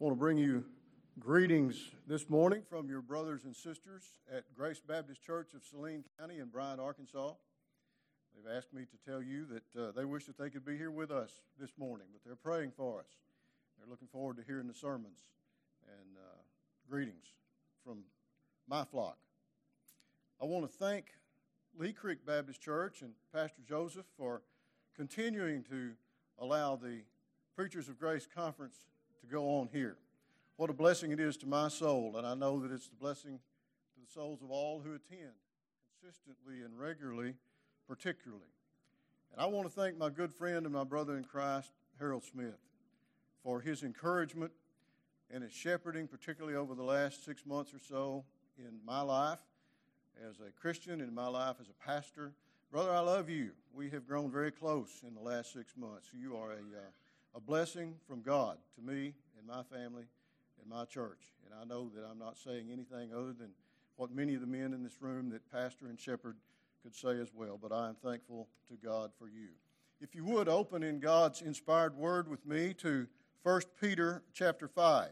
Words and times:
I 0.00 0.04
want 0.04 0.14
to 0.14 0.20
bring 0.20 0.38
you 0.38 0.64
greetings 1.18 1.90
this 2.06 2.30
morning 2.30 2.62
from 2.70 2.88
your 2.88 3.02
brothers 3.02 3.42
and 3.42 3.56
sisters 3.56 4.04
at 4.32 4.44
Grace 4.56 4.78
Baptist 4.78 5.24
Church 5.24 5.54
of 5.54 5.64
Saline 5.64 6.04
County 6.20 6.38
in 6.38 6.46
Bryant, 6.50 6.78
Arkansas. 6.78 7.32
They've 8.32 8.56
asked 8.56 8.72
me 8.72 8.82
to 8.82 9.10
tell 9.10 9.20
you 9.20 9.44
that 9.46 9.82
uh, 9.82 9.90
they 9.90 10.04
wish 10.04 10.26
that 10.26 10.38
they 10.38 10.50
could 10.50 10.64
be 10.64 10.76
here 10.76 10.92
with 10.92 11.10
us 11.10 11.32
this 11.58 11.72
morning, 11.76 12.06
but 12.12 12.20
they're 12.24 12.36
praying 12.36 12.74
for 12.76 13.00
us. 13.00 13.06
They're 13.76 13.90
looking 13.90 14.06
forward 14.06 14.36
to 14.36 14.44
hearing 14.46 14.68
the 14.68 14.74
sermons 14.74 15.18
and 15.88 16.16
uh, 16.16 16.36
greetings 16.88 17.34
from 17.84 18.04
my 18.68 18.84
flock. 18.84 19.18
I 20.40 20.44
want 20.44 20.70
to 20.70 20.78
thank 20.78 21.06
Lee 21.76 21.92
Creek 21.92 22.24
Baptist 22.24 22.60
Church 22.60 23.02
and 23.02 23.14
Pastor 23.34 23.62
Joseph 23.68 24.06
for 24.16 24.42
continuing 24.94 25.64
to 25.64 25.90
allow 26.38 26.76
the 26.76 27.00
Preachers 27.56 27.88
of 27.88 27.98
Grace 27.98 28.28
Conference 28.32 28.76
to 29.20 29.26
go 29.26 29.58
on 29.58 29.68
here. 29.72 29.96
What 30.56 30.70
a 30.70 30.74
blessing 30.74 31.12
it 31.12 31.20
is 31.20 31.36
to 31.38 31.46
my 31.46 31.68
soul, 31.68 32.16
and 32.16 32.26
I 32.26 32.34
know 32.34 32.60
that 32.60 32.72
it's 32.72 32.88
the 32.88 32.96
blessing 32.96 33.38
to 33.94 34.00
the 34.00 34.10
souls 34.12 34.42
of 34.42 34.50
all 34.50 34.80
who 34.80 34.90
attend 34.90 35.32
consistently 36.00 36.62
and 36.64 36.78
regularly, 36.78 37.34
particularly. 37.86 38.42
And 39.32 39.40
I 39.40 39.46
want 39.46 39.66
to 39.66 39.72
thank 39.72 39.96
my 39.96 40.10
good 40.10 40.34
friend 40.34 40.66
and 40.66 40.74
my 40.74 40.84
brother 40.84 41.16
in 41.16 41.24
Christ, 41.24 41.70
Harold 41.98 42.24
Smith, 42.24 42.58
for 43.42 43.60
his 43.60 43.82
encouragement 43.82 44.52
and 45.30 45.42
his 45.42 45.52
shepherding, 45.52 46.08
particularly 46.08 46.56
over 46.56 46.74
the 46.74 46.82
last 46.82 47.24
six 47.24 47.44
months 47.44 47.72
or 47.74 47.78
so 47.78 48.24
in 48.58 48.78
my 48.84 49.00
life 49.00 49.40
as 50.28 50.40
a 50.40 50.50
Christian, 50.60 51.00
in 51.00 51.14
my 51.14 51.28
life 51.28 51.56
as 51.60 51.68
a 51.68 51.86
pastor. 51.86 52.32
Brother, 52.72 52.92
I 52.92 53.00
love 53.00 53.28
you. 53.28 53.50
We 53.72 53.90
have 53.90 54.06
grown 54.06 54.30
very 54.30 54.50
close 54.50 55.02
in 55.06 55.14
the 55.14 55.20
last 55.20 55.52
six 55.52 55.76
months. 55.76 56.08
You 56.12 56.36
are 56.36 56.52
a, 56.52 56.56
uh, 56.56 56.90
a 57.34 57.40
blessing 57.40 57.94
from 58.06 58.22
God 58.22 58.58
to 58.76 58.82
me 58.82 59.14
and 59.38 59.46
my 59.46 59.62
family 59.62 60.04
and 60.60 60.68
my 60.68 60.84
church. 60.84 61.32
And 61.44 61.54
I 61.60 61.64
know 61.64 61.90
that 61.94 62.04
I'm 62.10 62.18
not 62.18 62.36
saying 62.36 62.68
anything 62.72 63.12
other 63.12 63.32
than 63.32 63.50
what 63.96 64.14
many 64.14 64.34
of 64.34 64.40
the 64.40 64.46
men 64.46 64.72
in 64.72 64.82
this 64.82 65.00
room 65.00 65.30
that 65.30 65.50
pastor 65.50 65.86
and 65.86 65.98
shepherd 65.98 66.36
could 66.82 66.94
say 66.94 67.20
as 67.20 67.34
well. 67.34 67.58
But 67.60 67.72
I 67.72 67.88
am 67.88 67.96
thankful 67.96 68.48
to 68.68 68.74
God 68.74 69.10
for 69.18 69.28
you. 69.28 69.48
If 70.00 70.14
you 70.14 70.24
would 70.24 70.48
open 70.48 70.82
in 70.82 71.00
God's 71.00 71.42
inspired 71.42 71.96
word 71.96 72.28
with 72.28 72.46
me 72.46 72.74
to 72.74 73.06
1 73.42 73.62
Peter 73.80 74.22
chapter 74.32 74.68
5. 74.68 75.08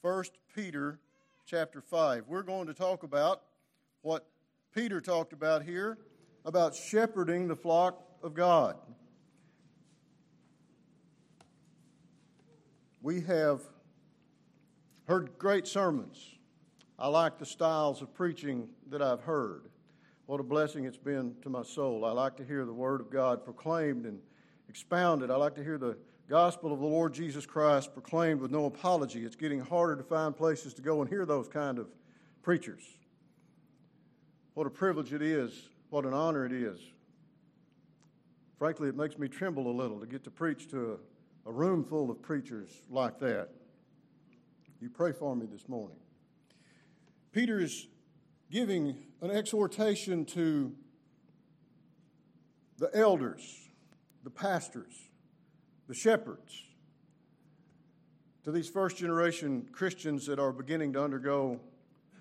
1 0.00 0.24
Peter 0.54 0.98
chapter 1.46 1.80
5. 1.80 2.24
We're 2.26 2.42
going 2.42 2.66
to 2.66 2.74
talk 2.74 3.02
about 3.02 3.42
what 4.02 4.26
Peter 4.74 5.00
talked 5.00 5.32
about 5.32 5.62
here 5.62 5.98
about 6.44 6.74
shepherding 6.74 7.48
the 7.48 7.56
flock 7.56 8.02
of 8.22 8.34
God. 8.34 8.76
We 13.04 13.20
have 13.20 13.60
heard 15.04 15.32
great 15.38 15.66
sermons. 15.66 16.16
I 16.98 17.06
like 17.08 17.38
the 17.38 17.44
styles 17.44 18.00
of 18.00 18.14
preaching 18.14 18.66
that 18.88 19.02
I've 19.02 19.20
heard. 19.20 19.68
What 20.24 20.40
a 20.40 20.42
blessing 20.42 20.86
it's 20.86 20.96
been 20.96 21.34
to 21.42 21.50
my 21.50 21.64
soul. 21.64 22.06
I 22.06 22.12
like 22.12 22.34
to 22.38 22.44
hear 22.46 22.64
the 22.64 22.72
Word 22.72 23.02
of 23.02 23.10
God 23.10 23.44
proclaimed 23.44 24.06
and 24.06 24.20
expounded. 24.70 25.30
I 25.30 25.36
like 25.36 25.54
to 25.56 25.62
hear 25.62 25.76
the 25.76 25.98
gospel 26.30 26.72
of 26.72 26.80
the 26.80 26.86
Lord 26.86 27.12
Jesus 27.12 27.44
Christ 27.44 27.92
proclaimed 27.92 28.40
with 28.40 28.50
no 28.50 28.64
apology. 28.64 29.26
It's 29.26 29.36
getting 29.36 29.60
harder 29.60 29.96
to 29.96 30.02
find 30.02 30.34
places 30.34 30.72
to 30.72 30.80
go 30.80 31.02
and 31.02 31.10
hear 31.10 31.26
those 31.26 31.46
kind 31.46 31.78
of 31.78 31.88
preachers. 32.40 32.84
What 34.54 34.66
a 34.66 34.70
privilege 34.70 35.12
it 35.12 35.20
is. 35.20 35.68
What 35.90 36.06
an 36.06 36.14
honor 36.14 36.46
it 36.46 36.52
is. 36.52 36.80
Frankly, 38.58 38.88
it 38.88 38.96
makes 38.96 39.18
me 39.18 39.28
tremble 39.28 39.70
a 39.70 39.76
little 39.76 40.00
to 40.00 40.06
get 40.06 40.24
to 40.24 40.30
preach 40.30 40.70
to 40.70 40.92
a, 40.92 41.13
a 41.46 41.52
room 41.52 41.84
full 41.84 42.10
of 42.10 42.22
preachers 42.22 42.70
like 42.88 43.18
that. 43.20 43.48
You 44.80 44.88
pray 44.88 45.12
for 45.12 45.34
me 45.36 45.46
this 45.50 45.68
morning. 45.68 45.96
Peter 47.32 47.60
is 47.60 47.88
giving 48.50 48.96
an 49.20 49.30
exhortation 49.30 50.24
to 50.24 50.72
the 52.78 52.90
elders, 52.94 53.68
the 54.22 54.30
pastors, 54.30 54.94
the 55.88 55.94
shepherds, 55.94 56.62
to 58.44 58.52
these 58.52 58.68
first 58.68 58.96
generation 58.96 59.66
Christians 59.72 60.26
that 60.26 60.38
are 60.38 60.52
beginning 60.52 60.92
to 60.94 61.02
undergo 61.02 61.60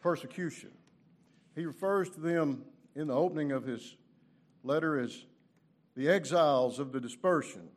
persecution. 0.02 0.72
He 1.56 1.66
refers 1.66 2.10
to 2.12 2.20
them 2.20 2.64
in 2.96 3.08
the 3.08 3.16
opening 3.16 3.52
of 3.52 3.66
his 3.66 3.96
letter 4.64 5.00
as 5.00 5.26
the 5.96 6.10
exiles 6.10 6.80
of 6.80 6.92
the 6.92 7.00
dispersion. 7.00 7.70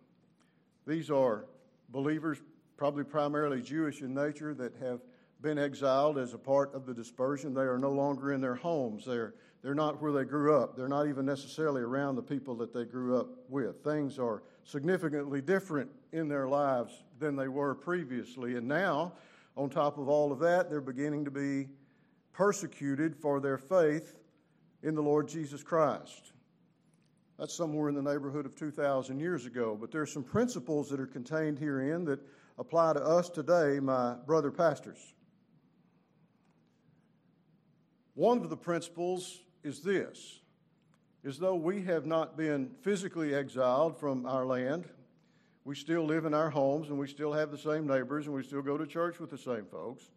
These 0.87 1.11
are 1.11 1.47
believers, 1.89 2.39
probably 2.77 3.05
primarily 3.05 3.61
Jewish 3.61 4.03
in 4.03 4.15
nature, 4.15 4.55
that 4.55 4.77
have 4.77 5.01
been 5.41 5.59
exiled 5.59 6.19
as 6.19 6.33
a 6.33 6.39
part 6.39 6.75
of 6.75 6.87
the 6.87 6.95
dispersion. 6.95 7.53
They 7.53 7.63
are 7.63 7.79
no 7.79 7.91
longer 7.91 8.33
in 8.33 8.41
their 8.41 8.55
homes. 8.55 9.05
They're, 9.05 9.35
they're 9.63 9.75
not 9.75 10.01
where 10.01 10.13
they 10.13 10.25
grew 10.25 10.57
up. 10.57 10.77
They're 10.77 10.89
not 10.89 11.09
even 11.09 11.27
necessarily 11.27 11.83
around 11.83 12.15
the 12.15 12.23
people 12.23 12.55
that 12.57 12.73
they 12.73 12.85
grew 12.85 13.19
up 13.19 13.29
with. 13.49 13.83
Things 13.83 14.19
are 14.19 14.43
significantly 14.65 15.41
different 15.41 15.91
in 16.13 16.29
their 16.29 16.49
lives 16.49 17.03
than 17.19 17.37
they 17.37 17.49
were 17.49 17.75
previously. 17.75 18.57
And 18.57 18.67
now, 18.67 19.13
on 19.57 19.71
top 19.71 19.99
of 19.99 20.09
all 20.09 20.33
of 20.33 20.39
that, 20.41 20.71
they're 20.71 20.81
beginning 20.81 21.25
to 21.25 21.31
be 21.31 21.69
persecuted 22.33 23.17
for 23.17 23.41
their 23.41 23.59
faith 23.59 24.15
in 24.83 24.95
the 24.95 25.03
Lord 25.03 25.29
Jesus 25.29 25.63
Christ. 25.63 26.33
That's 27.39 27.55
somewhere 27.55 27.89
in 27.89 27.95
the 27.95 28.03
neighborhood 28.03 28.47
of 28.47 28.57
2,000 28.57 29.21
years 29.21 29.45
ago. 29.45 29.77
But 29.79 29.91
there 29.91 30.01
are 30.01 30.07
some 30.07 30.25
principles 30.25 30.89
that 30.91 31.01
are 31.01 31.07
contained 31.07 31.59
herein 31.59 32.05
that 32.07 32.21
apply 32.59 32.95
to 32.95 33.05
us 33.05 33.29
today, 33.29 33.79
my 33.81 34.15
brother 34.27 34.51
pastors. 34.51 35.15
One 38.15 38.39
of 38.39 38.49
the 38.49 38.57
principles 38.57 39.41
is 39.63 39.81
this 39.83 40.41
as 41.27 41.39
though 41.39 41.57
we 41.57 41.83
have 41.83 42.07
not 42.07 42.37
been 42.37 42.71
physically 42.83 43.35
exiled 43.35 43.99
from 43.99 44.25
our 44.27 44.47
land, 44.47 44.89
we 45.65 45.75
still 45.75 46.05
live 46.05 46.25
in 46.25 46.33
our 46.33 46.49
homes 46.49 46.89
and 46.89 46.99
we 46.99 47.09
still 47.09 47.33
have 47.33 47.51
the 47.51 47.59
same 47.59 47.87
neighbors 47.87 48.27
and 48.27 48.35
we 48.35 48.45
still 48.45 48.63
go 48.63 48.79
to 48.79 48.87
church 48.87 49.19
with 49.19 49.31
the 49.31 49.39
same 49.39 49.67
folks. 49.67 50.11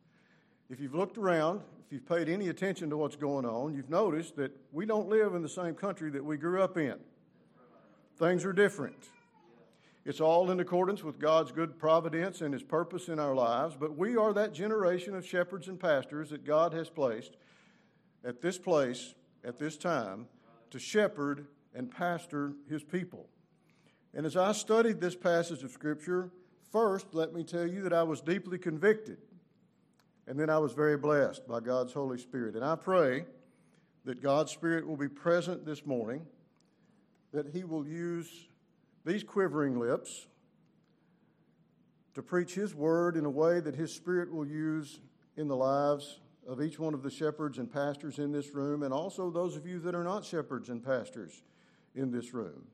If 0.69 0.79
you've 0.79 0.93
looked 0.93 1.17
around, 1.17 1.61
if 1.83 1.91
you've 1.91 2.07
paid 2.07 2.29
any 2.29 2.49
attention 2.49 2.91
to 2.91 2.97
what's 2.97 3.15
going 3.15 3.45
on, 3.45 3.73
you've 3.73 3.89
noticed 3.89 4.35
that 4.35 4.55
we 4.71 4.85
don't 4.85 5.09
live 5.09 5.33
in 5.33 5.41
the 5.41 5.49
same 5.49 5.73
country 5.73 6.11
that 6.11 6.23
we 6.23 6.37
grew 6.37 6.61
up 6.61 6.77
in. 6.77 6.99
Things 8.19 8.43
are 8.43 8.53
different. 8.53 9.07
It's 10.05 10.19
all 10.19 10.51
in 10.51 10.59
accordance 10.59 11.03
with 11.03 11.19
God's 11.19 11.51
good 11.51 11.79
providence 11.79 12.41
and 12.41 12.53
His 12.53 12.63
purpose 12.63 13.07
in 13.07 13.19
our 13.19 13.33
lives, 13.33 13.77
but 13.79 13.97
we 13.97 14.17
are 14.17 14.33
that 14.33 14.53
generation 14.53 15.15
of 15.15 15.25
shepherds 15.25 15.67
and 15.67 15.79
pastors 15.79 16.29
that 16.29 16.45
God 16.45 16.73
has 16.73 16.89
placed 16.89 17.37
at 18.25 18.41
this 18.41 18.57
place, 18.57 19.13
at 19.43 19.57
this 19.57 19.77
time, 19.77 20.27
to 20.71 20.79
shepherd 20.79 21.47
and 21.73 21.89
pastor 21.89 22.53
His 22.69 22.83
people. 22.83 23.27
And 24.13 24.25
as 24.25 24.35
I 24.35 24.51
studied 24.51 24.99
this 24.99 25.15
passage 25.15 25.63
of 25.63 25.71
Scripture, 25.71 26.29
first, 26.71 27.07
let 27.13 27.33
me 27.33 27.43
tell 27.43 27.67
you 27.67 27.83
that 27.83 27.93
I 27.93 28.03
was 28.03 28.21
deeply 28.21 28.57
convicted 28.57 29.17
and 30.29 30.39
then 30.39 30.49
I 30.49 30.59
was 30.59 30.73
very 30.73 30.95
blessed 30.95 31.47
by 31.47 31.59
God's 31.59 31.91
Holy 31.91 32.19
Spirit. 32.19 32.55
And 32.55 32.63
I 32.63 32.75
pray 32.75 33.25
that 34.05 34.21
God's 34.21 34.51
Spirit 34.51 34.87
will 34.87 34.95
be 34.95 35.07
present 35.07 35.65
this 35.65 35.87
morning, 35.87 36.25
that 37.33 37.49
He 37.53 37.63
will 37.63 37.87
use 37.87 38.47
these 39.05 39.23
quivering 39.23 39.79
lips 39.79 40.27
to 42.15 42.21
preach 42.21 42.55
His 42.55 42.75
word 42.75 43.15
in 43.15 43.25
a 43.25 43.29
way 43.29 43.59
that 43.59 43.75
His 43.75 43.93
Spirit 43.93 44.31
will 44.31 44.47
use 44.47 44.99
in 45.37 45.47
the 45.47 45.55
lives 45.55 46.19
of 46.47 46.61
each 46.61 46.79
one 46.79 46.93
of 46.93 47.03
the 47.03 47.11
shepherds 47.11 47.59
and 47.59 47.71
pastors 47.71 48.17
in 48.19 48.31
this 48.31 48.53
room, 48.55 48.83
and 48.83 48.93
also 48.93 49.29
those 49.29 49.55
of 49.55 49.67
you 49.67 49.79
that 49.79 49.95
are 49.95 50.03
not 50.03 50.25
shepherds 50.25 50.69
and 50.69 50.83
pastors 50.83 51.43
in 51.95 52.11
this 52.11 52.33
room. 52.33 52.65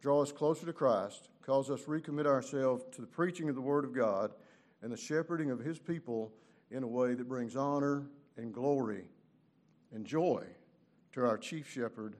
Draw 0.00 0.22
us 0.22 0.32
closer 0.32 0.66
to 0.66 0.72
Christ, 0.72 1.28
cause 1.42 1.70
us 1.70 1.82
to 1.82 1.90
recommit 1.90 2.26
ourselves 2.26 2.84
to 2.92 3.00
the 3.00 3.06
preaching 3.06 3.48
of 3.48 3.54
the 3.54 3.60
Word 3.60 3.84
of 3.84 3.94
God 3.94 4.32
and 4.82 4.90
the 4.92 4.96
shepherding 4.96 5.50
of 5.50 5.60
His 5.60 5.78
people 5.78 6.32
in 6.70 6.82
a 6.82 6.88
way 6.88 7.14
that 7.14 7.28
brings 7.28 7.54
honor 7.54 8.06
and 8.36 8.52
glory 8.52 9.04
and 9.92 10.04
joy 10.04 10.44
to 11.12 11.24
our 11.24 11.36
chief 11.36 11.70
shepherd, 11.70 12.16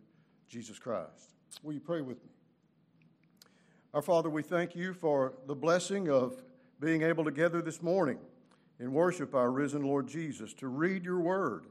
Jesus 0.49 0.79
Christ. 0.79 1.35
Will 1.62 1.75
you 1.75 1.81
pray 1.81 2.00
with 2.00 2.23
me? 2.25 2.31
Our 3.93 4.02
Father, 4.02 4.31
we 4.31 4.43
thank 4.43 4.75
you 4.75 4.94
for 4.94 5.35
the 5.47 5.55
blessing 5.55 6.08
of 6.08 6.43
being 6.81 7.02
able 7.02 7.25
to 7.25 7.31
gather 7.31 7.61
this 7.61 7.82
morning 7.82 8.19
and 8.79 8.93
worship 8.93 9.35
our 9.35 9.50
risen 9.50 9.82
Lord 9.82 10.06
Jesus, 10.06 10.55
to 10.55 10.69
read 10.69 11.05
your 11.05 11.20
word, 11.20 11.67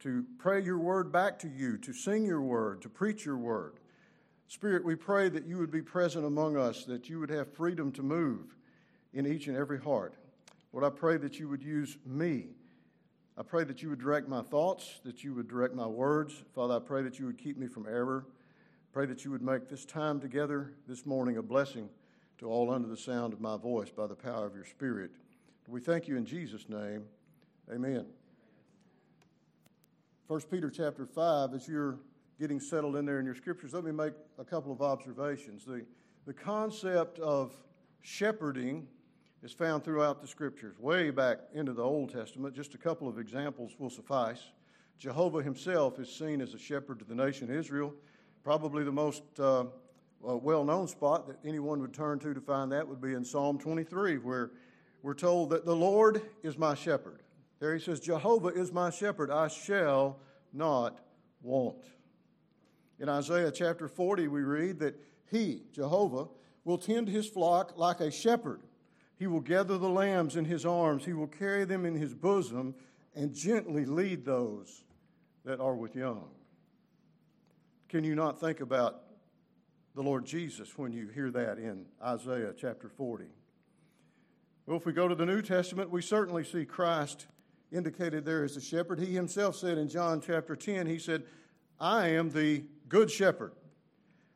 to 0.00 0.24
pray 0.38 0.62
your 0.62 0.78
word 0.78 1.10
back 1.10 1.38
to 1.40 1.48
you, 1.48 1.76
to 1.78 1.92
sing 1.92 2.24
your 2.24 2.42
word, 2.42 2.82
to 2.82 2.88
preach 2.88 3.24
your 3.24 3.38
word. 3.38 3.80
Spirit, 4.48 4.84
we 4.84 4.94
pray 4.94 5.28
that 5.28 5.46
you 5.46 5.58
would 5.58 5.72
be 5.72 5.82
present 5.82 6.24
among 6.24 6.56
us, 6.56 6.84
that 6.84 7.08
you 7.08 7.18
would 7.18 7.30
have 7.30 7.52
freedom 7.52 7.90
to 7.92 8.02
move 8.02 8.54
in 9.12 9.26
each 9.26 9.48
and 9.48 9.56
every 9.56 9.80
heart. 9.80 10.14
Lord, 10.72 10.84
I 10.84 10.96
pray 10.96 11.16
that 11.16 11.40
you 11.40 11.48
would 11.48 11.62
use 11.62 11.96
me. 12.06 12.50
I 13.36 13.42
pray 13.42 13.64
that 13.64 13.82
you 13.82 13.88
would 13.88 13.98
direct 13.98 14.28
my 14.28 14.42
thoughts, 14.42 15.00
that 15.04 15.24
you 15.24 15.34
would 15.34 15.48
direct 15.48 15.74
my 15.74 15.86
words. 15.86 16.44
Father, 16.54 16.76
I 16.76 16.78
pray 16.78 17.02
that 17.02 17.18
you 17.18 17.26
would 17.26 17.38
keep 17.38 17.56
me 17.56 17.66
from 17.66 17.86
error. 17.86 18.26
Pray 18.96 19.04
that 19.04 19.26
you 19.26 19.30
would 19.30 19.42
make 19.42 19.68
this 19.68 19.84
time 19.84 20.18
together 20.18 20.72
this 20.88 21.04
morning 21.04 21.36
a 21.36 21.42
blessing 21.42 21.90
to 22.38 22.48
all 22.48 22.70
under 22.70 22.88
the 22.88 22.96
sound 22.96 23.34
of 23.34 23.42
my 23.42 23.58
voice 23.58 23.90
by 23.90 24.06
the 24.06 24.14
power 24.14 24.46
of 24.46 24.54
your 24.54 24.64
Spirit. 24.64 25.10
We 25.68 25.80
thank 25.80 26.08
you 26.08 26.16
in 26.16 26.24
Jesus' 26.24 26.66
name. 26.70 27.04
Amen. 27.70 28.06
1 30.28 30.40
Peter 30.50 30.70
chapter 30.70 31.04
5, 31.04 31.52
as 31.52 31.68
you're 31.68 31.98
getting 32.40 32.58
settled 32.58 32.96
in 32.96 33.04
there 33.04 33.20
in 33.20 33.26
your 33.26 33.34
scriptures, 33.34 33.74
let 33.74 33.84
me 33.84 33.92
make 33.92 34.14
a 34.38 34.44
couple 34.44 34.72
of 34.72 34.80
observations. 34.80 35.66
The, 35.66 35.84
the 36.24 36.32
concept 36.32 37.18
of 37.18 37.52
shepherding 38.00 38.88
is 39.42 39.52
found 39.52 39.84
throughout 39.84 40.22
the 40.22 40.26
scriptures, 40.26 40.78
way 40.78 41.10
back 41.10 41.40
into 41.52 41.74
the 41.74 41.82
Old 41.82 42.14
Testament. 42.14 42.54
Just 42.54 42.72
a 42.72 42.78
couple 42.78 43.08
of 43.08 43.18
examples 43.18 43.72
will 43.78 43.90
suffice. 43.90 44.40
Jehovah 44.98 45.42
himself 45.42 45.98
is 45.98 46.10
seen 46.10 46.40
as 46.40 46.54
a 46.54 46.58
shepherd 46.58 46.98
to 47.00 47.04
the 47.04 47.14
nation 47.14 47.50
Israel. 47.50 47.92
Probably 48.46 48.84
the 48.84 48.92
most 48.92 49.24
uh, 49.40 49.64
well 50.20 50.62
known 50.62 50.86
spot 50.86 51.26
that 51.26 51.36
anyone 51.44 51.80
would 51.80 51.92
turn 51.92 52.20
to 52.20 52.32
to 52.32 52.40
find 52.40 52.70
that 52.70 52.86
would 52.86 53.00
be 53.00 53.12
in 53.12 53.24
Psalm 53.24 53.58
23, 53.58 54.18
where 54.18 54.52
we're 55.02 55.14
told 55.14 55.50
that 55.50 55.64
the 55.64 55.74
Lord 55.74 56.22
is 56.44 56.56
my 56.56 56.76
shepherd. 56.76 57.22
There 57.58 57.74
he 57.74 57.80
says, 57.80 57.98
Jehovah 57.98 58.50
is 58.50 58.72
my 58.72 58.90
shepherd, 58.90 59.32
I 59.32 59.48
shall 59.48 60.20
not 60.52 61.00
want. 61.42 61.86
In 63.00 63.08
Isaiah 63.08 63.50
chapter 63.50 63.88
40, 63.88 64.28
we 64.28 64.42
read 64.42 64.78
that 64.78 64.94
he, 65.28 65.62
Jehovah, 65.72 66.28
will 66.64 66.78
tend 66.78 67.08
his 67.08 67.26
flock 67.26 67.76
like 67.76 67.98
a 67.98 68.12
shepherd. 68.12 68.60
He 69.18 69.26
will 69.26 69.40
gather 69.40 69.76
the 69.76 69.88
lambs 69.88 70.36
in 70.36 70.44
his 70.44 70.64
arms, 70.64 71.04
he 71.04 71.14
will 71.14 71.26
carry 71.26 71.64
them 71.64 71.84
in 71.84 71.96
his 71.96 72.14
bosom, 72.14 72.76
and 73.12 73.34
gently 73.34 73.84
lead 73.84 74.24
those 74.24 74.84
that 75.44 75.58
are 75.58 75.74
with 75.74 75.96
young. 75.96 76.28
Can 77.88 78.02
you 78.02 78.16
not 78.16 78.40
think 78.40 78.60
about 78.60 79.02
the 79.94 80.02
Lord 80.02 80.26
Jesus 80.26 80.76
when 80.76 80.92
you 80.92 81.06
hear 81.06 81.30
that 81.30 81.58
in 81.58 81.86
Isaiah 82.04 82.52
chapter 82.58 82.88
40? 82.88 83.26
Well, 84.66 84.76
if 84.76 84.84
we 84.84 84.92
go 84.92 85.06
to 85.06 85.14
the 85.14 85.24
New 85.24 85.40
Testament, 85.40 85.90
we 85.90 86.02
certainly 86.02 86.42
see 86.42 86.64
Christ 86.64 87.26
indicated 87.70 88.24
there 88.24 88.42
as 88.42 88.56
a 88.56 88.60
shepherd. 88.60 88.98
He 88.98 89.14
himself 89.14 89.54
said 89.54 89.78
in 89.78 89.88
John 89.88 90.20
chapter 90.20 90.56
10, 90.56 90.86
He 90.88 90.98
said, 90.98 91.22
I 91.78 92.08
am 92.08 92.30
the 92.30 92.64
good 92.88 93.08
shepherd. 93.08 93.52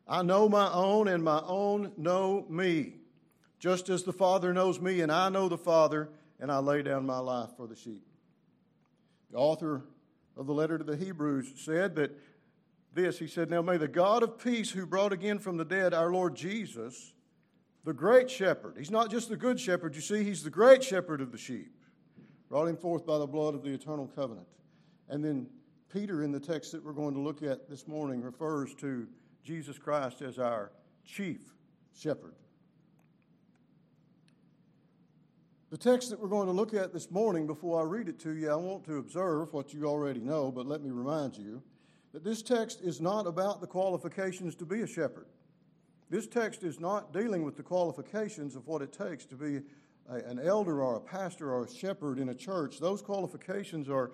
I 0.07 0.21
know 0.21 0.47
my 0.47 0.71
own, 0.71 1.09
and 1.09 1.21
my 1.21 1.41
own 1.45 1.91
know 1.97 2.45
me, 2.47 2.95
just 3.59 3.89
as 3.89 4.03
the 4.03 4.13
Father 4.13 4.53
knows 4.53 4.79
me, 4.79 5.01
and 5.01 5.11
I 5.11 5.27
know 5.27 5.49
the 5.49 5.57
Father, 5.57 6.09
and 6.39 6.49
I 6.49 6.59
lay 6.59 6.83
down 6.83 7.05
my 7.05 7.19
life 7.19 7.49
for 7.57 7.67
the 7.67 7.75
sheep. 7.75 8.05
The 9.31 9.37
author 9.37 9.83
of 10.37 10.47
the 10.47 10.53
letter 10.53 10.77
to 10.77 10.83
the 10.85 10.95
Hebrews 10.95 11.51
said 11.57 11.95
that 11.95 12.17
this 12.93 13.19
he 13.19 13.27
said, 13.27 13.49
Now 13.49 13.61
may 13.61 13.77
the 13.77 13.87
God 13.87 14.23
of 14.23 14.37
peace, 14.37 14.71
who 14.71 14.85
brought 14.85 15.13
again 15.13 15.39
from 15.39 15.57
the 15.57 15.65
dead 15.65 15.93
our 15.93 16.11
Lord 16.11 16.35
Jesus, 16.35 17.13
the 17.83 17.93
great 17.93 18.29
shepherd, 18.29 18.75
he's 18.77 18.91
not 18.91 19.09
just 19.09 19.29
the 19.29 19.37
good 19.37 19.59
shepherd, 19.59 19.95
you 19.95 20.01
see, 20.01 20.23
he's 20.23 20.43
the 20.43 20.49
great 20.49 20.83
shepherd 20.83 21.21
of 21.21 21.31
the 21.31 21.37
sheep, 21.37 21.73
brought 22.49 22.67
him 22.67 22.77
forth 22.77 23.05
by 23.05 23.17
the 23.17 23.27
blood 23.27 23.55
of 23.55 23.63
the 23.63 23.69
eternal 23.71 24.07
covenant. 24.07 24.47
And 25.09 25.23
then 25.23 25.47
Peter, 25.91 26.23
in 26.23 26.31
the 26.31 26.39
text 26.39 26.71
that 26.71 26.83
we're 26.83 26.93
going 26.93 27.13
to 27.13 27.19
look 27.19 27.41
at 27.43 27.69
this 27.69 27.87
morning, 27.87 28.21
refers 28.21 28.75
to 28.75 29.07
Jesus 29.43 29.77
Christ 29.77 30.21
as 30.21 30.37
our 30.37 30.71
chief 31.05 31.53
shepherd. 31.97 32.35
The 35.69 35.77
text 35.77 36.09
that 36.09 36.19
we're 36.19 36.27
going 36.27 36.47
to 36.47 36.53
look 36.53 36.73
at 36.73 36.91
this 36.91 37.09
morning, 37.09 37.47
before 37.47 37.79
I 37.81 37.85
read 37.85 38.09
it 38.09 38.19
to 38.19 38.31
you, 38.31 38.51
I 38.51 38.55
want 38.55 38.83
to 38.85 38.97
observe 38.97 39.53
what 39.53 39.73
you 39.73 39.85
already 39.85 40.19
know, 40.19 40.51
but 40.51 40.65
let 40.65 40.81
me 40.81 40.91
remind 40.91 41.37
you 41.37 41.63
that 42.13 42.23
this 42.23 42.41
text 42.41 42.81
is 42.81 42.99
not 42.99 43.27
about 43.27 43.61
the 43.61 43.67
qualifications 43.67 44.55
to 44.55 44.65
be 44.65 44.81
a 44.81 44.87
shepherd. 44.87 45.27
This 46.09 46.27
text 46.27 46.63
is 46.63 46.79
not 46.79 47.13
dealing 47.13 47.43
with 47.43 47.55
the 47.55 47.63
qualifications 47.63 48.55
of 48.55 48.67
what 48.67 48.81
it 48.81 48.91
takes 48.91 49.25
to 49.27 49.35
be 49.35 49.61
a, 50.09 50.15
an 50.15 50.39
elder 50.39 50.81
or 50.81 50.97
a 50.97 50.99
pastor 50.99 51.53
or 51.53 51.63
a 51.63 51.73
shepherd 51.73 52.19
in 52.19 52.29
a 52.29 52.35
church. 52.35 52.79
Those 52.79 53.01
qualifications 53.01 53.87
are, 53.87 54.11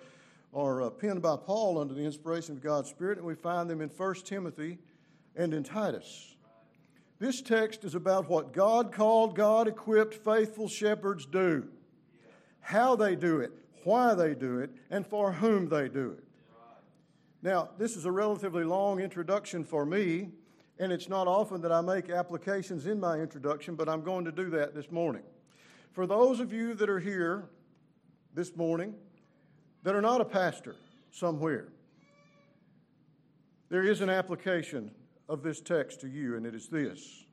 are 0.54 0.82
uh, 0.82 0.90
penned 0.90 1.22
by 1.22 1.36
Paul 1.36 1.76
under 1.76 1.94
the 1.94 2.04
inspiration 2.04 2.56
of 2.56 2.62
God's 2.62 2.88
Spirit, 2.88 3.18
and 3.18 3.26
we 3.26 3.34
find 3.34 3.68
them 3.68 3.80
in 3.80 3.88
1 3.88 4.14
Timothy 4.24 4.78
and 5.34 5.52
in 5.52 5.64
Titus. 5.64 6.36
This 7.18 7.42
text 7.42 7.82
is 7.82 7.96
about 7.96 8.28
what 8.28 8.52
God 8.52 8.92
called, 8.92 9.34
God 9.34 9.66
equipped 9.66 10.14
faithful 10.14 10.68
shepherds 10.68 11.26
do, 11.26 11.66
how 12.60 12.94
they 12.94 13.16
do 13.16 13.40
it, 13.40 13.50
why 13.82 14.14
they 14.14 14.34
do 14.34 14.60
it, 14.60 14.70
and 14.88 15.04
for 15.04 15.32
whom 15.32 15.68
they 15.68 15.88
do 15.88 16.12
it. 16.16 16.27
Now, 17.42 17.70
this 17.78 17.96
is 17.96 18.04
a 18.04 18.10
relatively 18.10 18.64
long 18.64 19.00
introduction 19.00 19.64
for 19.64 19.86
me, 19.86 20.30
and 20.78 20.90
it's 20.92 21.08
not 21.08 21.28
often 21.28 21.60
that 21.60 21.70
I 21.70 21.80
make 21.80 22.10
applications 22.10 22.86
in 22.86 22.98
my 22.98 23.18
introduction, 23.18 23.76
but 23.76 23.88
I'm 23.88 24.02
going 24.02 24.24
to 24.24 24.32
do 24.32 24.50
that 24.50 24.74
this 24.74 24.90
morning. 24.90 25.22
For 25.92 26.06
those 26.06 26.40
of 26.40 26.52
you 26.52 26.74
that 26.74 26.90
are 26.90 26.98
here 26.98 27.48
this 28.34 28.56
morning 28.56 28.94
that 29.84 29.94
are 29.94 30.02
not 30.02 30.20
a 30.20 30.24
pastor 30.24 30.74
somewhere, 31.12 31.68
there 33.68 33.84
is 33.84 34.00
an 34.00 34.10
application 34.10 34.90
of 35.28 35.42
this 35.42 35.60
text 35.60 36.00
to 36.00 36.08
you, 36.08 36.36
and 36.36 36.44
it 36.44 36.54
is 36.54 36.68
this. 36.68 37.24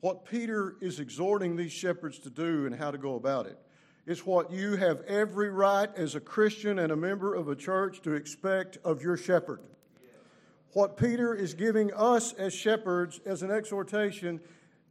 What 0.00 0.24
Peter 0.24 0.76
is 0.80 1.00
exhorting 1.00 1.56
these 1.56 1.72
shepherds 1.72 2.18
to 2.20 2.30
do 2.30 2.64
and 2.64 2.74
how 2.74 2.90
to 2.90 2.98
go 2.98 3.16
about 3.16 3.46
it 3.46 3.58
is 4.06 4.24
what 4.24 4.52
you 4.52 4.76
have 4.76 5.00
every 5.02 5.50
right 5.50 5.90
as 5.96 6.14
a 6.14 6.20
Christian 6.20 6.78
and 6.78 6.92
a 6.92 6.96
member 6.96 7.34
of 7.34 7.48
a 7.48 7.56
church 7.56 8.00
to 8.02 8.14
expect 8.14 8.78
of 8.84 9.02
your 9.02 9.16
shepherd. 9.16 9.60
What 10.72 10.96
Peter 10.96 11.34
is 11.34 11.54
giving 11.54 11.92
us 11.92 12.32
as 12.34 12.54
shepherds 12.54 13.20
as 13.26 13.42
an 13.42 13.50
exhortation 13.50 14.40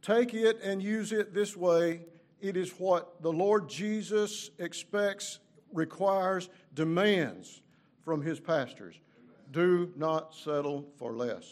take 0.02 0.34
it 0.34 0.60
and 0.62 0.82
use 0.82 1.12
it 1.12 1.32
this 1.32 1.56
way. 1.56 2.02
It 2.40 2.56
is 2.56 2.70
what 2.78 3.22
the 3.22 3.32
Lord 3.32 3.68
Jesus 3.68 4.50
expects, 4.58 5.38
requires, 5.72 6.50
demands 6.74 7.62
from 8.04 8.20
his 8.20 8.38
pastors. 8.38 8.94
Do 9.50 9.92
not 9.96 10.34
settle 10.34 10.86
for 10.98 11.12
less. 11.12 11.50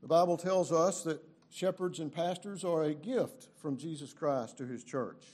The 0.00 0.08
Bible 0.08 0.36
tells 0.36 0.72
us 0.72 1.02
that 1.02 1.20
shepherds 1.50 1.98
and 1.98 2.12
pastors 2.12 2.64
are 2.64 2.84
a 2.84 2.94
gift 2.94 3.48
from 3.56 3.76
Jesus 3.76 4.12
Christ 4.12 4.58
to 4.58 4.66
his 4.66 4.84
church. 4.84 5.24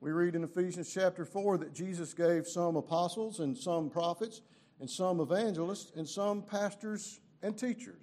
We 0.00 0.12
read 0.12 0.34
in 0.34 0.44
Ephesians 0.44 0.90
chapter 0.92 1.24
4 1.24 1.58
that 1.58 1.74
Jesus 1.74 2.14
gave 2.14 2.46
some 2.46 2.76
apostles 2.76 3.40
and 3.40 3.56
some 3.56 3.90
prophets 3.90 4.40
and 4.80 4.88
some 4.88 5.20
evangelists 5.20 5.92
and 5.94 6.08
some 6.08 6.42
pastors 6.42 7.20
and 7.42 7.56
teachers. 7.56 8.02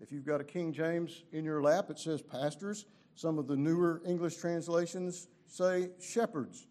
If 0.00 0.12
you've 0.12 0.26
got 0.26 0.40
a 0.40 0.44
King 0.44 0.72
James 0.72 1.22
in 1.32 1.44
your 1.44 1.62
lap, 1.62 1.88
it 1.88 1.98
says 1.98 2.20
pastors. 2.20 2.86
Some 3.14 3.38
of 3.38 3.46
the 3.46 3.56
newer 3.56 4.02
English 4.04 4.36
translations 4.36 5.28
say 5.46 5.90
shepherds 6.00 6.66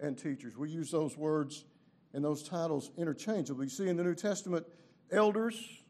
and 0.00 0.16
teachers. 0.16 0.56
We 0.56 0.70
use 0.70 0.90
those 0.90 1.16
words 1.16 1.64
and 2.14 2.24
those 2.24 2.42
titles 2.42 2.90
interchangeably. 2.96 3.66
You 3.66 3.70
see 3.70 3.88
in 3.88 3.96
the 3.96 4.04
New 4.04 4.14
Testament, 4.14 4.66
elders, 5.10 5.82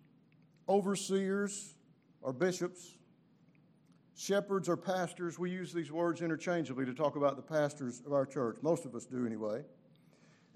overseers, 0.68 1.74
or 2.20 2.32
bishops 2.32 2.97
shepherds 4.18 4.68
or 4.68 4.76
pastors, 4.76 5.38
we 5.38 5.48
use 5.48 5.72
these 5.72 5.92
words 5.92 6.22
interchangeably 6.22 6.84
to 6.84 6.92
talk 6.92 7.14
about 7.14 7.36
the 7.36 7.42
pastors 7.42 8.02
of 8.04 8.12
our 8.12 8.26
church. 8.26 8.58
Most 8.62 8.84
of 8.84 8.94
us 8.96 9.06
do 9.06 9.24
anyway. 9.24 9.62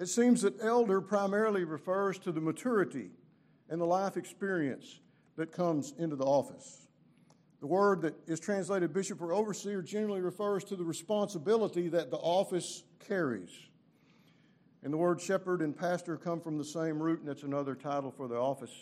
It 0.00 0.06
seems 0.06 0.42
that 0.42 0.60
elder 0.60 1.00
primarily 1.00 1.62
refers 1.62 2.18
to 2.20 2.32
the 2.32 2.40
maturity 2.40 3.10
and 3.68 3.80
the 3.80 3.84
life 3.84 4.16
experience 4.16 4.98
that 5.36 5.52
comes 5.52 5.94
into 5.96 6.16
the 6.16 6.24
office. 6.24 6.88
The 7.60 7.68
word 7.68 8.02
that 8.02 8.14
is 8.26 8.40
translated 8.40 8.92
bishop 8.92 9.22
or 9.22 9.32
overseer 9.32 9.80
generally 9.80 10.20
refers 10.20 10.64
to 10.64 10.74
the 10.74 10.84
responsibility 10.84 11.88
that 11.88 12.10
the 12.10 12.16
office 12.16 12.82
carries. 13.06 13.50
And 14.82 14.92
the 14.92 14.96
word 14.96 15.20
shepherd 15.20 15.62
and 15.62 15.76
pastor 15.76 16.16
come 16.16 16.40
from 16.40 16.58
the 16.58 16.64
same 16.64 17.00
root, 17.00 17.20
and 17.20 17.28
it's 17.28 17.44
another 17.44 17.76
title 17.76 18.10
for 18.10 18.26
the 18.26 18.34
office. 18.34 18.74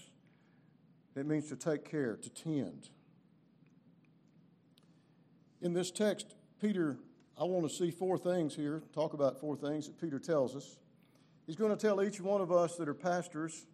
It 1.14 1.26
means 1.26 1.50
to 1.50 1.56
take 1.56 1.84
care, 1.84 2.16
to 2.16 2.30
tend. 2.30 2.88
In 5.62 5.74
this 5.74 5.90
text, 5.90 6.34
Peter, 6.60 6.96
I 7.38 7.44
want 7.44 7.68
to 7.68 7.74
see 7.74 7.90
four 7.90 8.16
things 8.16 8.54
here, 8.54 8.82
talk 8.94 9.12
about 9.12 9.40
four 9.40 9.56
things 9.56 9.86
that 9.86 10.00
Peter 10.00 10.18
tells 10.18 10.56
us. 10.56 10.78
He's 11.46 11.56
going 11.56 11.76
to 11.76 11.76
tell 11.76 12.02
each 12.02 12.20
one 12.20 12.40
of 12.40 12.50
us 12.50 12.76
that 12.76 12.88
are 12.88 12.94
pastors 12.94 13.66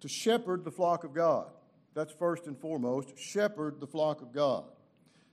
to 0.00 0.08
shepherd 0.08 0.64
the 0.64 0.70
flock 0.70 1.02
of 1.02 1.12
God. 1.12 1.50
That's 1.94 2.12
first 2.12 2.46
and 2.46 2.58
foremost, 2.58 3.18
shepherd 3.18 3.80
the 3.80 3.86
flock 3.86 4.22
of 4.22 4.32
God. 4.32 4.64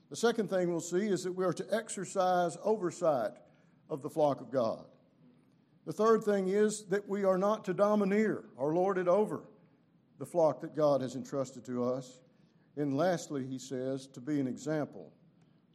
The 0.09 0.15
second 0.15 0.49
thing 0.49 0.69
we'll 0.69 0.79
see 0.79 1.07
is 1.07 1.23
that 1.23 1.33
we 1.33 1.45
are 1.45 1.53
to 1.53 1.65
exercise 1.71 2.57
oversight 2.63 3.33
of 3.89 4.01
the 4.01 4.09
flock 4.09 4.41
of 4.41 4.51
God. 4.51 4.85
The 5.85 5.93
third 5.93 6.23
thing 6.23 6.47
is 6.47 6.85
that 6.85 7.07
we 7.07 7.23
are 7.23 7.37
not 7.37 7.65
to 7.65 7.73
domineer 7.73 8.45
or 8.55 8.73
lord 8.73 8.97
it 8.97 9.07
over 9.07 9.43
the 10.19 10.25
flock 10.25 10.61
that 10.61 10.75
God 10.75 11.01
has 11.01 11.15
entrusted 11.15 11.65
to 11.65 11.83
us. 11.83 12.19
And 12.77 12.95
lastly, 12.95 13.45
he 13.45 13.59
says, 13.59 14.07
to 14.07 14.21
be 14.21 14.39
an 14.39 14.47
example 14.47 15.11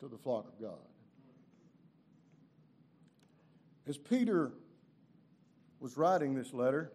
to 0.01 0.09
the 0.09 0.19
flock 0.19 0.47
of 0.49 0.61
God. 0.61 0.79
As 3.87 3.97
Peter 3.97 4.53
was 5.81 5.97
writing 5.97 6.35
this 6.35 6.53
letter 6.53 6.93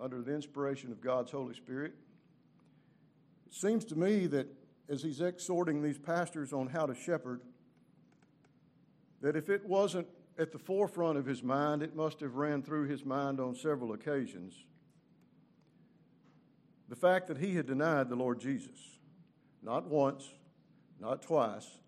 under 0.00 0.22
the 0.22 0.34
inspiration 0.34 0.90
of 0.90 1.00
God's 1.00 1.30
Holy 1.30 1.54
Spirit, 1.54 1.92
it 3.46 3.54
seems 3.54 3.84
to 3.86 3.96
me 3.96 4.26
that 4.28 4.46
as 4.88 5.02
he's 5.02 5.20
exhorting 5.20 5.82
these 5.82 5.98
pastors 5.98 6.52
on 6.52 6.66
how 6.66 6.86
to 6.86 6.94
shepherd, 6.94 7.40
that 9.20 9.36
if 9.36 9.50
it 9.50 9.64
wasn't 9.66 10.06
at 10.38 10.52
the 10.52 10.58
forefront 10.58 11.18
of 11.18 11.26
his 11.26 11.42
mind, 11.42 11.82
it 11.82 11.94
must 11.94 12.20
have 12.20 12.36
ran 12.36 12.62
through 12.62 12.88
his 12.88 13.04
mind 13.04 13.38
on 13.38 13.54
several 13.54 13.92
occasions. 13.92 14.54
The 16.88 16.96
fact 16.96 17.28
that 17.28 17.38
he 17.38 17.54
had 17.54 17.66
denied 17.66 18.08
the 18.08 18.16
Lord 18.16 18.40
Jesus, 18.40 18.98
not 19.62 19.86
once, 19.86 20.28
not 20.98 21.22
twice, 21.22 21.79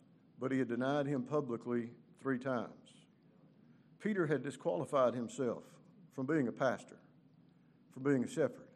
but 0.43 0.51
he 0.51 0.59
had 0.59 0.67
denied 0.67 1.07
him 1.07 1.23
publicly 1.23 1.91
three 2.21 2.37
times. 2.37 2.73
Peter 4.01 4.27
had 4.27 4.43
disqualified 4.43 5.15
himself 5.15 5.63
from 6.13 6.27
being 6.27 6.49
a 6.49 6.53
pastor, 6.53 6.97
from 7.95 8.03
being 8.03 8.25
a 8.25 8.29
shepherd, 8.29 8.67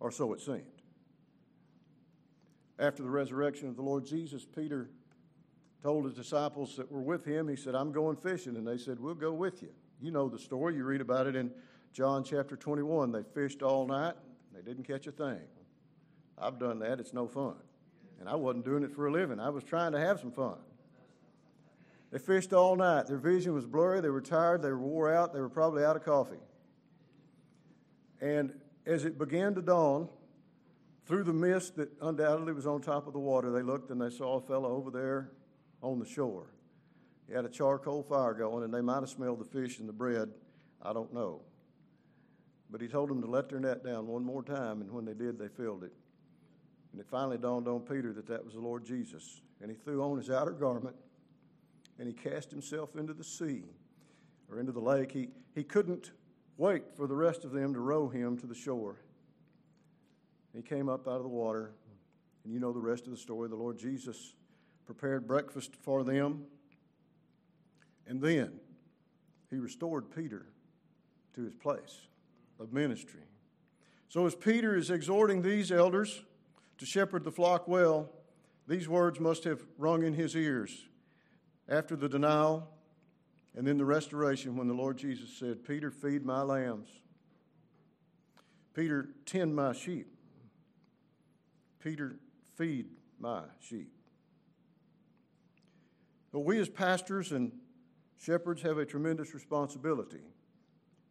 or 0.00 0.10
so 0.10 0.32
it 0.32 0.40
seemed. 0.40 0.64
After 2.80 3.04
the 3.04 3.10
resurrection 3.10 3.68
of 3.68 3.76
the 3.76 3.82
Lord 3.82 4.04
Jesus, 4.04 4.44
Peter 4.44 4.90
told 5.84 6.04
his 6.04 6.14
disciples 6.14 6.74
that 6.78 6.90
were 6.90 7.00
with 7.00 7.24
him, 7.24 7.46
he 7.46 7.54
said, 7.54 7.76
I'm 7.76 7.92
going 7.92 8.16
fishing. 8.16 8.56
And 8.56 8.66
they 8.66 8.76
said, 8.76 8.98
We'll 8.98 9.14
go 9.14 9.32
with 9.32 9.62
you. 9.62 9.70
You 10.00 10.10
know 10.10 10.28
the 10.28 10.40
story. 10.40 10.74
You 10.74 10.82
read 10.82 11.00
about 11.00 11.28
it 11.28 11.36
in 11.36 11.52
John 11.92 12.24
chapter 12.24 12.56
21. 12.56 13.12
They 13.12 13.22
fished 13.22 13.62
all 13.62 13.86
night, 13.86 14.14
they 14.52 14.62
didn't 14.62 14.84
catch 14.84 15.06
a 15.06 15.12
thing. 15.12 15.42
I've 16.36 16.58
done 16.58 16.80
that. 16.80 16.98
It's 16.98 17.12
no 17.12 17.28
fun. 17.28 17.54
And 18.20 18.28
I 18.28 18.34
wasn't 18.36 18.64
doing 18.64 18.82
it 18.82 18.92
for 18.92 19.06
a 19.06 19.12
living, 19.12 19.40
I 19.40 19.50
was 19.50 19.64
trying 19.64 19.92
to 19.92 20.00
have 20.00 20.20
some 20.20 20.32
fun. 20.32 20.56
They 22.10 22.18
fished 22.20 22.52
all 22.52 22.76
night. 22.76 23.08
Their 23.08 23.18
vision 23.18 23.54
was 23.54 23.66
blurry. 23.66 24.00
They 24.00 24.08
were 24.08 24.20
tired. 24.20 24.62
They 24.62 24.70
were 24.70 24.78
wore 24.78 25.12
out. 25.12 25.32
They 25.32 25.40
were 25.40 25.48
probably 25.48 25.84
out 25.84 25.96
of 25.96 26.04
coffee. 26.04 26.38
And 28.20 28.52
as 28.86 29.04
it 29.04 29.18
began 29.18 29.54
to 29.56 29.62
dawn, 29.62 30.08
through 31.06 31.24
the 31.24 31.32
mist 31.32 31.76
that 31.76 31.90
undoubtedly 32.00 32.52
was 32.52 32.66
on 32.66 32.80
top 32.80 33.08
of 33.08 33.12
the 33.12 33.18
water, 33.18 33.50
they 33.50 33.62
looked 33.62 33.90
and 33.90 34.00
they 34.00 34.10
saw 34.10 34.36
a 34.36 34.40
fellow 34.40 34.70
over 34.76 34.92
there 34.92 35.32
on 35.82 35.98
the 35.98 36.06
shore. 36.06 36.46
He 37.26 37.34
had 37.34 37.44
a 37.44 37.48
charcoal 37.48 38.02
fire 38.02 38.32
going, 38.32 38.64
and 38.64 38.72
they 38.72 38.80
might 38.80 39.00
have 39.00 39.08
smelled 39.08 39.40
the 39.40 39.44
fish 39.44 39.78
and 39.80 39.88
the 39.88 39.92
bread. 39.92 40.30
I 40.82 40.92
don't 40.92 41.12
know. 41.12 41.40
But 42.70 42.80
he 42.80 42.88
told 42.88 43.10
them 43.10 43.22
to 43.22 43.28
let 43.28 43.48
their 43.48 43.60
net 43.60 43.84
down 43.84 44.06
one 44.06 44.24
more 44.24 44.42
time, 44.42 44.80
and 44.80 44.90
when 44.90 45.04
they 45.04 45.14
did, 45.14 45.38
they 45.38 45.48
filled 45.48 45.84
it. 45.84 45.92
And 46.94 47.00
it 47.00 47.08
finally 47.10 47.38
dawned 47.38 47.66
on 47.66 47.80
Peter 47.80 48.12
that 48.12 48.28
that 48.28 48.44
was 48.44 48.54
the 48.54 48.60
Lord 48.60 48.84
Jesus. 48.84 49.40
And 49.60 49.68
he 49.68 49.76
threw 49.76 50.00
on 50.00 50.16
his 50.16 50.30
outer 50.30 50.52
garment 50.52 50.94
and 51.98 52.06
he 52.06 52.14
cast 52.14 52.52
himself 52.52 52.94
into 52.94 53.12
the 53.12 53.24
sea 53.24 53.64
or 54.48 54.60
into 54.60 54.70
the 54.70 54.78
lake. 54.78 55.10
He, 55.10 55.30
he 55.56 55.64
couldn't 55.64 56.12
wait 56.56 56.84
for 56.96 57.08
the 57.08 57.16
rest 57.16 57.44
of 57.44 57.50
them 57.50 57.74
to 57.74 57.80
row 57.80 58.08
him 58.08 58.38
to 58.38 58.46
the 58.46 58.54
shore. 58.54 59.00
He 60.54 60.62
came 60.62 60.88
up 60.88 61.08
out 61.08 61.16
of 61.16 61.24
the 61.24 61.28
water, 61.28 61.72
and 62.44 62.52
you 62.52 62.60
know 62.60 62.72
the 62.72 62.78
rest 62.78 63.06
of 63.06 63.10
the 63.10 63.16
story. 63.16 63.48
The 63.48 63.56
Lord 63.56 63.76
Jesus 63.76 64.36
prepared 64.86 65.26
breakfast 65.26 65.74
for 65.82 66.04
them. 66.04 66.44
And 68.06 68.22
then 68.22 68.52
he 69.50 69.56
restored 69.56 70.14
Peter 70.14 70.46
to 71.34 71.42
his 71.42 71.54
place 71.54 72.02
of 72.60 72.72
ministry. 72.72 73.22
So, 74.08 74.26
as 74.26 74.36
Peter 74.36 74.76
is 74.76 74.90
exhorting 74.90 75.42
these 75.42 75.72
elders 75.72 76.22
to 76.78 76.86
shepherd 76.86 77.24
the 77.24 77.32
flock 77.32 77.68
well, 77.68 78.10
these 78.66 78.88
words 78.88 79.20
must 79.20 79.44
have 79.44 79.62
rung 79.78 80.02
in 80.02 80.14
his 80.14 80.34
ears 80.34 80.86
after 81.68 81.96
the 81.96 82.08
denial 82.08 82.68
and 83.56 83.66
then 83.66 83.78
the 83.78 83.84
restoration 83.84 84.56
when 84.56 84.66
the 84.66 84.74
Lord 84.74 84.96
Jesus 84.96 85.30
said, 85.38 85.64
Peter, 85.64 85.90
feed 85.90 86.24
my 86.24 86.42
lambs. 86.42 86.88
Peter, 88.74 89.10
tend 89.24 89.54
my 89.54 89.72
sheep. 89.72 90.08
Peter, 91.78 92.16
feed 92.56 92.86
my 93.20 93.42
sheep. 93.60 93.92
But 96.32 96.40
we 96.40 96.58
as 96.58 96.68
pastors 96.68 97.30
and 97.30 97.52
shepherds 98.20 98.62
have 98.62 98.78
a 98.78 98.84
tremendous 98.84 99.34
responsibility 99.34 100.22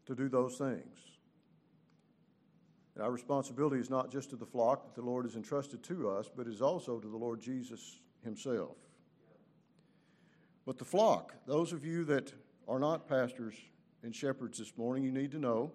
to 0.05 0.15
do 0.15 0.27
those 0.27 0.57
things. 0.57 1.12
And 2.95 3.03
our 3.03 3.11
responsibility 3.11 3.79
is 3.79 3.89
not 3.89 4.11
just 4.11 4.29
to 4.29 4.35
the 4.35 4.45
flock 4.45 4.83
that 4.83 4.93
the 4.93 5.07
Lord 5.07 5.25
has 5.25 5.35
entrusted 5.35 5.83
to 5.83 6.09
us, 6.09 6.29
but 6.35 6.47
is 6.47 6.61
also 6.61 6.99
to 6.99 7.07
the 7.07 7.17
Lord 7.17 7.41
Jesus 7.41 7.99
himself. 8.23 8.77
But 10.65 10.77
the 10.77 10.85
flock, 10.85 11.33
those 11.45 11.73
of 11.73 11.83
you 11.83 12.05
that 12.05 12.31
are 12.67 12.79
not 12.79 13.07
pastors 13.07 13.55
and 14.03 14.15
shepherds 14.15 14.59
this 14.59 14.77
morning, 14.77 15.03
you 15.03 15.11
need 15.11 15.31
to 15.31 15.39
know 15.39 15.71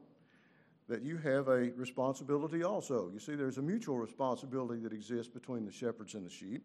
that 0.89 1.03
you 1.03 1.19
have 1.19 1.49
a 1.49 1.71
responsibility 1.73 2.63
also. 2.63 3.11
You 3.13 3.19
see, 3.19 3.35
there's 3.35 3.59
a 3.59 3.63
mutual 3.63 3.99
responsibility 3.99 4.81
that 4.83 4.93
exists 4.93 5.33
between 5.33 5.67
the 5.67 5.73
shepherds 5.73 6.15
and 6.15 6.25
the 6.25 6.31
sheep. 6.31 6.65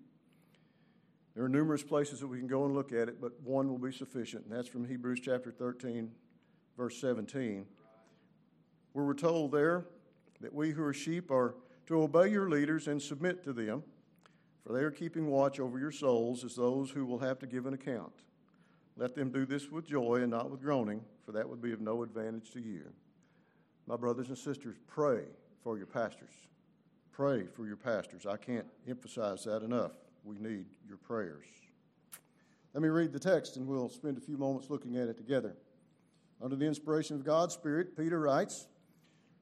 There 1.35 1.43
are 1.43 1.49
numerous 1.49 1.83
places 1.83 2.19
that 2.19 2.27
we 2.27 2.37
can 2.37 2.47
go 2.47 2.63
and 2.65 2.73
look 2.73 2.93
at 2.93 3.09
it, 3.09 3.19
but 3.19 3.33
one 3.41 3.67
will 3.67 3.79
be 3.79 3.91
sufficient, 3.91 4.45
and 4.45 4.55
that's 4.55 4.67
from 4.67 4.87
Hebrews 4.87 5.19
chapter 5.19 5.51
13, 5.51 6.11
verse 6.77 7.01
17, 7.01 7.65
where 8.93 9.03
we're 9.03 9.13
told 9.13 9.51
there 9.51 9.85
that 10.43 10.53
we 10.53 10.71
who 10.71 10.83
are 10.83 10.93
sheep 10.93 11.31
are 11.31 11.55
to 11.87 12.01
obey 12.01 12.27
your 12.27 12.49
leaders 12.49 12.87
and 12.87 13.01
submit 13.01 13.43
to 13.45 13.53
them, 13.53 13.81
for 14.61 14.73
they 14.73 14.81
are 14.81 14.91
keeping 14.91 15.27
watch 15.27 15.59
over 15.59 15.79
your 15.79 15.91
souls 15.91 16.43
as 16.43 16.55
those 16.55 16.91
who 16.91 17.05
will 17.05 17.19
have 17.19 17.39
to 17.39 17.47
give 17.47 17.65
an 17.65 17.73
account. 17.73 18.13
Let 18.97 19.15
them 19.15 19.31
do 19.31 19.45
this 19.45 19.71
with 19.71 19.87
joy 19.87 20.17
and 20.17 20.29
not 20.29 20.51
with 20.51 20.61
groaning, 20.61 21.01
for 21.25 21.31
that 21.31 21.47
would 21.47 21.61
be 21.61 21.71
of 21.71 21.81
no 21.81 22.03
advantage 22.03 22.51
to 22.51 22.59
you. 22.59 22.83
My 23.87 23.95
brothers 23.95 24.27
and 24.27 24.37
sisters, 24.37 24.75
pray 24.85 25.23
for 25.63 25.77
your 25.77 25.87
pastors. 25.87 26.33
Pray 27.11 27.45
for 27.45 27.65
your 27.65 27.77
pastors. 27.77 28.25
I 28.25 28.37
can't 28.37 28.67
emphasize 28.87 29.45
that 29.45 29.63
enough. 29.63 29.93
We 30.25 30.37
need 30.39 30.65
your 30.87 30.97
prayers. 30.97 31.45
Let 32.73 32.83
me 32.83 32.89
read 32.89 33.13
the 33.13 33.19
text 33.19 33.55
and 33.55 33.65
we'll 33.67 33.89
spend 33.89 34.17
a 34.17 34.21
few 34.21 34.37
moments 34.37 34.69
looking 34.69 34.97
at 34.97 35.07
it 35.07 35.17
together. 35.17 35.55
Under 36.41 36.55
the 36.55 36.65
inspiration 36.65 37.15
of 37.15 37.23
God's 37.23 37.53
Spirit, 37.53 37.95
Peter 37.95 38.19
writes 38.19 38.67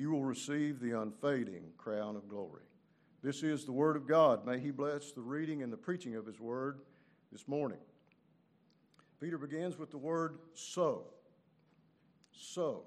you 0.00 0.10
will 0.10 0.24
receive 0.24 0.80
the 0.80 0.98
unfading 0.98 1.64
crown 1.76 2.16
of 2.16 2.26
glory. 2.26 2.62
This 3.22 3.42
is 3.42 3.66
the 3.66 3.72
word 3.72 3.96
of 3.96 4.08
God. 4.08 4.46
May 4.46 4.58
he 4.58 4.70
bless 4.70 5.12
the 5.12 5.20
reading 5.20 5.62
and 5.62 5.70
the 5.70 5.76
preaching 5.76 6.16
of 6.16 6.24
his 6.24 6.40
word 6.40 6.80
this 7.30 7.46
morning. 7.46 7.76
Peter 9.20 9.36
begins 9.36 9.78
with 9.78 9.90
the 9.90 9.98
word 9.98 10.38
so. 10.54 11.04
So. 12.32 12.84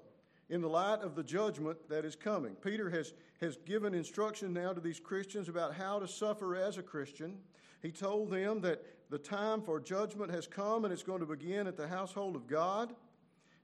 In 0.50 0.60
the 0.60 0.68
light 0.68 1.02
of 1.02 1.14
the 1.14 1.22
judgment 1.22 1.88
that 1.88 2.04
is 2.04 2.16
coming, 2.16 2.56
Peter 2.56 2.90
has, 2.90 3.14
has 3.40 3.56
given 3.64 3.94
instruction 3.94 4.52
now 4.52 4.72
to 4.72 4.80
these 4.80 4.98
Christians 4.98 5.48
about 5.48 5.74
how 5.74 6.00
to 6.00 6.08
suffer 6.08 6.56
as 6.56 6.78
a 6.78 6.82
Christian 6.82 7.38
he 7.84 7.92
told 7.92 8.30
them 8.30 8.62
that 8.62 8.82
the 9.10 9.18
time 9.18 9.60
for 9.60 9.78
judgment 9.78 10.32
has 10.32 10.46
come 10.46 10.84
and 10.84 10.92
it's 10.92 11.02
going 11.02 11.20
to 11.20 11.26
begin 11.26 11.66
at 11.66 11.76
the 11.76 11.86
household 11.86 12.34
of 12.34 12.46
God. 12.46 12.94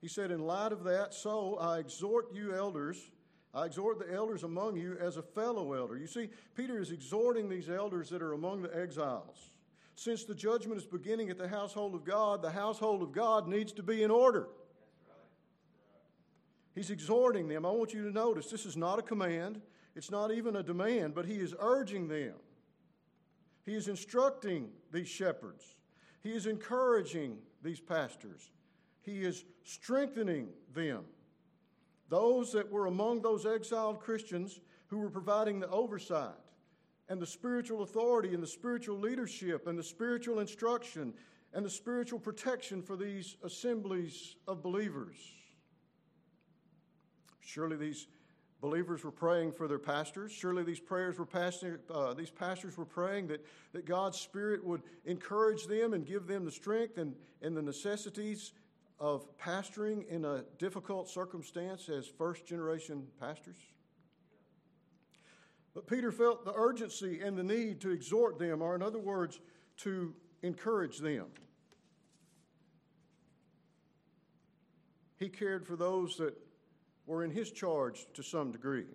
He 0.02 0.08
said, 0.08 0.30
In 0.30 0.40
light 0.40 0.72
of 0.72 0.84
that, 0.84 1.14
so 1.14 1.56
I 1.56 1.78
exhort 1.78 2.26
you, 2.34 2.54
elders, 2.54 3.10
I 3.52 3.66
exhort 3.66 3.98
the 3.98 4.12
elders 4.12 4.44
among 4.44 4.76
you 4.76 4.96
as 5.00 5.16
a 5.16 5.22
fellow 5.22 5.72
elder. 5.72 5.96
You 5.96 6.06
see, 6.06 6.28
Peter 6.56 6.80
is 6.80 6.92
exhorting 6.92 7.48
these 7.48 7.68
elders 7.68 8.08
that 8.10 8.22
are 8.22 8.32
among 8.32 8.62
the 8.62 8.76
exiles. 8.76 9.50
Since 9.96 10.24
the 10.24 10.34
judgment 10.34 10.80
is 10.80 10.86
beginning 10.86 11.30
at 11.30 11.38
the 11.38 11.48
household 11.48 11.94
of 11.94 12.04
God, 12.04 12.42
the 12.42 12.50
household 12.50 13.02
of 13.02 13.12
God 13.12 13.48
needs 13.48 13.72
to 13.72 13.82
be 13.82 14.02
in 14.02 14.10
order. 14.10 14.48
He's 16.74 16.90
exhorting 16.90 17.48
them. 17.48 17.66
I 17.66 17.70
want 17.70 17.92
you 17.92 18.04
to 18.04 18.12
notice 18.12 18.50
this 18.50 18.64
is 18.64 18.76
not 18.76 18.98
a 18.98 19.02
command, 19.02 19.60
it's 19.96 20.10
not 20.10 20.30
even 20.30 20.56
a 20.56 20.62
demand, 20.62 21.14
but 21.14 21.26
he 21.26 21.34
is 21.34 21.54
urging 21.58 22.08
them 22.08 22.34
he 23.64 23.74
is 23.74 23.88
instructing 23.88 24.68
these 24.92 25.08
shepherds. 25.08 25.76
He 26.22 26.32
is 26.32 26.46
encouraging 26.46 27.38
these 27.62 27.80
pastors. 27.80 28.50
He 29.02 29.22
is 29.22 29.44
strengthening 29.64 30.48
them. 30.74 31.04
Those 32.10 32.52
that 32.52 32.70
were 32.70 32.86
among 32.86 33.22
those 33.22 33.46
exiled 33.46 34.00
Christians 34.00 34.60
who 34.88 34.98
were 34.98 35.08
providing 35.08 35.60
the 35.60 35.70
oversight 35.70 36.34
and 37.08 37.22
the 37.22 37.26
spiritual 37.26 37.82
authority 37.82 38.34
and 38.34 38.42
the 38.42 38.48
spiritual 38.48 38.98
leadership 38.98 39.66
and 39.66 39.78
the 39.78 39.82
spiritual 39.82 40.40
instruction 40.40 41.14
and 41.54 41.64
the 41.64 41.70
spiritual 41.70 42.18
protection 42.18 42.82
for 42.82 42.96
these 42.96 43.36
assemblies 43.42 44.36
of 44.46 44.62
believers. 44.62 45.16
Surely 47.40 47.76
these 47.76 48.06
Believers 48.60 49.04
were 49.04 49.10
praying 49.10 49.52
for 49.52 49.66
their 49.66 49.78
pastors. 49.78 50.30
Surely 50.30 50.62
these 50.62 50.80
prayers 50.80 51.18
were 51.18 51.24
pastor, 51.24 51.80
uh, 51.90 52.12
these 52.12 52.30
pastors 52.30 52.76
were 52.76 52.84
praying 52.84 53.28
that, 53.28 53.44
that 53.72 53.86
God's 53.86 54.20
Spirit 54.20 54.62
would 54.62 54.82
encourage 55.06 55.66
them 55.66 55.94
and 55.94 56.04
give 56.04 56.26
them 56.26 56.44
the 56.44 56.50
strength 56.50 56.98
and, 56.98 57.14
and 57.40 57.56
the 57.56 57.62
necessities 57.62 58.52
of 59.00 59.26
pastoring 59.38 60.06
in 60.08 60.26
a 60.26 60.44
difficult 60.58 61.08
circumstance 61.08 61.88
as 61.88 62.06
first 62.06 62.46
generation 62.46 63.06
pastors. 63.18 63.56
But 65.74 65.86
Peter 65.86 66.12
felt 66.12 66.44
the 66.44 66.52
urgency 66.54 67.20
and 67.20 67.36
the 67.36 67.42
need 67.42 67.80
to 67.80 67.90
exhort 67.90 68.38
them, 68.38 68.60
or 68.60 68.74
in 68.74 68.82
other 68.82 68.98
words, 68.98 69.40
to 69.78 70.14
encourage 70.42 70.98
them. 70.98 71.26
He 75.16 75.28
cared 75.28 75.66
for 75.66 75.76
those 75.76 76.16
that 76.18 76.34
were 77.06 77.24
in 77.24 77.30
his 77.30 77.50
charge 77.50 78.06
to 78.14 78.22
some 78.22 78.52
degree. 78.52 78.86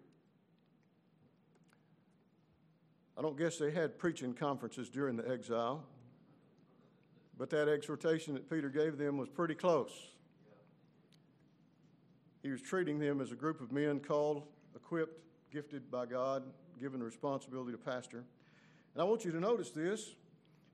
I 3.18 3.22
don't 3.22 3.38
guess 3.38 3.58
they 3.58 3.72
had 3.72 3.98
preaching 3.98 4.34
conferences 4.34 4.90
during 4.90 5.16
the 5.16 5.30
exile, 5.30 5.86
but 7.38 7.50
that 7.50 7.68
exhortation 7.68 8.34
that 8.34 8.50
Peter 8.50 8.70
gave 8.70 8.98
them 8.98 9.18
was 9.18 9.30
pretty 9.30 9.56
close. 9.56 9.92
He 12.42 12.50
was 12.50 12.62
treating 12.62 13.00
them 13.00 13.22
as 13.22 13.32
a 13.32 13.36
group 13.36 13.60
of 13.60 13.72
men 13.72 14.00
called, 14.00 14.44
equipped, 14.76 15.20
gifted 15.52 15.90
by 15.90 16.06
God, 16.06 16.44
given 16.80 17.00
the 17.00 17.06
responsibility 17.06 17.72
to 17.72 17.78
pastor. 17.78 18.24
And 18.94 19.02
I 19.02 19.04
want 19.04 19.26
you 19.26 19.32
to 19.32 19.40
notice 19.40 19.72
this. 19.72 20.16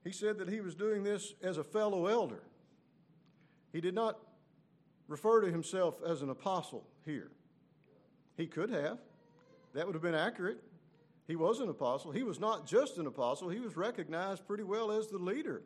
He 0.03 0.11
said 0.11 0.37
that 0.39 0.49
he 0.49 0.61
was 0.61 0.75
doing 0.75 1.03
this 1.03 1.33
as 1.41 1.57
a 1.57 1.63
fellow 1.63 2.07
elder. 2.07 2.43
He 3.71 3.81
did 3.81 3.95
not 3.95 4.19
refer 5.07 5.41
to 5.41 5.51
himself 5.51 5.95
as 6.05 6.21
an 6.21 6.29
apostle 6.29 6.85
here. 7.05 7.31
He 8.35 8.47
could 8.47 8.69
have. 8.69 8.97
That 9.73 9.85
would 9.85 9.95
have 9.95 10.01
been 10.01 10.15
accurate. 10.15 10.57
He 11.27 11.35
was 11.35 11.59
an 11.59 11.69
apostle. 11.69 12.11
He 12.11 12.23
was 12.23 12.39
not 12.39 12.67
just 12.67 12.97
an 12.97 13.07
apostle, 13.07 13.49
he 13.49 13.59
was 13.59 13.77
recognized 13.77 14.45
pretty 14.45 14.63
well 14.63 14.91
as 14.91 15.07
the 15.07 15.17
leader 15.17 15.61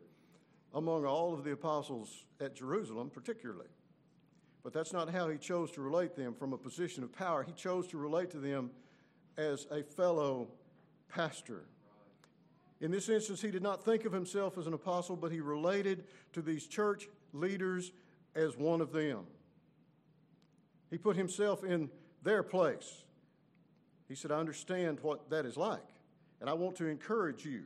among 0.74 1.04
all 1.04 1.32
of 1.32 1.44
the 1.44 1.52
apostles 1.52 2.24
at 2.40 2.54
Jerusalem, 2.54 3.10
particularly. 3.10 3.68
But 4.62 4.72
that's 4.72 4.92
not 4.92 5.10
how 5.10 5.28
he 5.28 5.38
chose 5.38 5.70
to 5.72 5.80
relate 5.80 6.16
them 6.16 6.34
from 6.34 6.52
a 6.52 6.58
position 6.58 7.04
of 7.04 7.12
power. 7.12 7.42
He 7.42 7.52
chose 7.52 7.86
to 7.88 7.98
relate 7.98 8.30
to 8.32 8.38
them 8.38 8.70
as 9.38 9.66
a 9.70 9.82
fellow 9.82 10.48
pastor. 11.08 11.64
In 12.80 12.90
this 12.90 13.08
instance, 13.08 13.40
he 13.40 13.50
did 13.50 13.62
not 13.62 13.84
think 13.84 14.04
of 14.04 14.12
himself 14.12 14.58
as 14.58 14.66
an 14.66 14.74
apostle, 14.74 15.16
but 15.16 15.32
he 15.32 15.40
related 15.40 16.04
to 16.32 16.42
these 16.42 16.66
church 16.66 17.08
leaders 17.32 17.92
as 18.34 18.56
one 18.56 18.80
of 18.80 18.92
them. 18.92 19.20
He 20.90 20.98
put 20.98 21.16
himself 21.16 21.64
in 21.64 21.90
their 22.22 22.42
place. 22.42 23.04
He 24.08 24.14
said, 24.14 24.30
I 24.30 24.38
understand 24.38 24.98
what 25.00 25.30
that 25.30 25.46
is 25.46 25.56
like, 25.56 25.86
and 26.40 26.50
I 26.50 26.52
want 26.52 26.76
to 26.76 26.86
encourage 26.86 27.44
you. 27.44 27.62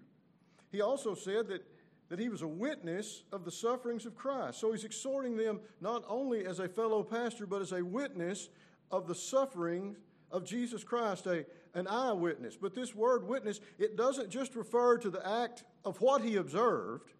He 0.70 0.80
also 0.80 1.14
said 1.14 1.48
that, 1.48 1.62
that 2.10 2.18
he 2.18 2.28
was 2.28 2.42
a 2.42 2.48
witness 2.48 3.22
of 3.32 3.44
the 3.44 3.50
sufferings 3.50 4.04
of 4.04 4.16
Christ. 4.16 4.58
So 4.58 4.72
he's 4.72 4.84
exhorting 4.84 5.36
them 5.36 5.60
not 5.80 6.04
only 6.08 6.44
as 6.44 6.58
a 6.58 6.68
fellow 6.68 7.02
pastor, 7.04 7.46
but 7.46 7.62
as 7.62 7.72
a 7.72 7.84
witness 7.84 8.50
of 8.90 9.06
the 9.06 9.14
suffering 9.14 9.96
of 10.32 10.44
Jesus 10.44 10.82
Christ, 10.82 11.26
a, 11.26 11.46
an 11.74 11.86
eyewitness. 11.86 12.56
But 12.56 12.74
this 12.74 12.96
word 12.96 13.26
witness, 13.26 13.60
it 13.78 13.96
doesn't 13.96 14.28
just 14.28 14.56
refer 14.56 14.98
to 14.98 15.08
the 15.08 15.26
act 15.26 15.62
of 15.84 16.00
what 16.00 16.22
he 16.22 16.36
observed, 16.36 17.12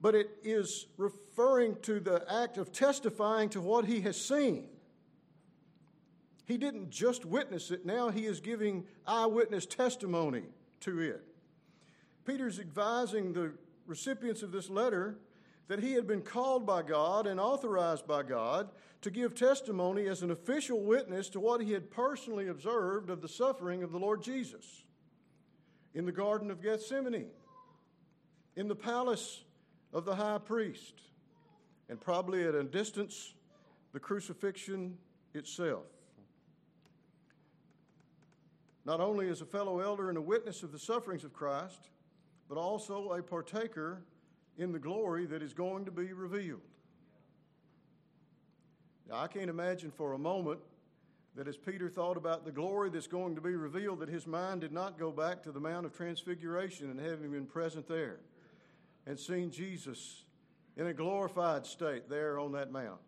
but 0.00 0.14
it 0.14 0.30
is 0.44 0.86
referring 0.96 1.76
to 1.82 1.98
the 1.98 2.24
act 2.32 2.58
of 2.58 2.72
testifying 2.72 3.48
to 3.50 3.60
what 3.60 3.86
he 3.86 4.00
has 4.02 4.18
seen. 4.20 4.68
He 6.46 6.58
didn't 6.58 6.90
just 6.90 7.24
witness 7.24 7.72
it, 7.72 7.84
now 7.84 8.08
he 8.08 8.26
is 8.26 8.40
giving 8.40 8.84
eyewitness 9.04 9.66
testimony 9.66 10.44
to 10.80 11.00
it. 11.00 11.24
Peter's 12.24 12.60
advising 12.60 13.32
the 13.32 13.52
recipients 13.90 14.42
of 14.42 14.52
this 14.52 14.70
letter 14.70 15.18
that 15.66 15.82
he 15.82 15.92
had 15.92 16.06
been 16.06 16.22
called 16.22 16.64
by 16.64 16.80
God 16.82 17.26
and 17.26 17.38
authorized 17.38 18.06
by 18.06 18.22
God 18.22 18.70
to 19.02 19.10
give 19.10 19.34
testimony 19.34 20.06
as 20.06 20.22
an 20.22 20.30
official 20.30 20.80
witness 20.80 21.28
to 21.30 21.40
what 21.40 21.60
he 21.60 21.72
had 21.72 21.90
personally 21.90 22.48
observed 22.48 23.10
of 23.10 23.20
the 23.20 23.28
suffering 23.28 23.82
of 23.82 23.92
the 23.92 23.98
Lord 23.98 24.22
Jesus 24.22 24.84
in 25.94 26.06
the 26.06 26.12
Garden 26.12 26.50
of 26.50 26.62
Gethsemane, 26.62 27.26
in 28.56 28.68
the 28.68 28.76
palace 28.76 29.42
of 29.92 30.04
the 30.04 30.14
high 30.14 30.38
priest, 30.38 30.94
and 31.88 32.00
probably 32.00 32.46
at 32.46 32.54
a 32.54 32.62
distance, 32.62 33.34
the 33.92 33.98
crucifixion 33.98 34.96
itself. 35.34 35.86
Not 38.84 39.00
only 39.00 39.28
as 39.28 39.40
a 39.40 39.46
fellow 39.46 39.80
elder 39.80 40.08
and 40.08 40.18
a 40.18 40.22
witness 40.22 40.62
of 40.62 40.70
the 40.70 40.78
sufferings 40.78 41.24
of 41.24 41.32
Christ, 41.32 41.90
but 42.50 42.58
also 42.58 43.12
a 43.12 43.22
partaker 43.22 44.02
in 44.58 44.72
the 44.72 44.78
glory 44.78 45.24
that 45.24 45.40
is 45.40 45.54
going 45.54 45.84
to 45.84 45.92
be 45.92 46.12
revealed. 46.12 46.60
Now, 49.08 49.18
I 49.20 49.28
can't 49.28 49.48
imagine 49.48 49.92
for 49.92 50.14
a 50.14 50.18
moment 50.18 50.58
that 51.36 51.46
as 51.46 51.56
Peter 51.56 51.88
thought 51.88 52.16
about 52.16 52.44
the 52.44 52.50
glory 52.50 52.90
that's 52.90 53.06
going 53.06 53.36
to 53.36 53.40
be 53.40 53.54
revealed, 53.54 54.00
that 54.00 54.08
his 54.08 54.26
mind 54.26 54.62
did 54.62 54.72
not 54.72 54.98
go 54.98 55.12
back 55.12 55.44
to 55.44 55.52
the 55.52 55.60
Mount 55.60 55.86
of 55.86 55.96
Transfiguration 55.96 56.90
and 56.90 56.98
having 56.98 57.30
been 57.30 57.46
present 57.46 57.86
there 57.86 58.18
and 59.06 59.16
seen 59.18 59.52
Jesus 59.52 60.24
in 60.76 60.88
a 60.88 60.92
glorified 60.92 61.64
state 61.64 62.10
there 62.10 62.40
on 62.40 62.50
that 62.52 62.72
mount. 62.72 63.00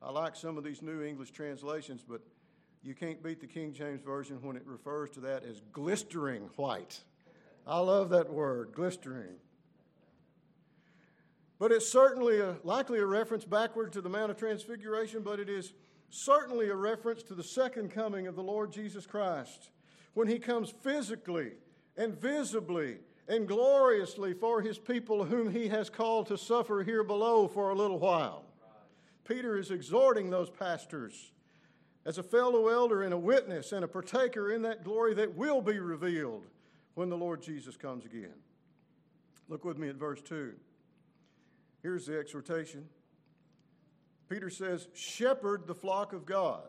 I 0.00 0.12
like 0.12 0.36
some 0.36 0.56
of 0.56 0.62
these 0.62 0.80
new 0.80 1.02
English 1.02 1.32
translations, 1.32 2.04
but 2.08 2.20
you 2.84 2.94
can't 2.94 3.20
beat 3.20 3.40
the 3.40 3.48
King 3.48 3.72
James 3.72 4.00
Version 4.00 4.40
when 4.42 4.54
it 4.54 4.62
refers 4.64 5.10
to 5.10 5.20
that 5.20 5.42
as 5.44 5.60
glistering 5.72 6.48
white. 6.54 7.00
I 7.66 7.78
love 7.78 8.10
that 8.10 8.32
word, 8.32 8.72
glistering. 8.72 9.36
But 11.58 11.70
it's 11.70 11.88
certainly 11.88 12.40
a, 12.40 12.56
likely 12.64 12.98
a 12.98 13.06
reference 13.06 13.44
backward 13.44 13.92
to 13.92 14.00
the 14.00 14.08
Mount 14.08 14.32
of 14.32 14.36
Transfiguration, 14.36 15.22
but 15.22 15.38
it 15.38 15.48
is 15.48 15.72
certainly 16.10 16.70
a 16.70 16.74
reference 16.74 17.22
to 17.24 17.34
the 17.34 17.44
second 17.44 17.90
coming 17.90 18.26
of 18.26 18.34
the 18.34 18.42
Lord 18.42 18.72
Jesus 18.72 19.06
Christ 19.06 19.70
when 20.14 20.26
he 20.26 20.38
comes 20.38 20.74
physically 20.82 21.52
and 21.96 22.20
visibly 22.20 22.98
and 23.28 23.46
gloriously 23.46 24.34
for 24.34 24.60
his 24.60 24.78
people 24.78 25.24
whom 25.24 25.50
he 25.50 25.68
has 25.68 25.88
called 25.88 26.26
to 26.26 26.36
suffer 26.36 26.82
here 26.82 27.04
below 27.04 27.46
for 27.46 27.70
a 27.70 27.74
little 27.74 27.98
while. 27.98 28.44
Peter 29.24 29.56
is 29.56 29.70
exhorting 29.70 30.30
those 30.30 30.50
pastors 30.50 31.30
as 32.04 32.18
a 32.18 32.22
fellow 32.22 32.68
elder 32.68 33.04
and 33.04 33.14
a 33.14 33.18
witness 33.18 33.70
and 33.70 33.84
a 33.84 33.88
partaker 33.88 34.50
in 34.50 34.62
that 34.62 34.82
glory 34.82 35.14
that 35.14 35.36
will 35.36 35.62
be 35.62 35.78
revealed 35.78 36.44
when 36.94 37.08
the 37.08 37.16
Lord 37.16 37.42
Jesus 37.42 37.76
comes 37.76 38.04
again. 38.04 38.34
Look 39.48 39.64
with 39.64 39.78
me 39.78 39.88
at 39.88 39.96
verse 39.96 40.20
2. 40.22 40.52
Here's 41.82 42.06
the 42.06 42.18
exhortation. 42.18 42.88
Peter 44.28 44.50
says, 44.50 44.88
Shepherd 44.94 45.66
the 45.66 45.74
flock 45.74 46.12
of 46.12 46.24
God. 46.24 46.62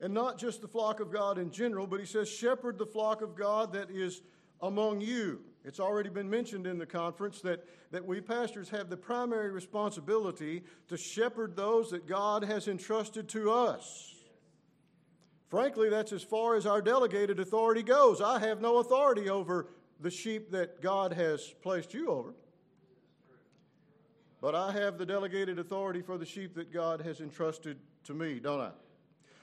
And 0.00 0.12
not 0.12 0.38
just 0.38 0.62
the 0.62 0.68
flock 0.68 0.98
of 0.98 1.12
God 1.12 1.38
in 1.38 1.50
general, 1.50 1.86
but 1.86 2.00
he 2.00 2.06
says, 2.06 2.28
Shepherd 2.28 2.78
the 2.78 2.86
flock 2.86 3.22
of 3.22 3.36
God 3.36 3.72
that 3.74 3.90
is 3.90 4.22
among 4.60 5.00
you. 5.00 5.40
It's 5.64 5.78
already 5.78 6.08
been 6.08 6.28
mentioned 6.28 6.66
in 6.66 6.78
the 6.78 6.86
conference 6.86 7.40
that, 7.42 7.64
that 7.92 8.04
we 8.04 8.20
pastors 8.20 8.68
have 8.70 8.90
the 8.90 8.96
primary 8.96 9.50
responsibility 9.50 10.64
to 10.88 10.96
shepherd 10.96 11.54
those 11.54 11.90
that 11.90 12.08
God 12.08 12.42
has 12.42 12.66
entrusted 12.66 13.28
to 13.30 13.52
us. 13.52 14.11
Frankly, 15.52 15.90
that's 15.90 16.12
as 16.12 16.22
far 16.22 16.56
as 16.56 16.64
our 16.64 16.80
delegated 16.80 17.38
authority 17.38 17.82
goes. 17.82 18.22
I 18.22 18.38
have 18.38 18.62
no 18.62 18.78
authority 18.78 19.28
over 19.28 19.66
the 20.00 20.10
sheep 20.10 20.50
that 20.52 20.80
God 20.80 21.12
has 21.12 21.52
placed 21.60 21.92
you 21.92 22.08
over. 22.08 22.32
But 24.40 24.54
I 24.54 24.72
have 24.72 24.96
the 24.96 25.04
delegated 25.04 25.58
authority 25.58 26.00
for 26.00 26.16
the 26.16 26.24
sheep 26.24 26.54
that 26.54 26.72
God 26.72 27.02
has 27.02 27.20
entrusted 27.20 27.76
to 28.04 28.14
me, 28.14 28.40
don't 28.40 28.62
I? 28.62 28.70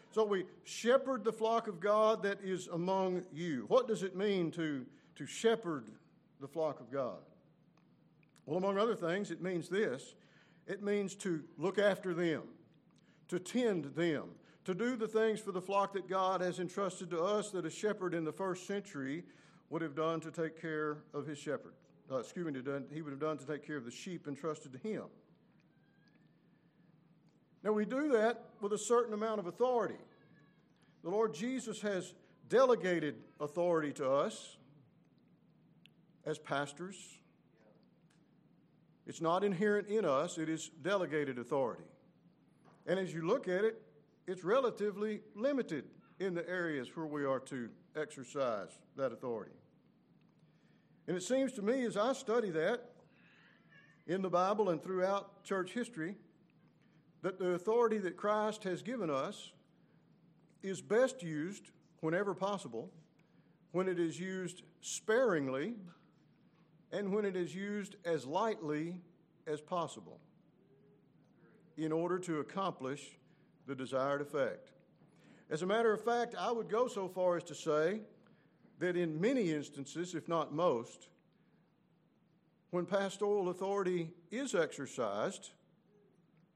So 0.09 0.25
we 0.25 0.45
shepherd 0.63 1.23
the 1.23 1.31
flock 1.31 1.67
of 1.67 1.79
God 1.79 2.23
that 2.23 2.39
is 2.43 2.65
among 2.69 3.21
you. 3.31 3.65
What 3.67 3.87
does 3.87 4.01
it 4.01 4.15
mean 4.15 4.49
to, 4.53 4.87
to 5.15 5.27
shepherd 5.27 5.91
the 6.41 6.47
flock 6.47 6.79
of 6.79 6.91
God? 6.91 7.19
Well, 8.47 8.57
among 8.57 8.79
other 8.79 8.95
things, 8.95 9.29
it 9.29 9.43
means 9.43 9.69
this 9.69 10.15
it 10.65 10.81
means 10.81 11.13
to 11.17 11.43
look 11.59 11.77
after 11.77 12.15
them, 12.15 12.41
to 13.27 13.37
tend 13.37 13.93
them, 13.93 14.29
to 14.69 14.75
do 14.75 14.95
the 14.95 15.07
things 15.07 15.39
for 15.39 15.51
the 15.51 15.59
flock 15.59 15.93
that 15.93 16.07
God 16.07 16.41
has 16.41 16.59
entrusted 16.59 17.09
to 17.09 17.23
us 17.23 17.49
that 17.49 17.65
a 17.65 17.71
shepherd 17.71 18.13
in 18.13 18.23
the 18.23 18.31
first 18.31 18.67
century 18.67 19.23
would 19.71 19.81
have 19.81 19.95
done 19.95 20.19
to 20.19 20.29
take 20.29 20.61
care 20.61 20.99
of 21.11 21.25
his 21.25 21.39
shepherd. 21.39 21.73
Uh, 22.11 22.17
excuse 22.17 22.45
me, 22.45 22.61
he 22.93 23.01
would 23.01 23.09
have 23.09 23.19
done 23.19 23.39
to 23.39 23.47
take 23.47 23.65
care 23.65 23.77
of 23.77 23.85
the 23.85 23.89
sheep 23.89 24.27
entrusted 24.27 24.71
to 24.71 24.77
him. 24.77 25.05
Now, 27.63 27.71
we 27.71 27.83
do 27.83 28.09
that 28.09 28.45
with 28.61 28.71
a 28.73 28.77
certain 28.77 29.15
amount 29.15 29.39
of 29.39 29.47
authority. 29.47 29.97
The 31.03 31.09
Lord 31.09 31.33
Jesus 31.33 31.81
has 31.81 32.13
delegated 32.47 33.15
authority 33.39 33.91
to 33.93 34.07
us 34.07 34.55
as 36.27 36.37
pastors. 36.37 36.95
It's 39.07 39.19
not 39.19 39.43
inherent 39.43 39.87
in 39.87 40.05
us, 40.05 40.37
it 40.37 40.47
is 40.47 40.69
delegated 40.83 41.39
authority. 41.39 41.85
And 42.85 42.99
as 42.99 43.11
you 43.11 43.25
look 43.25 43.47
at 43.47 43.63
it, 43.63 43.81
it's 44.29 44.43
relatively 44.43 45.21
limited 45.35 45.85
in 46.19 46.35
the 46.35 46.47
areas 46.47 46.95
where 46.95 47.07
we 47.07 47.25
are 47.25 47.39
to 47.39 47.67
exercise 47.95 48.69
that 48.95 49.11
authority. 49.11 49.55
And 51.07 51.17
it 51.17 51.23
seems 51.23 51.51
to 51.53 51.63
me 51.63 51.83
as 51.85 51.97
I 51.97 52.13
study 52.13 52.51
that 52.51 52.91
in 54.05 54.21
the 54.21 54.29
Bible 54.29 54.69
and 54.69 54.83
throughout 54.83 55.43
church 55.43 55.73
history 55.73 56.15
that 57.23 57.39
the 57.39 57.53
authority 57.53 57.97
that 57.97 58.17
Christ 58.17 58.63
has 58.65 58.83
given 58.83 59.09
us 59.09 59.51
is 60.61 60.79
best 60.79 61.23
used 61.23 61.71
whenever 62.01 62.35
possible, 62.35 62.91
when 63.71 63.87
it 63.87 63.99
is 63.99 64.19
used 64.19 64.61
sparingly, 64.81 65.73
and 66.91 67.11
when 67.11 67.25
it 67.25 67.35
is 67.35 67.55
used 67.55 67.95
as 68.05 68.27
lightly 68.27 69.01
as 69.47 69.59
possible 69.59 70.19
in 71.77 71.91
order 71.91 72.19
to 72.19 72.41
accomplish 72.41 73.17
the 73.69 73.75
desired 73.75 74.19
effect. 74.19 74.71
As 75.51 75.61
a 75.61 75.65
matter 75.65 75.93
of 75.93 76.03
fact, 76.03 76.33
I 76.37 76.51
would 76.51 76.69
go 76.69 76.87
so 76.87 77.07
far 77.07 77.37
as 77.37 77.43
to 77.43 77.55
say 77.55 78.01
that 78.79 78.97
in 78.97 79.21
many 79.21 79.51
instances, 79.51 80.15
if 80.15 80.27
not 80.27 80.51
most, 80.51 81.09
when 82.71 82.87
pastoral 82.87 83.49
authority 83.49 84.09
is 84.31 84.55
exercised, 84.55 85.51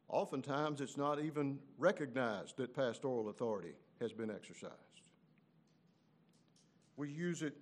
oftentimes 0.09 0.81
it's 0.81 0.97
not 0.97 1.19
even 1.19 1.59
recognized 1.77 2.57
that 2.57 2.75
pastoral 2.75 3.29
authority 3.29 3.73
has 4.01 4.11
been 4.11 4.31
exercised. 4.31 4.73
We 6.97 7.09
use 7.09 7.43
it 7.43 7.55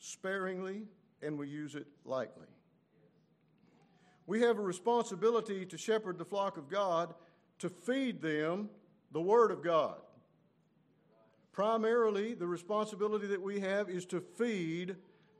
sparingly 0.00 0.82
and 1.22 1.38
we 1.38 1.46
use 1.46 1.76
it 1.76 1.86
lightly. 2.04 2.48
We 4.26 4.40
have 4.40 4.58
a 4.58 4.62
responsibility 4.62 5.64
to 5.66 5.78
shepherd 5.78 6.18
the 6.18 6.24
flock 6.24 6.56
of 6.56 6.68
God, 6.68 7.14
to 7.60 7.68
feed 7.68 8.20
them 8.20 8.70
the 9.12 9.20
Word 9.20 9.50
of 9.50 9.62
God. 9.62 9.96
Primarily, 11.52 12.34
the 12.34 12.46
responsibility 12.46 13.26
that 13.26 13.42
we 13.42 13.60
have 13.60 13.88
is 13.88 14.06
to 14.06 14.20
feed 14.20 14.96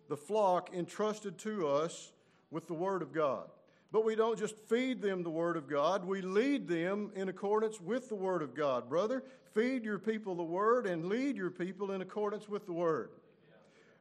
the 0.09 0.17
flock 0.17 0.71
entrusted 0.75 1.39
to 1.39 1.69
us 1.69 2.13
with 2.51 2.67
the 2.67 2.75
Word 2.75 3.03
of 3.03 3.13
God. 3.13 3.49
But 3.93 4.05
we 4.05 4.15
don't 4.15 4.39
just 4.39 4.59
feed 4.69 5.01
them 5.01 5.23
the 5.23 5.31
Word 5.31 5.57
of 5.57 5.69
God, 5.69 6.05
we 6.05 6.21
lead 6.21 6.69
them 6.69 7.11
in 7.15 7.29
accordance 7.29 7.81
with 7.81 8.09
the 8.09 8.15
Word 8.15 8.43
of 8.43 8.55
God. 8.55 8.89
Brother, 8.89 9.23
feed 9.55 9.85
your 9.85 9.99
people 9.99 10.35
the 10.35 10.43
Word 10.43 10.87
and 10.87 11.07
lead 11.07 11.37
your 11.37 11.51
people 11.51 11.93
in 11.93 12.03
accordance 12.03 12.49
with 12.49 12.67
the 12.67 12.73
Word. 12.73 13.11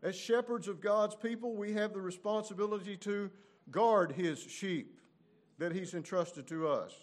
As 0.04 0.16
shepherds 0.16 0.68
of 0.68 0.82
God's 0.82 1.16
people, 1.16 1.56
we 1.56 1.74
have 1.74 1.94
the 1.94 2.02
responsibility 2.02 2.98
to 2.98 3.30
guard 3.72 4.12
His 4.12 4.40
sheep 4.40 5.00
that 5.58 5.72
He's 5.72 5.94
entrusted 5.94 6.48
to 6.48 6.68
us. 6.68 6.94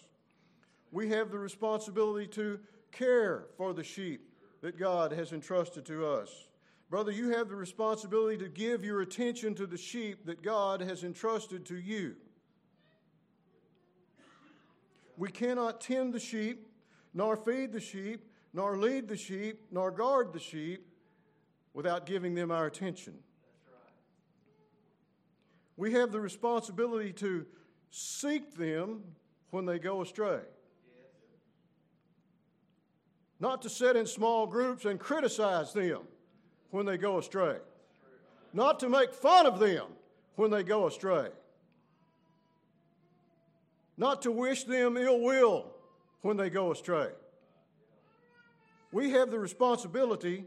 We 0.91 1.09
have 1.09 1.31
the 1.31 1.39
responsibility 1.39 2.27
to 2.27 2.59
care 2.91 3.45
for 3.57 3.73
the 3.73 3.83
sheep 3.83 4.29
that 4.61 4.77
God 4.77 5.11
has 5.11 5.31
entrusted 5.31 5.85
to 5.85 6.05
us. 6.05 6.47
Brother, 6.89 7.11
you 7.11 7.29
have 7.31 7.49
the 7.49 7.55
responsibility 7.55 8.37
to 8.37 8.49
give 8.49 8.85
your 8.85 9.01
attention 9.01 9.55
to 9.55 9.67
the 9.67 9.77
sheep 9.77 10.25
that 10.25 10.41
God 10.41 10.81
has 10.81 11.03
entrusted 11.03 11.65
to 11.65 11.75
you. 11.75 12.15
We 15.17 15.29
cannot 15.29 15.81
tend 15.81 16.13
the 16.13 16.19
sheep, 16.19 16.67
nor 17.13 17.37
feed 17.37 17.71
the 17.73 17.79
sheep, 17.79 18.25
nor 18.53 18.77
lead 18.77 19.07
the 19.07 19.17
sheep, 19.17 19.61
nor 19.71 19.91
guard 19.91 20.33
the 20.33 20.39
sheep 20.39 20.85
without 21.73 22.05
giving 22.05 22.35
them 22.35 22.51
our 22.51 22.65
attention. 22.65 23.15
We 25.77 25.93
have 25.93 26.11
the 26.11 26.21
responsibility 26.21 27.11
to 27.13 27.45
seek 27.89 28.55
them 28.55 29.03
when 29.51 29.65
they 29.65 29.79
go 29.79 30.01
astray 30.01 30.41
not 33.39 33.61
to 33.61 33.69
sit 33.69 33.95
in 33.95 34.05
small 34.05 34.47
groups 34.47 34.85
and 34.85 34.99
criticize 34.99 35.73
them 35.73 36.01
when 36.71 36.85
they 36.85 36.97
go 36.97 37.17
astray, 37.17 37.57
not 38.53 38.79
to 38.79 38.89
make 38.89 39.13
fun 39.13 39.45
of 39.45 39.59
them 39.59 39.85
when 40.35 40.51
they 40.51 40.63
go 40.63 40.87
astray, 40.87 41.29
not 43.97 44.21
to 44.21 44.31
wish 44.31 44.63
them 44.63 44.97
ill 44.97 45.21
will 45.21 45.71
when 46.21 46.37
they 46.37 46.49
go 46.49 46.71
astray. 46.71 47.09
We 48.91 49.11
have 49.11 49.31
the 49.31 49.39
responsibility 49.39 50.45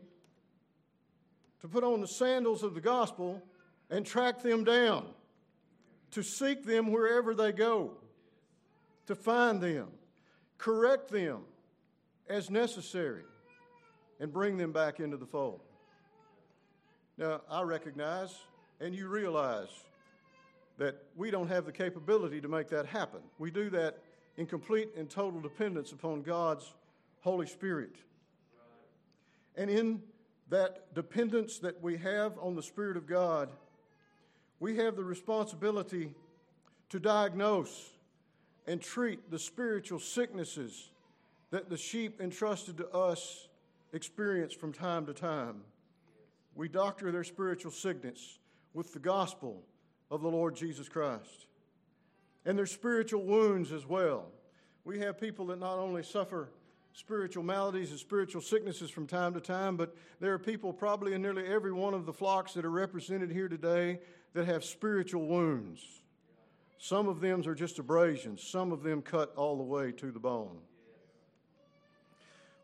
to 1.61 1.69
put 1.69 1.85
on 1.85 2.01
the 2.01 2.09
sandals 2.09 2.63
of 2.63 2.75
the 2.75 2.81
gospel 2.81 3.43
and 3.91 4.05
track 4.05 4.43
them 4.43 4.65
down, 4.65 5.07
to 6.13 6.23
seek 6.23 6.65
them 6.65 6.93
wherever 6.93 7.35
they 7.35 7.53
go, 7.53 7.93
to 9.07 9.15
find 9.15 9.61
them, 9.61 9.89
correct 10.57 11.11
them 11.11 11.43
as 12.29 12.51
necessary 12.51 13.25
and 14.21 14.33
bring 14.33 14.57
them 14.57 14.73
back 14.73 15.01
into 15.01 15.17
the 15.17 15.27
fold. 15.27 15.61
Now, 17.17 17.41
I 17.51 17.63
recognize 17.63 18.35
and 18.81 18.95
you 18.95 19.09
realize 19.09 19.69
that 20.79 21.03
we 21.17 21.31
don't 21.31 21.49
have 21.49 21.65
the 21.67 21.73
capability 21.73 22.41
to 22.41 22.49
make 22.49 22.69
that 22.69 22.87
happen. 22.87 23.21
We 23.39 23.51
do 23.51 23.71
that 23.71 23.99
in 24.37 24.47
complete 24.47 24.91
and 24.97 25.11
total 25.11 25.41
dependence 25.41 25.91
upon 25.93 26.23
God's 26.23 26.73
Holy 27.21 27.47
Spirit. 27.47 27.97
And 29.57 29.69
in 29.69 30.03
that 30.51 30.95
dependence 30.95 31.59
that 31.59 31.83
we 31.83 31.97
have 31.97 32.39
on 32.41 32.55
the 32.55 32.63
Spirit 32.63 32.97
of 32.97 33.07
God, 33.07 33.51
we 34.61 34.77
have 34.77 34.97
the 34.97 35.05
responsibility 35.05 36.15
to 36.91 37.01
diagnose 37.01 37.91
and 38.67 38.81
treat 38.81 39.31
the 39.31 39.39
spiritual 39.39 39.99
sicknesses 39.99 40.91
that 41.51 41.71
the 41.71 41.77
sheep 41.77 42.21
entrusted 42.21 42.77
to 42.79 42.89
us 42.91 43.49
experience 43.93 44.53
from 44.53 44.73
time 44.73 45.07
to 45.07 45.15
time. 45.15 45.63
We 46.55 46.69
doctor 46.69 47.11
their 47.11 47.25
spiritual 47.25 47.73
sickness 47.73 48.39
with 48.75 48.93
the 48.93 48.99
gospel 48.99 49.63
of 50.11 50.23
the 50.23 50.29
Lord 50.29 50.55
Jesus 50.55 50.89
Christ 50.89 51.47
and 52.45 52.59
their 52.59 52.67
spiritual 52.67 53.25
wounds 53.25 53.73
as 53.73 53.87
well. 53.87 54.27
We 54.85 54.99
have 55.01 55.21
people 55.21 55.47
that 55.47 55.59
not 55.59 55.79
only 55.79 56.03
suffer 56.03 56.51
spiritual 56.93 57.45
maladies 57.45 57.91
and 57.91 58.01
spiritual 58.01 58.43
sicknesses 58.43 58.91
from 58.91 59.07
time 59.07 59.35
to 59.35 59.41
time, 59.41 59.77
but 59.77 59.95
there 60.21 60.33
are 60.33 60.39
people 60.39 60.73
probably 60.73 61.15
in 61.15 61.23
nearly 61.23 61.47
every 61.47 61.73
one 61.73 61.95
of 61.95 62.07
the 62.07 62.13
flocks 62.13 62.55
that 62.55 62.65
are 62.65 62.71
represented 62.71 63.31
here 63.31 63.49
today 63.49 64.01
that 64.35 64.47
have 64.47 64.65
spiritual 64.65 65.27
wounds. 65.27 66.03
Some 66.79 67.09
of 67.09 67.21
them 67.21 67.47
are 67.47 67.55
just 67.55 67.79
abrasions, 67.79 68.43
some 68.43 68.73
of 68.73 68.83
them 68.83 69.03
cut 69.03 69.33
all 69.37 69.57
the 69.57 69.63
way 69.63 69.93
to 69.93 70.11
the 70.11 70.21
bone 70.21 70.59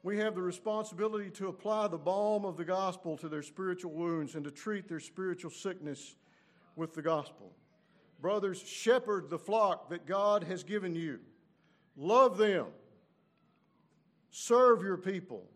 we 0.04 0.18
have 0.18 0.34
the 0.34 0.42
responsibility 0.42 1.30
to 1.30 1.48
apply 1.48 1.88
the 1.88 1.96
balm 1.96 2.44
of 2.44 2.58
the 2.58 2.64
gospel 2.64 3.16
to 3.16 3.26
their 3.26 3.42
spiritual 3.42 3.90
wounds 3.90 4.34
and 4.34 4.44
to 4.44 4.50
treat 4.50 4.86
their 4.86 5.00
spiritual 5.00 5.50
sickness 5.50 6.14
with 6.76 6.92
the 6.92 7.00
gospel. 7.00 7.50
Brothers, 8.20 8.62
shepherd 8.62 9.30
the 9.30 9.38
flock 9.38 9.88
that 9.88 10.04
God 10.04 10.44
has 10.44 10.62
given 10.62 10.94
you. 10.94 11.20
Love 11.96 12.36
them. 12.36 12.66
Serve 14.30 14.82
your 14.82 14.98
people. 14.98 15.48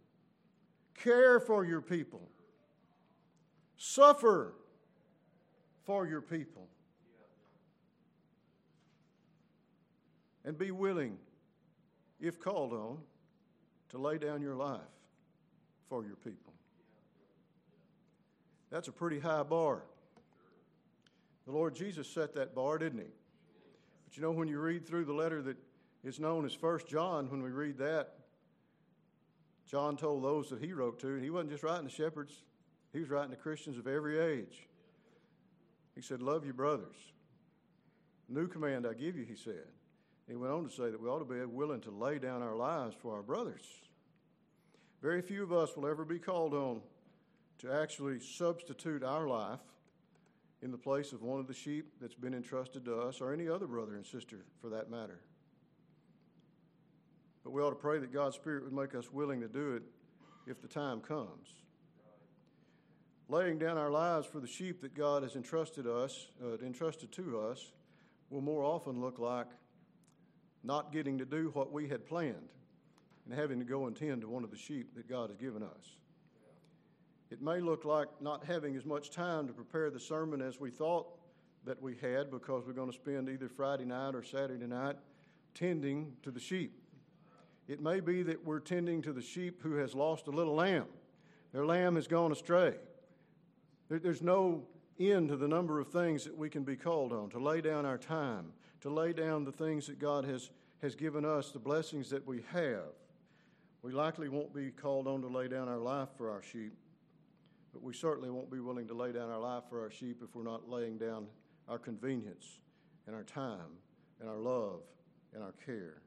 Care 0.95 1.41
for 1.41 1.67
your 1.67 1.83
people. 1.83 2.31
Suffer 3.77 4.55
for 5.85 6.07
your 6.07 6.23
people. 6.23 6.69
And 10.47 10.57
be 10.57 10.71
willing, 10.71 11.19
if 12.19 12.41
called 12.41 12.73
on, 12.73 12.99
to 13.91 13.99
lay 13.99 14.19
down 14.19 14.43
your 14.43 14.55
life 14.55 14.81
for 15.89 16.05
your 16.05 16.17
people. 16.17 16.53
That's 18.71 18.89
a 18.89 18.93
pretty 18.93 19.19
high 19.19 19.43
bar. 19.43 19.83
The 21.47 21.53
Lord 21.53 21.75
Jesus 21.75 22.07
set 22.09 22.35
that 22.35 22.55
bar, 22.55 22.77
didn't 22.79 22.99
he? 22.99 23.11
But 24.05 24.17
you 24.17 24.23
know, 24.23 24.31
when 24.31 24.49
you 24.49 24.61
read 24.61 24.87
through 24.87 25.07
the 25.07 25.15
letter 25.15 25.41
that 25.43 25.57
is 26.05 26.21
known 26.21 26.45
as 26.45 26.53
First 26.53 26.89
John, 26.89 27.31
when 27.31 27.43
we 27.43 27.51
read 27.51 27.79
that, 27.79 28.15
John 29.67 29.97
told 29.97 30.23
those 30.23 30.51
that 30.51 30.61
he 30.61 30.73
wrote 30.73 30.99
to, 31.01 31.09
and 31.09 31.23
he 31.23 31.31
wasn't 31.31 31.51
just 31.51 31.63
writing 31.63 31.87
to 31.87 31.95
shepherds, 31.95 32.43
he 32.93 33.01
was 33.01 33.11
writing 33.11 33.31
to 33.31 33.37
Christians 33.37 33.79
of 33.79 33.87
every 33.87 34.19
age. 34.19 34.67
He 35.95 36.03
said, 36.03 36.23
Love 36.23 36.45
your 36.45 36.55
brothers. 36.55 36.97
New 38.29 38.47
command 38.47 38.87
I 38.87 38.95
give 38.95 39.17
you, 39.17 39.25
he 39.25 39.37
said. 39.37 39.67
He 40.29 40.37
went 40.37 40.53
on 40.53 40.65
to 40.65 40.71
say 40.71 40.91
that 40.91 41.01
we 41.01 41.09
ought 41.09 41.21
to 41.21 41.25
be 41.25 41.43
willing 41.47 41.81
to 41.83 41.91
lay 41.91 42.19
down 42.19 42.43
our 42.43 42.55
lives 42.55 42.95
for 43.01 43.15
our 43.15 43.23
brothers. 43.23 43.63
Very 45.01 45.23
few 45.23 45.43
of 45.43 45.53
us 45.53 45.75
will 45.75 45.87
ever 45.87 46.05
be 46.05 46.19
called 46.19 46.53
on 46.53 46.83
to 47.61 47.73
actually 47.73 48.21
substitute 48.21 49.03
our 49.03 49.27
life 49.27 49.61
in 50.61 50.71
the 50.71 50.79
place 50.79 51.13
of 51.13 51.23
one 51.23 51.41
of 51.41 51.47
the 51.47 51.55
sheep 51.55 51.93
that's 52.01 52.15
been 52.15 52.35
entrusted 52.35 52.85
to 52.85 53.01
us 53.01 53.21
or 53.21 53.33
any 53.33 53.49
other 53.49 53.67
brother 53.67 53.95
and 53.95 54.05
sister 54.05 54.45
for 54.61 54.69
that 54.69 54.91
matter. 54.91 55.21
But 57.43 57.53
we 57.53 57.63
ought 57.63 57.71
to 57.71 57.77
pray 57.77 57.99
that 57.99 58.13
God's 58.13 58.37
Spirit 58.37 58.65
would 58.65 58.73
make 58.73 58.95
us 58.95 59.11
willing 59.11 59.41
to 59.41 59.49
do 59.49 59.77
it 59.77 59.83
if 60.47 60.61
the 60.61 60.69
time 60.69 61.01
comes. 61.01 61.49
Laying 63.29 63.59
down 63.59 63.79
our 63.79 63.91
lives 63.91 64.27
for 64.27 64.41
the 64.41 64.47
sheep 64.47 64.81
that 64.81 64.95
God 64.95 65.23
has 65.23 65.37
entrusted 65.37 65.87
us, 65.87 66.29
uh, 66.43 66.59
entrusted 66.59 67.13
to 67.13 67.41
us, 67.41 67.73
will 68.31 68.41
more 68.41 68.65
often 68.65 69.01
look 69.01 69.19
like 69.19 69.47
not 70.65 70.93
getting 70.93 71.19
to 71.19 71.25
do 71.25 71.51
what 71.55 71.73
we 71.73 71.89
had 71.89 72.07
planned 72.07 72.51
and 73.25 73.39
having 73.39 73.59
to 73.59 73.65
go 73.65 73.87
and 73.87 73.97
tend 73.97 74.23
to 74.23 74.29
one 74.29 74.45
of 74.45 74.51
the 74.51 74.57
sheep 74.57 74.95
that 74.97 75.09
God 75.09 75.31
has 75.31 75.37
given 75.37 75.63
us. 75.63 75.97
It 77.31 77.43
may 77.43 77.61
look 77.61 77.85
like 77.85 78.09
not 78.21 78.45
having 78.45 78.75
as 78.77 78.87
much 78.87 79.11
time 79.11 79.47
to 79.49 79.53
prepare 79.53 79.91
the 79.91 80.01
sermon 80.01 80.41
as 80.41 80.59
we 80.59 80.71
thought 80.71 81.07
that 81.65 81.81
we 81.83 81.95
had 81.97 82.31
because 82.31 82.65
we're 82.67 82.73
going 82.73 82.91
to 82.91 82.97
spend 82.97 83.29
either 83.29 83.49
Friday 83.49 83.85
night 83.85 84.15
or 84.15 84.23
Saturday 84.23 84.67
night 84.67 84.97
tending 85.55 86.15
to 86.23 86.31
the 86.31 86.41
sheep. 86.41 86.73
It 87.67 87.83
may 87.83 88.01
be 88.01 88.23
that 88.23 88.47
we're 88.47 88.61
tending 88.61 89.03
to 89.03 89.13
the 89.13 89.21
sheep 89.21 89.61
who 89.63 89.75
has 89.75 89.95
lost 89.95 90.27
a 90.27 90.31
little 90.31 90.55
lamb. 90.55 90.87
Their 91.53 91.67
lamb 91.67 91.97
has 91.97 92.07
gone 92.07 92.33
astray. 92.33 92.75
there's 93.91 94.23
no 94.23 94.63
end 94.99 95.29
to 95.29 95.37
the 95.37 95.49
number 95.49 95.79
of 95.79 95.89
things 95.89 96.25
that 96.25 96.37
we 96.37 96.49
can 96.49 96.65
be 96.65 96.77
called 96.77 97.13
on 97.13 97.29
to 97.31 97.39
lay 97.39 97.61
down 97.61 97.85
our 97.85 97.99
time, 97.99 98.53
to 98.81 98.91
lay 98.91 99.13
down 99.13 99.45
the 99.45 99.53
things 99.53 99.87
that 99.87 99.99
God 99.99 100.25
has, 100.25 100.51
has 100.83 100.95
given 100.95 101.25
us, 101.25 101.51
the 101.51 101.59
blessings 101.59 102.11
that 102.11 102.27
we 102.27 102.43
have. 102.53 102.93
We 103.83 103.93
likely 103.93 104.29
won't 104.29 104.55
be 104.55 104.71
called 104.71 105.07
on 105.07 105.21
to 105.23 105.29
lay 105.29 105.49
down 105.49 105.69
our 105.69 105.79
life 105.79 106.09
for 106.17 106.31
our 106.31 106.43
sheep, 106.43 106.73
but 107.73 107.83
we 107.83 107.95
certainly 107.95 108.31
won't 108.31 108.51
be 108.51 108.61
willing 108.61 108.89
to 108.89 108.95
lay 108.95 109.13
down 109.13 109.31
our 109.31 109.41
life 109.41 109.65
for 109.69 109.81
our 109.81 109.91
sheep 109.91 110.21
if 110.23 110.35
we're 110.35 110.43
not 110.43 110.69
laying 110.69 110.99
down 110.99 111.27
our 111.69 111.79
convenience 111.79 112.59
and 113.07 113.15
our 113.15 113.25
time 113.25 113.79
and 114.21 114.29
our 114.29 114.39
love 114.39 114.81
and 115.35 115.43
our 115.43 115.55
care. 115.65 116.03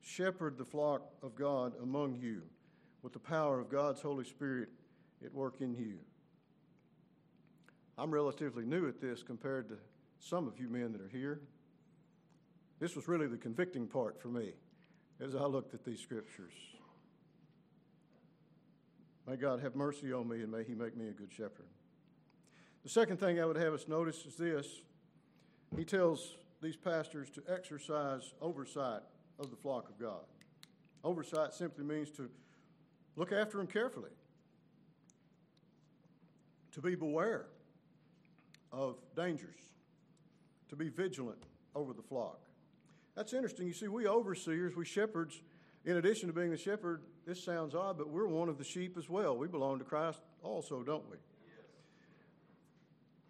Shepherd 0.00 0.58
the 0.58 0.64
flock 0.64 1.12
of 1.22 1.34
God 1.34 1.72
among 1.82 2.16
you 2.16 2.42
with 3.02 3.12
the 3.12 3.18
power 3.18 3.60
of 3.60 3.70
God's 3.70 4.02
Holy 4.02 4.24
Spirit 4.24 4.68
at 5.24 5.32
work 5.32 5.60
in 5.60 5.74
you. 5.74 5.94
I'm 7.96 8.10
relatively 8.10 8.64
new 8.64 8.88
at 8.88 9.00
this 9.00 9.22
compared 9.22 9.68
to 9.68 9.76
some 10.18 10.46
of 10.46 10.58
you 10.58 10.68
men 10.68 10.92
that 10.92 11.00
are 11.00 11.08
here. 11.08 11.40
This 12.80 12.96
was 12.96 13.08
really 13.08 13.26
the 13.26 13.36
convicting 13.36 13.86
part 13.86 14.20
for 14.20 14.28
me 14.28 14.52
as 15.20 15.34
I 15.34 15.44
looked 15.44 15.74
at 15.74 15.84
these 15.84 16.00
scriptures. 16.00 16.52
May 19.26 19.36
God 19.36 19.60
have 19.60 19.74
mercy 19.74 20.12
on 20.12 20.28
me 20.28 20.42
and 20.42 20.50
may 20.50 20.64
He 20.64 20.74
make 20.74 20.96
me 20.96 21.08
a 21.08 21.12
good 21.12 21.32
shepherd. 21.32 21.66
The 22.82 22.90
second 22.90 23.18
thing 23.18 23.40
I 23.40 23.46
would 23.46 23.56
have 23.56 23.72
us 23.72 23.88
notice 23.88 24.26
is 24.26 24.36
this 24.36 24.66
He 25.76 25.84
tells 25.84 26.36
these 26.62 26.76
pastors 26.76 27.30
to 27.30 27.42
exercise 27.48 28.34
oversight 28.40 29.02
of 29.38 29.50
the 29.50 29.56
flock 29.56 29.88
of 29.88 29.98
God. 29.98 30.24
Oversight 31.02 31.52
simply 31.54 31.84
means 31.84 32.10
to 32.12 32.28
look 33.16 33.32
after 33.32 33.58
them 33.58 33.66
carefully, 33.66 34.10
to 36.72 36.80
be 36.80 36.94
beware 36.94 37.46
of 38.72 38.96
dangers, 39.14 39.60
to 40.68 40.76
be 40.76 40.88
vigilant 40.88 41.44
over 41.74 41.92
the 41.92 42.02
flock. 42.02 42.43
That's 43.16 43.32
interesting. 43.32 43.66
You 43.66 43.72
see, 43.72 43.88
we 43.88 44.06
overseers, 44.06 44.74
we 44.76 44.84
shepherds, 44.84 45.40
in 45.84 45.96
addition 45.96 46.28
to 46.28 46.32
being 46.32 46.50
the 46.50 46.56
shepherd, 46.56 47.02
this 47.26 47.42
sounds 47.42 47.74
odd, 47.74 47.96
but 47.96 48.08
we're 48.08 48.26
one 48.26 48.48
of 48.48 48.58
the 48.58 48.64
sheep 48.64 48.96
as 48.98 49.08
well. 49.08 49.36
We 49.36 49.46
belong 49.46 49.78
to 49.78 49.84
Christ 49.84 50.20
also, 50.42 50.82
don't 50.82 51.08
we? 51.10 51.16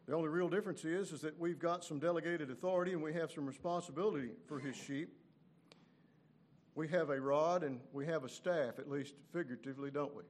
The 0.06 0.14
only 0.14 0.28
real 0.28 0.48
difference 0.48 0.84
is, 0.84 1.12
is 1.12 1.22
that 1.22 1.38
we've 1.38 1.58
got 1.58 1.82
some 1.82 1.98
delegated 1.98 2.50
authority 2.50 2.92
and 2.92 3.02
we 3.02 3.14
have 3.14 3.32
some 3.32 3.46
responsibility 3.46 4.30
for 4.46 4.58
his 4.58 4.76
sheep. 4.76 5.08
We 6.74 6.88
have 6.88 7.10
a 7.10 7.20
rod 7.20 7.62
and 7.62 7.80
we 7.92 8.04
have 8.06 8.24
a 8.24 8.28
staff, 8.28 8.78
at 8.78 8.90
least 8.90 9.14
figuratively, 9.32 9.90
don't 9.90 10.14
we? 10.14 10.22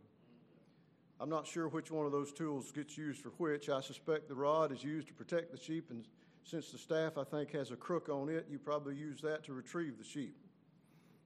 I'm 1.21 1.31
not 1.31 1.47
sure 1.47 1.69
which 1.69 1.91
one 1.91 2.07
of 2.07 2.13
those 2.13 2.33
tools 2.33 2.71
gets 2.71 2.99
used 2.99 3.21
for 3.21 3.31
which. 3.31 3.69
I 3.69 3.81
suspect 3.81 4.29
the 4.29 4.35
rod 4.35 4.73
is 4.73 4.85
used 4.85 5.09
to 5.09 5.15
protect 5.15 5.53
the 5.53 5.59
sheep, 5.59 5.91
and 5.91 6.05
since 6.45 6.71
the 6.71 6.79
staff, 6.79 7.17
I 7.17 7.25
think, 7.25 7.53
has 7.53 7.71
a 7.71 7.77
crook 7.77 8.09
on 8.09 8.29
it, 8.29 8.47
you 8.51 8.59
probably 8.59 8.95
use 8.95 9.21
that 9.23 9.45
to 9.45 9.55
retrieve 9.55 9.97
the 9.99 10.05
sheep 10.05 10.37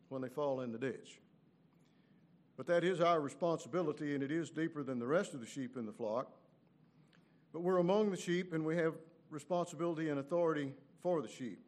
when 0.09 0.23
they 0.23 0.29
fall 0.29 0.61
in 0.61 0.73
the 0.73 0.79
ditch. 0.79 1.21
But 2.57 2.67
that 2.69 2.85
is 2.85 3.01
our 3.01 3.21
responsibility, 3.21 4.15
and 4.15 4.23
it 4.23 4.31
is 4.31 4.51
deeper 4.51 4.83
than 4.83 4.99
the 4.99 5.07
rest 5.07 5.35
of 5.35 5.41
the 5.41 5.47
sheep 5.47 5.77
in 5.77 5.87
the 5.87 5.93
flock. 5.93 6.31
But 7.53 7.63
we're 7.63 7.79
among 7.79 8.11
the 8.11 8.17
sheep, 8.17 8.53
and 8.53 8.65
we 8.65 8.77
have 8.77 8.95
responsibility 9.31 10.09
and 10.09 10.21
authority 10.21 10.73
for 11.03 11.21
the 11.21 11.29
sheep. 11.29 11.61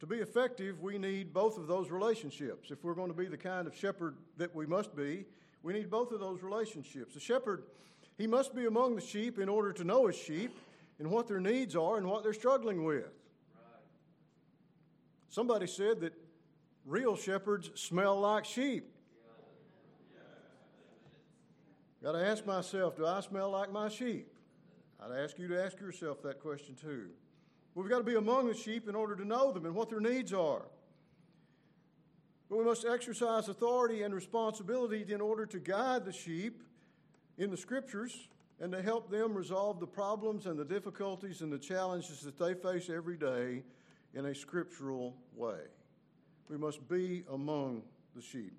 To 0.00 0.06
be 0.06 0.16
effective, 0.16 0.80
we 0.80 0.98
need 0.98 1.32
both 1.32 1.56
of 1.56 1.66
those 1.66 1.90
relationships. 1.90 2.70
If 2.70 2.84
we're 2.84 2.94
going 2.94 3.10
to 3.10 3.16
be 3.16 3.26
the 3.26 3.36
kind 3.36 3.66
of 3.66 3.74
shepherd 3.74 4.16
that 4.36 4.54
we 4.54 4.66
must 4.66 4.94
be, 4.94 5.24
we 5.62 5.72
need 5.72 5.90
both 5.90 6.12
of 6.12 6.20
those 6.20 6.42
relationships. 6.42 7.14
The 7.14 7.20
shepherd, 7.20 7.64
he 8.16 8.26
must 8.26 8.54
be 8.54 8.66
among 8.66 8.94
the 8.94 9.00
sheep 9.00 9.38
in 9.38 9.48
order 9.48 9.72
to 9.72 9.84
know 9.84 10.06
his 10.06 10.16
sheep 10.16 10.56
and 10.98 11.10
what 11.10 11.28
their 11.28 11.40
needs 11.40 11.76
are 11.76 11.96
and 11.96 12.06
what 12.06 12.22
they're 12.22 12.32
struggling 12.32 12.84
with. 12.84 13.12
Somebody 15.28 15.66
said 15.66 16.00
that 16.00 16.14
real 16.84 17.16
shepherds 17.16 17.70
smell 17.74 18.18
like 18.20 18.44
sheep. 18.44 18.90
Got 22.02 22.12
to 22.12 22.24
ask 22.24 22.46
myself, 22.46 22.96
do 22.96 23.06
I 23.06 23.20
smell 23.20 23.50
like 23.50 23.72
my 23.72 23.88
sheep? 23.88 24.32
I'd 25.00 25.12
ask 25.12 25.38
you 25.38 25.48
to 25.48 25.64
ask 25.64 25.80
yourself 25.80 26.22
that 26.22 26.40
question 26.40 26.74
too. 26.80 27.08
We've 27.74 27.88
got 27.88 27.98
to 27.98 28.04
be 28.04 28.16
among 28.16 28.48
the 28.48 28.54
sheep 28.54 28.88
in 28.88 28.94
order 28.94 29.14
to 29.16 29.24
know 29.24 29.52
them 29.52 29.66
and 29.66 29.74
what 29.74 29.90
their 29.90 30.00
needs 30.00 30.32
are. 30.32 30.62
But 32.48 32.58
we 32.58 32.64
must 32.64 32.84
exercise 32.84 33.48
authority 33.48 34.02
and 34.02 34.14
responsibility 34.14 35.04
in 35.12 35.20
order 35.20 35.44
to 35.46 35.58
guide 35.58 36.04
the 36.04 36.12
sheep 36.12 36.62
in 37.36 37.50
the 37.50 37.56
scriptures 37.56 38.28
and 38.60 38.72
to 38.72 38.82
help 38.82 39.10
them 39.10 39.34
resolve 39.34 39.80
the 39.80 39.86
problems 39.86 40.46
and 40.46 40.58
the 40.58 40.64
difficulties 40.64 41.42
and 41.42 41.52
the 41.52 41.58
challenges 41.58 42.20
that 42.20 42.38
they 42.38 42.54
face 42.54 42.90
every 42.90 43.16
day 43.16 43.62
in 44.14 44.26
a 44.26 44.34
scriptural 44.34 45.16
way. 45.34 45.60
We 46.48 46.56
must 46.56 46.88
be 46.88 47.24
among 47.30 47.82
the 48.16 48.22
sheep. 48.22 48.54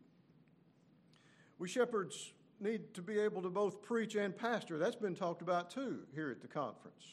We 1.58 1.68
shepherds 1.68 2.32
need 2.62 2.94
to 2.94 3.02
be 3.02 3.20
able 3.20 3.42
to 3.42 3.50
both 3.50 3.82
preach 3.82 4.16
and 4.16 4.36
pastor. 4.36 4.78
That's 4.78 4.96
been 4.96 5.16
talked 5.16 5.42
about 5.42 5.70
too 5.70 6.00
here 6.14 6.30
at 6.30 6.42
the 6.42 6.48
conference. 6.48 7.04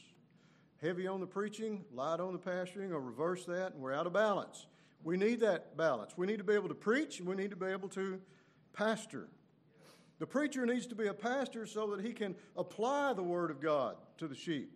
Heavy 0.80 1.06
on 1.06 1.20
the 1.20 1.26
preaching, 1.26 1.84
light 1.92 2.20
on 2.20 2.32
the 2.32 2.38
pastoring, 2.38 2.90
or 2.90 3.00
reverse 3.00 3.44
that, 3.46 3.72
and 3.72 3.82
we're 3.82 3.94
out 3.94 4.06
of 4.06 4.12
balance. 4.12 4.66
We 5.02 5.16
need 5.16 5.40
that 5.40 5.76
balance. 5.76 6.12
We 6.16 6.26
need 6.26 6.38
to 6.38 6.44
be 6.44 6.54
able 6.54 6.68
to 6.68 6.74
preach 6.74 7.18
and 7.18 7.28
we 7.28 7.34
need 7.34 7.50
to 7.50 7.56
be 7.56 7.66
able 7.66 7.88
to 7.90 8.20
pastor. 8.72 9.28
The 10.18 10.26
preacher 10.26 10.64
needs 10.64 10.86
to 10.86 10.94
be 10.94 11.08
a 11.08 11.14
pastor 11.14 11.66
so 11.66 11.94
that 11.94 12.04
he 12.04 12.12
can 12.12 12.34
apply 12.56 13.12
the 13.12 13.22
Word 13.22 13.50
of 13.50 13.60
God 13.60 13.96
to 14.18 14.28
the 14.28 14.34
sheep. 14.34 14.72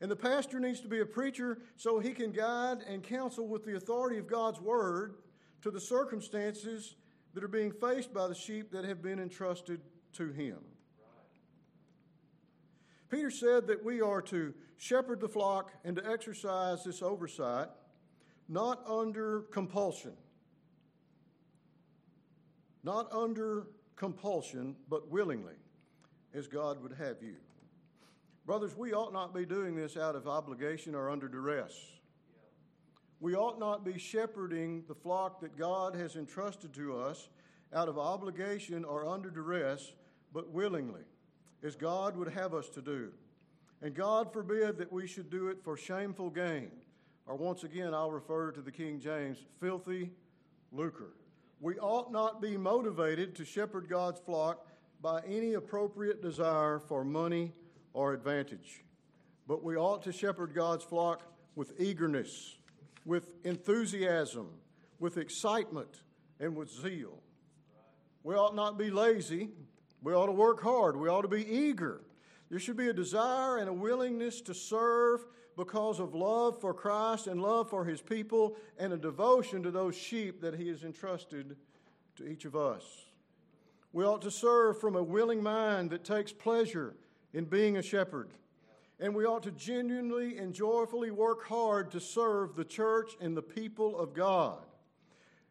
And 0.00 0.10
the 0.10 0.16
pastor 0.16 0.58
needs 0.58 0.80
to 0.80 0.88
be 0.88 1.00
a 1.00 1.06
preacher 1.06 1.58
so 1.76 1.98
he 1.98 2.12
can 2.12 2.32
guide 2.32 2.78
and 2.88 3.02
counsel 3.02 3.46
with 3.46 3.64
the 3.64 3.76
authority 3.76 4.18
of 4.18 4.26
God's 4.26 4.60
Word 4.60 5.16
to 5.60 5.70
the 5.70 5.80
circumstances 5.80 6.94
that 7.34 7.44
are 7.44 7.48
being 7.48 7.70
faced 7.70 8.14
by 8.14 8.26
the 8.26 8.34
sheep 8.34 8.70
that 8.72 8.84
have 8.84 9.02
been 9.02 9.18
entrusted 9.20 9.80
to 10.14 10.30
him. 10.32 10.56
Peter 13.10 13.30
said 13.30 13.66
that 13.66 13.84
we 13.84 14.00
are 14.00 14.22
to 14.22 14.54
shepherd 14.78 15.20
the 15.20 15.28
flock 15.28 15.72
and 15.84 15.96
to 15.96 16.10
exercise 16.10 16.84
this 16.84 17.02
oversight 17.02 17.68
not 18.48 18.82
under 18.86 19.42
compulsion. 19.52 20.12
Not 22.82 23.12
under 23.12 23.68
compulsion, 24.00 24.74
but 24.88 25.10
willingly, 25.10 25.52
as 26.32 26.48
God 26.48 26.82
would 26.82 26.94
have 26.94 27.22
you. 27.22 27.36
Brothers, 28.46 28.74
we 28.74 28.94
ought 28.94 29.12
not 29.12 29.34
be 29.34 29.44
doing 29.44 29.76
this 29.76 29.94
out 29.94 30.16
of 30.16 30.26
obligation 30.26 30.94
or 30.94 31.10
under 31.10 31.28
duress. 31.28 31.74
We 33.20 33.34
ought 33.34 33.60
not 33.60 33.84
be 33.84 33.98
shepherding 33.98 34.84
the 34.88 34.94
flock 34.94 35.42
that 35.42 35.58
God 35.58 35.94
has 35.94 36.16
entrusted 36.16 36.72
to 36.72 36.96
us 36.96 37.28
out 37.74 37.90
of 37.90 37.98
obligation 37.98 38.86
or 38.86 39.06
under 39.06 39.28
duress, 39.28 39.92
but 40.32 40.48
willingly, 40.48 41.02
as 41.62 41.76
God 41.76 42.16
would 42.16 42.32
have 42.32 42.54
us 42.54 42.70
to 42.70 42.80
do. 42.80 43.10
And 43.82 43.94
God 43.94 44.32
forbid 44.32 44.78
that 44.78 44.90
we 44.90 45.06
should 45.06 45.28
do 45.28 45.48
it 45.48 45.62
for 45.62 45.76
shameful 45.76 46.30
gain 46.30 46.70
or 47.30 47.36
once 47.36 47.62
again, 47.62 47.94
I'll 47.94 48.10
refer 48.10 48.50
to 48.50 48.60
the 48.60 48.72
King 48.72 48.98
James, 48.98 49.38
filthy 49.60 50.10
lucre. 50.72 51.12
We 51.60 51.78
ought 51.78 52.10
not 52.10 52.40
be 52.40 52.56
motivated 52.56 53.34
to 53.36 53.44
shepherd 53.44 53.86
God's 53.88 54.18
flock 54.18 54.66
by 55.02 55.20
any 55.26 55.54
appropriate 55.54 56.22
desire 56.22 56.78
for 56.78 57.04
money 57.04 57.52
or 57.92 58.14
advantage, 58.14 58.82
but 59.46 59.62
we 59.62 59.76
ought 59.76 60.02
to 60.04 60.12
shepherd 60.12 60.54
God's 60.54 60.84
flock 60.84 61.22
with 61.56 61.78
eagerness, 61.78 62.56
with 63.04 63.28
enthusiasm, 63.44 64.48
with 64.98 65.18
excitement, 65.18 66.02
and 66.38 66.56
with 66.56 66.70
zeal. 66.70 67.18
We 68.22 68.34
ought 68.34 68.54
not 68.54 68.78
be 68.78 68.90
lazy. 68.90 69.50
We 70.02 70.14
ought 70.14 70.26
to 70.26 70.32
work 70.32 70.62
hard. 70.62 70.96
We 70.96 71.08
ought 71.08 71.22
to 71.22 71.28
be 71.28 71.46
eager. 71.46 72.00
There 72.48 72.58
should 72.58 72.76
be 72.76 72.88
a 72.88 72.94
desire 72.94 73.58
and 73.58 73.68
a 73.68 73.72
willingness 73.72 74.40
to 74.42 74.54
serve 74.54 75.24
because 75.60 76.00
of 76.00 76.14
love 76.14 76.58
for 76.58 76.72
Christ 76.72 77.26
and 77.26 77.42
love 77.42 77.68
for 77.68 77.84
his 77.84 78.00
people 78.00 78.56
and 78.78 78.94
a 78.94 78.96
devotion 78.96 79.62
to 79.62 79.70
those 79.70 79.94
sheep 79.94 80.40
that 80.40 80.54
he 80.54 80.68
has 80.68 80.84
entrusted 80.84 81.54
to 82.16 82.26
each 82.26 82.46
of 82.46 82.56
us. 82.56 82.82
We 83.92 84.04
ought 84.04 84.22
to 84.22 84.30
serve 84.30 84.80
from 84.80 84.96
a 84.96 85.02
willing 85.02 85.42
mind 85.42 85.90
that 85.90 86.02
takes 86.02 86.32
pleasure 86.32 86.94
in 87.34 87.44
being 87.44 87.76
a 87.76 87.82
shepherd. 87.82 88.30
And 88.98 89.14
we 89.14 89.26
ought 89.26 89.42
to 89.42 89.50
genuinely 89.50 90.38
and 90.38 90.54
joyfully 90.54 91.10
work 91.10 91.44
hard 91.44 91.90
to 91.90 92.00
serve 92.00 92.56
the 92.56 92.64
church 92.64 93.10
and 93.20 93.36
the 93.36 93.42
people 93.42 93.98
of 93.98 94.14
God. 94.14 94.64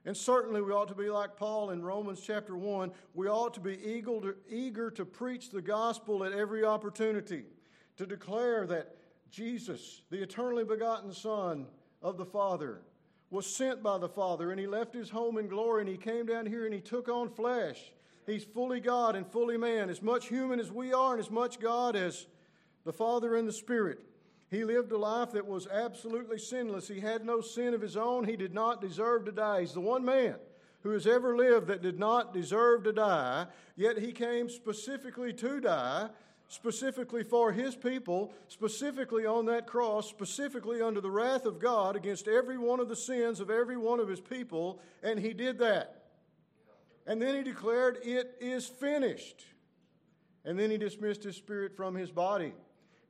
And 0.06 0.18
certainly 0.18 0.60
we 0.60 0.72
ought 0.72 0.88
to 0.88 0.96
be 0.96 1.12
like 1.12 1.36
Paul 1.38 1.70
in 1.70 1.84
Romans 1.84 2.20
chapter 2.26 2.58
1. 2.58 2.92
We 3.14 3.28
ought 3.28 3.54
to 3.54 3.60
be 3.60 3.78
eager 3.86 4.20
to, 4.22 4.36
eager 4.50 4.90
to 4.90 5.06
preach 5.06 5.52
the 5.52 5.62
gospel 5.62 6.24
at 6.24 6.32
every 6.32 6.66
opportunity, 6.66 7.44
to 7.98 8.08
declare 8.08 8.66
that 8.66 8.96
Jesus, 9.30 10.02
the 10.10 10.22
eternally 10.22 10.64
begotten 10.64 11.14
Son 11.14 11.66
of 12.02 12.18
the 12.18 12.26
Father, 12.26 12.82
was 13.30 13.46
sent 13.46 13.84
by 13.84 13.98
the 13.98 14.10
Father, 14.10 14.52
and 14.52 14.60
he 14.60 14.68
left 14.68 14.94
his 14.94 15.10
home 15.10 15.38
in 15.38 15.48
glory, 15.48 15.82
and 15.82 15.90
he 15.90 15.98
came 15.98 16.26
down 16.26 16.46
here 16.46 16.66
and 16.66 16.74
he 16.74 16.82
took 16.82 17.08
on 17.08 17.30
flesh. 17.30 17.92
He's 18.26 18.44
fully 18.44 18.80
God 18.80 19.16
and 19.16 19.26
fully 19.26 19.58
man, 19.58 19.90
as 19.90 20.02
much 20.02 20.28
human 20.28 20.60
as 20.60 20.72
we 20.72 20.94
are, 20.94 21.14
and 21.14 21.20
as 21.20 21.32
much 21.32 21.60
God 21.60 21.96
as 21.96 22.28
the 22.86 22.94
Father 22.94 23.36
and 23.36 23.48
the 23.48 23.54
Spirit. 23.54 24.00
He 24.50 24.64
lived 24.64 24.92
a 24.92 24.98
life 24.98 25.32
that 25.34 25.46
was 25.46 25.68
absolutely 25.68 26.40
sinless. 26.40 26.88
He 26.88 27.00
had 27.00 27.24
no 27.24 27.40
sin 27.40 27.76
of 27.76 27.82
his 27.82 27.96
own. 27.96 28.24
He 28.24 28.36
did 28.36 28.54
not 28.54 28.82
deserve 28.82 29.26
to 29.26 29.32
die. 29.32 29.62
He's 29.62 29.74
the 29.74 29.80
one 29.80 30.04
man 30.04 30.36
who 30.82 30.92
has 30.92 31.06
ever 31.06 31.36
lived 31.36 31.68
that 31.68 31.82
did 31.82 32.00
not 32.00 32.34
deserve 32.34 32.84
to 32.84 32.94
die, 32.94 33.46
yet 33.76 34.00
he 34.00 34.12
came 34.12 34.50
specifically 34.50 35.34
to 35.34 35.60
die, 35.60 36.10
specifically 36.50 37.24
for 37.24 37.52
his 37.52 37.76
people, 37.76 38.34
specifically 38.48 39.26
on 39.26 39.46
that 39.46 39.68
cross, 39.68 40.10
specifically 40.10 40.82
under 40.82 41.00
the 41.00 41.10
wrath 41.10 41.46
of 41.46 41.60
God 41.60 41.96
against 41.96 42.28
every 42.28 42.58
one 42.58 42.80
of 42.80 42.90
the 42.90 42.96
sins 42.96 43.40
of 43.40 43.50
every 43.50 43.78
one 43.78 44.00
of 44.00 44.10
his 44.10 44.20
people, 44.20 44.82
and 45.02 45.20
he 45.20 45.32
did 45.32 45.60
that. 45.60 46.04
And 47.08 47.22
then 47.22 47.36
he 47.36 47.44
declared, 47.44 48.00
It 48.04 48.36
is 48.42 48.68
finished. 48.68 49.46
And 50.44 50.58
then 50.58 50.72
he 50.72 50.78
dismissed 50.78 51.24
his 51.24 51.36
spirit 51.36 51.76
from 51.76 51.96
his 51.96 52.12
body. 52.12 52.54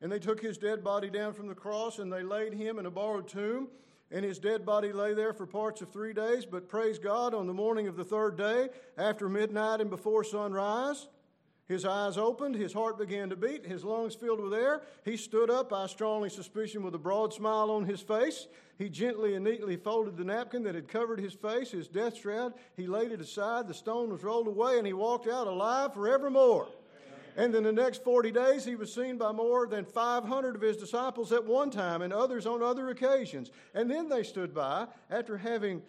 And 0.02 0.12
they 0.12 0.19
took 0.19 0.41
his 0.41 0.58
dead 0.58 0.84
body 0.84 1.10
down 1.10 1.34
from 1.34 1.47
the 1.47 1.56
cross 1.56 1.99
and 1.99 2.12
they 2.12 2.23
laid 2.23 2.54
him 2.54 2.80
in 2.80 2.86
a 2.86 2.91
borrowed 2.91 3.28
tomb. 3.28 3.67
And 4.12 4.25
his 4.25 4.39
dead 4.39 4.65
body 4.65 4.91
lay 4.91 5.13
there 5.13 5.34
for 5.34 5.45
parts 5.45 5.82
of 5.82 5.91
three 5.91 6.13
days. 6.13 6.45
But 6.45 6.67
praise 6.67 6.97
God, 6.97 7.34
on 7.34 7.45
the 7.45 7.54
morning 7.54 7.88
of 7.88 7.95
the 7.95 8.04
third 8.04 8.38
day, 8.38 8.69
after 8.97 9.30
midnight 9.30 9.82
and 9.82 9.89
before 9.89 10.23
sunrise, 10.23 11.08
his 11.69 11.86
eyes 11.86 12.17
opened, 12.17 12.55
his 12.55 12.73
heart 12.73 12.97
began 12.97 13.29
to 13.29 13.36
beat, 13.36 13.63
his 13.63 13.84
lungs 13.84 14.15
filled 14.15 14.39
with 14.39 14.55
air. 14.55 14.82
He 15.05 15.15
stood 15.15 15.51
up, 15.51 15.71
I 15.71 15.86
strongly 15.86 16.32
suspicion, 16.32 16.82
with 16.82 16.95
a 16.95 16.99
broad 16.99 17.32
smile 17.32 17.69
on 17.69 17.86
his 17.86 18.01
face. 18.01 18.47
He 18.79 18.89
gently 18.89 19.36
and 19.36 19.45
neatly 19.45 19.75
folded 19.77 20.17
the 20.17 20.23
napkin 20.23 20.63
that 20.63 20.73
had 20.73 20.88
covered 20.88 21.19
his 21.19 21.34
face, 21.34 21.69
his 21.69 21.88
death 21.88 22.17
shroud. 22.17 22.55
He 22.75 22.88
laid 22.88 23.12
it 23.12 23.21
aside, 23.21 23.67
the 23.67 23.75
stone 23.75 24.12
was 24.12 24.23
rolled 24.23 24.47
away, 24.47 24.79
and 24.79 24.88
he 24.88 24.93
walked 24.93 25.27
out 25.27 25.45
alive 25.45 25.93
forevermore. 25.93 26.67
And 27.38 27.53
in 27.53 27.62
the 27.62 27.71
next 27.71 28.03
40 28.03 28.32
days, 28.32 28.65
he 28.65 28.75
was 28.75 28.91
seen 28.91 29.19
by 29.19 29.32
more 29.32 29.67
than 29.67 29.86
500 29.86 30.55
of 30.55 30.62
his 30.62 30.75
disciples 30.75 31.32
at 31.32 31.45
one 31.45 31.69
time 31.69 32.01
and 32.01 32.12
others 32.12 32.47
on 32.47 32.63
other 32.63 32.89
occasions. 32.89 33.51
And 33.75 33.91
then 33.91 34.10
they 34.10 34.23
stood 34.23 34.55
by 34.55 34.88
after 35.12 35.38
having 35.38 35.84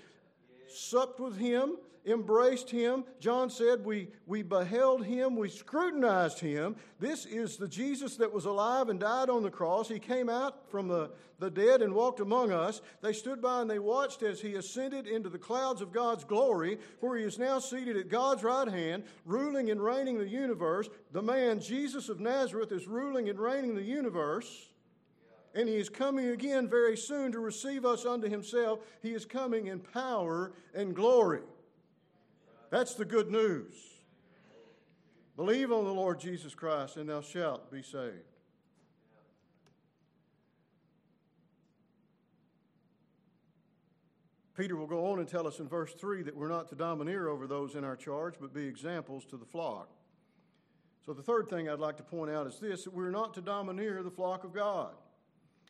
supped 0.68 1.18
with 1.18 1.38
him, 1.38 1.78
embraced 2.06 2.70
him. 2.70 3.04
John 3.20 3.50
said, 3.50 3.84
we, 3.84 4.08
we 4.26 4.42
beheld 4.42 5.04
him, 5.04 5.36
we 5.36 5.48
scrutinized 5.48 6.40
him. 6.40 6.76
This 6.98 7.26
is 7.26 7.56
the 7.56 7.68
Jesus 7.68 8.16
that 8.16 8.32
was 8.32 8.44
alive 8.44 8.88
and 8.88 8.98
died 8.98 9.28
on 9.28 9.42
the 9.42 9.50
cross. 9.50 9.88
He 9.88 9.98
came 9.98 10.28
out 10.28 10.70
from 10.70 10.88
the, 10.88 11.10
the 11.38 11.50
dead 11.50 11.82
and 11.82 11.94
walked 11.94 12.20
among 12.20 12.52
us. 12.52 12.80
They 13.02 13.12
stood 13.12 13.42
by 13.42 13.60
and 13.60 13.70
they 13.70 13.78
watched 13.78 14.22
as 14.22 14.40
he 14.40 14.54
ascended 14.54 15.06
into 15.06 15.28
the 15.28 15.38
clouds 15.38 15.82
of 15.82 15.92
God's 15.92 16.24
glory, 16.24 16.78
where 17.00 17.18
he 17.18 17.24
is 17.24 17.38
now 17.38 17.58
seated 17.58 17.96
at 17.96 18.08
God's 18.08 18.42
right 18.42 18.68
hand, 18.68 19.04
ruling 19.24 19.70
and 19.70 19.82
reigning 19.82 20.18
the 20.18 20.28
universe. 20.28 20.88
The 21.12 21.22
man, 21.22 21.60
Jesus 21.60 22.08
of 22.08 22.20
Nazareth, 22.20 22.72
is 22.72 22.86
ruling 22.86 23.28
and 23.28 23.38
reigning 23.38 23.74
the 23.74 23.82
universe 23.82 24.70
and 25.54 25.68
he 25.68 25.76
is 25.76 25.88
coming 25.88 26.28
again 26.28 26.68
very 26.68 26.96
soon 26.96 27.32
to 27.32 27.40
receive 27.40 27.84
us 27.84 28.06
unto 28.06 28.28
himself. 28.28 28.80
He 29.02 29.10
is 29.10 29.24
coming 29.24 29.66
in 29.66 29.80
power 29.80 30.52
and 30.74 30.94
glory. 30.94 31.40
That's 32.70 32.94
the 32.94 33.04
good 33.04 33.30
news. 33.30 33.74
Believe 35.36 35.72
on 35.72 35.84
the 35.84 35.92
Lord 35.92 36.20
Jesus 36.20 36.54
Christ, 36.54 36.96
and 36.96 37.08
thou 37.08 37.20
shalt 37.20 37.70
be 37.70 37.82
saved. 37.82 38.14
Peter 44.56 44.76
will 44.76 44.86
go 44.86 45.10
on 45.10 45.18
and 45.18 45.26
tell 45.26 45.46
us 45.46 45.58
in 45.58 45.66
verse 45.66 45.94
3 45.94 46.22
that 46.22 46.36
we're 46.36 46.48
not 46.48 46.68
to 46.68 46.74
domineer 46.74 47.28
over 47.28 47.46
those 47.46 47.74
in 47.74 47.82
our 47.82 47.96
charge, 47.96 48.34
but 48.40 48.52
be 48.52 48.66
examples 48.66 49.24
to 49.24 49.36
the 49.36 49.46
flock. 49.46 49.88
So, 51.06 51.14
the 51.14 51.22
third 51.22 51.48
thing 51.48 51.68
I'd 51.68 51.78
like 51.78 51.96
to 51.96 52.02
point 52.02 52.30
out 52.30 52.46
is 52.46 52.58
this 52.60 52.84
that 52.84 52.92
we're 52.92 53.10
not 53.10 53.32
to 53.34 53.40
domineer 53.40 54.02
the 54.02 54.10
flock 54.10 54.44
of 54.44 54.52
God. 54.52 54.92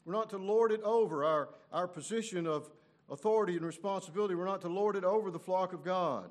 We're 0.04 0.14
not 0.14 0.28
to 0.30 0.38
lord 0.38 0.72
it 0.72 0.82
over 0.82 1.24
our, 1.24 1.50
our 1.72 1.86
position 1.86 2.48
of 2.48 2.68
authority 3.08 3.56
and 3.56 3.64
responsibility. 3.64 4.34
We're 4.34 4.46
not 4.46 4.62
to 4.62 4.68
lord 4.68 4.96
it 4.96 5.04
over 5.04 5.30
the 5.30 5.38
flock 5.38 5.72
of 5.72 5.84
God 5.84 6.30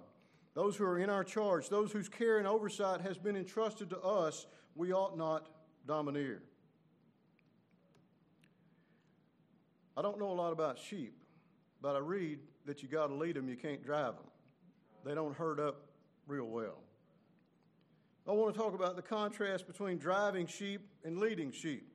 those 0.53 0.75
who 0.75 0.83
are 0.85 0.99
in 0.99 1.09
our 1.09 1.23
charge, 1.23 1.69
those 1.69 1.91
whose 1.91 2.09
care 2.09 2.37
and 2.37 2.47
oversight 2.47 3.01
has 3.01 3.17
been 3.17 3.35
entrusted 3.35 3.89
to 3.91 3.99
us, 3.99 4.47
we 4.75 4.91
ought 4.91 5.17
not 5.17 5.47
domineer. 5.85 6.41
I 9.95 10.01
don't 10.01 10.19
know 10.19 10.31
a 10.31 10.33
lot 10.33 10.53
about 10.53 10.79
sheep, 10.79 11.13
but 11.81 11.95
I 11.95 11.99
read 11.99 12.39
that 12.65 12.81
you 12.81 12.89
got 12.89 13.07
to 13.07 13.13
lead 13.13 13.35
them, 13.35 13.49
you 13.49 13.57
can't 13.57 13.83
drive 13.83 14.15
them. 14.15 14.25
They 15.05 15.13
don't 15.13 15.35
herd 15.35 15.59
up 15.59 15.87
real 16.27 16.45
well. 16.45 16.83
I 18.27 18.31
want 18.31 18.53
to 18.53 18.59
talk 18.59 18.75
about 18.75 18.95
the 18.95 19.01
contrast 19.01 19.65
between 19.65 19.97
driving 19.97 20.45
sheep 20.45 20.81
and 21.03 21.17
leading 21.17 21.51
sheep. 21.51 21.87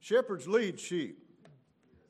Shepherds 0.00 0.46
lead 0.46 0.78
sheep. 0.78 1.18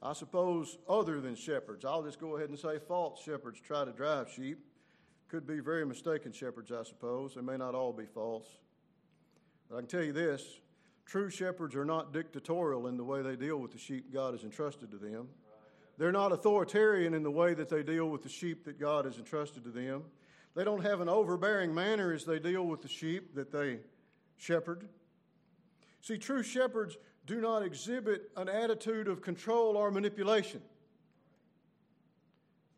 I 0.02 0.12
suppose 0.12 0.76
other 0.88 1.20
than 1.20 1.34
shepherds. 1.36 1.84
I'll 1.84 2.02
just 2.02 2.18
go 2.18 2.36
ahead 2.36 2.50
and 2.50 2.58
say 2.58 2.78
false 2.88 3.22
shepherds 3.22 3.60
try 3.60 3.84
to 3.84 3.92
drive 3.92 4.28
sheep 4.28 4.58
could 5.34 5.48
be 5.48 5.58
very 5.58 5.84
mistaken 5.84 6.30
shepherds, 6.30 6.70
I 6.70 6.84
suppose. 6.84 7.34
They 7.34 7.40
may 7.40 7.56
not 7.56 7.74
all 7.74 7.92
be 7.92 8.06
false. 8.06 8.46
But 9.68 9.78
I 9.78 9.78
can 9.80 9.88
tell 9.88 10.04
you 10.04 10.12
this 10.12 10.60
true 11.06 11.28
shepherds 11.28 11.74
are 11.74 11.84
not 11.84 12.12
dictatorial 12.12 12.86
in 12.86 12.96
the 12.96 13.02
way 13.02 13.20
they 13.20 13.34
deal 13.34 13.56
with 13.56 13.72
the 13.72 13.78
sheep 13.78 14.12
God 14.12 14.34
has 14.34 14.44
entrusted 14.44 14.92
to 14.92 14.96
them. 14.96 15.26
They're 15.98 16.12
not 16.12 16.30
authoritarian 16.30 17.14
in 17.14 17.24
the 17.24 17.32
way 17.32 17.52
that 17.52 17.68
they 17.68 17.82
deal 17.82 18.06
with 18.06 18.22
the 18.22 18.28
sheep 18.28 18.64
that 18.66 18.78
God 18.78 19.06
has 19.06 19.18
entrusted 19.18 19.64
to 19.64 19.70
them. 19.70 20.04
They 20.54 20.62
don't 20.62 20.84
have 20.84 21.00
an 21.00 21.08
overbearing 21.08 21.74
manner 21.74 22.12
as 22.12 22.24
they 22.24 22.38
deal 22.38 22.62
with 22.62 22.82
the 22.82 22.88
sheep 22.88 23.34
that 23.34 23.50
they 23.50 23.80
shepherd. 24.36 24.88
See, 26.00 26.16
true 26.16 26.44
shepherds 26.44 26.96
do 27.26 27.40
not 27.40 27.64
exhibit 27.64 28.30
an 28.36 28.48
attitude 28.48 29.08
of 29.08 29.20
control 29.20 29.76
or 29.76 29.90
manipulation. 29.90 30.62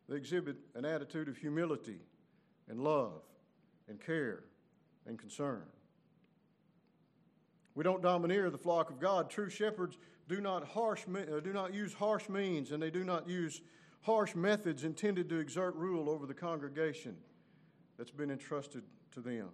They 0.08 0.16
exhibit 0.16 0.56
an 0.74 0.86
attitude 0.86 1.28
of 1.28 1.36
humility 1.36 2.00
and 2.68 2.80
love 2.80 3.22
and 3.88 4.00
care 4.00 4.44
and 5.06 5.18
concern. 5.18 5.62
We 7.74 7.84
don't 7.84 8.02
domineer 8.02 8.50
the 8.50 8.58
flock 8.58 8.90
of 8.90 8.98
God. 8.98 9.30
True 9.30 9.50
shepherds 9.50 9.98
do 10.28 10.40
not, 10.40 10.66
harsh, 10.66 11.02
uh, 11.08 11.40
do 11.40 11.52
not 11.52 11.74
use 11.74 11.92
harsh 11.92 12.28
means 12.28 12.72
and 12.72 12.82
they 12.82 12.90
do 12.90 13.04
not 13.04 13.28
use 13.28 13.60
harsh 14.00 14.34
methods 14.34 14.84
intended 14.84 15.28
to 15.28 15.38
exert 15.38 15.74
rule 15.76 16.08
over 16.08 16.26
the 16.26 16.34
congregation 16.34 17.16
that's 17.98 18.10
been 18.10 18.30
entrusted 18.30 18.82
to 19.12 19.20
them. 19.20 19.48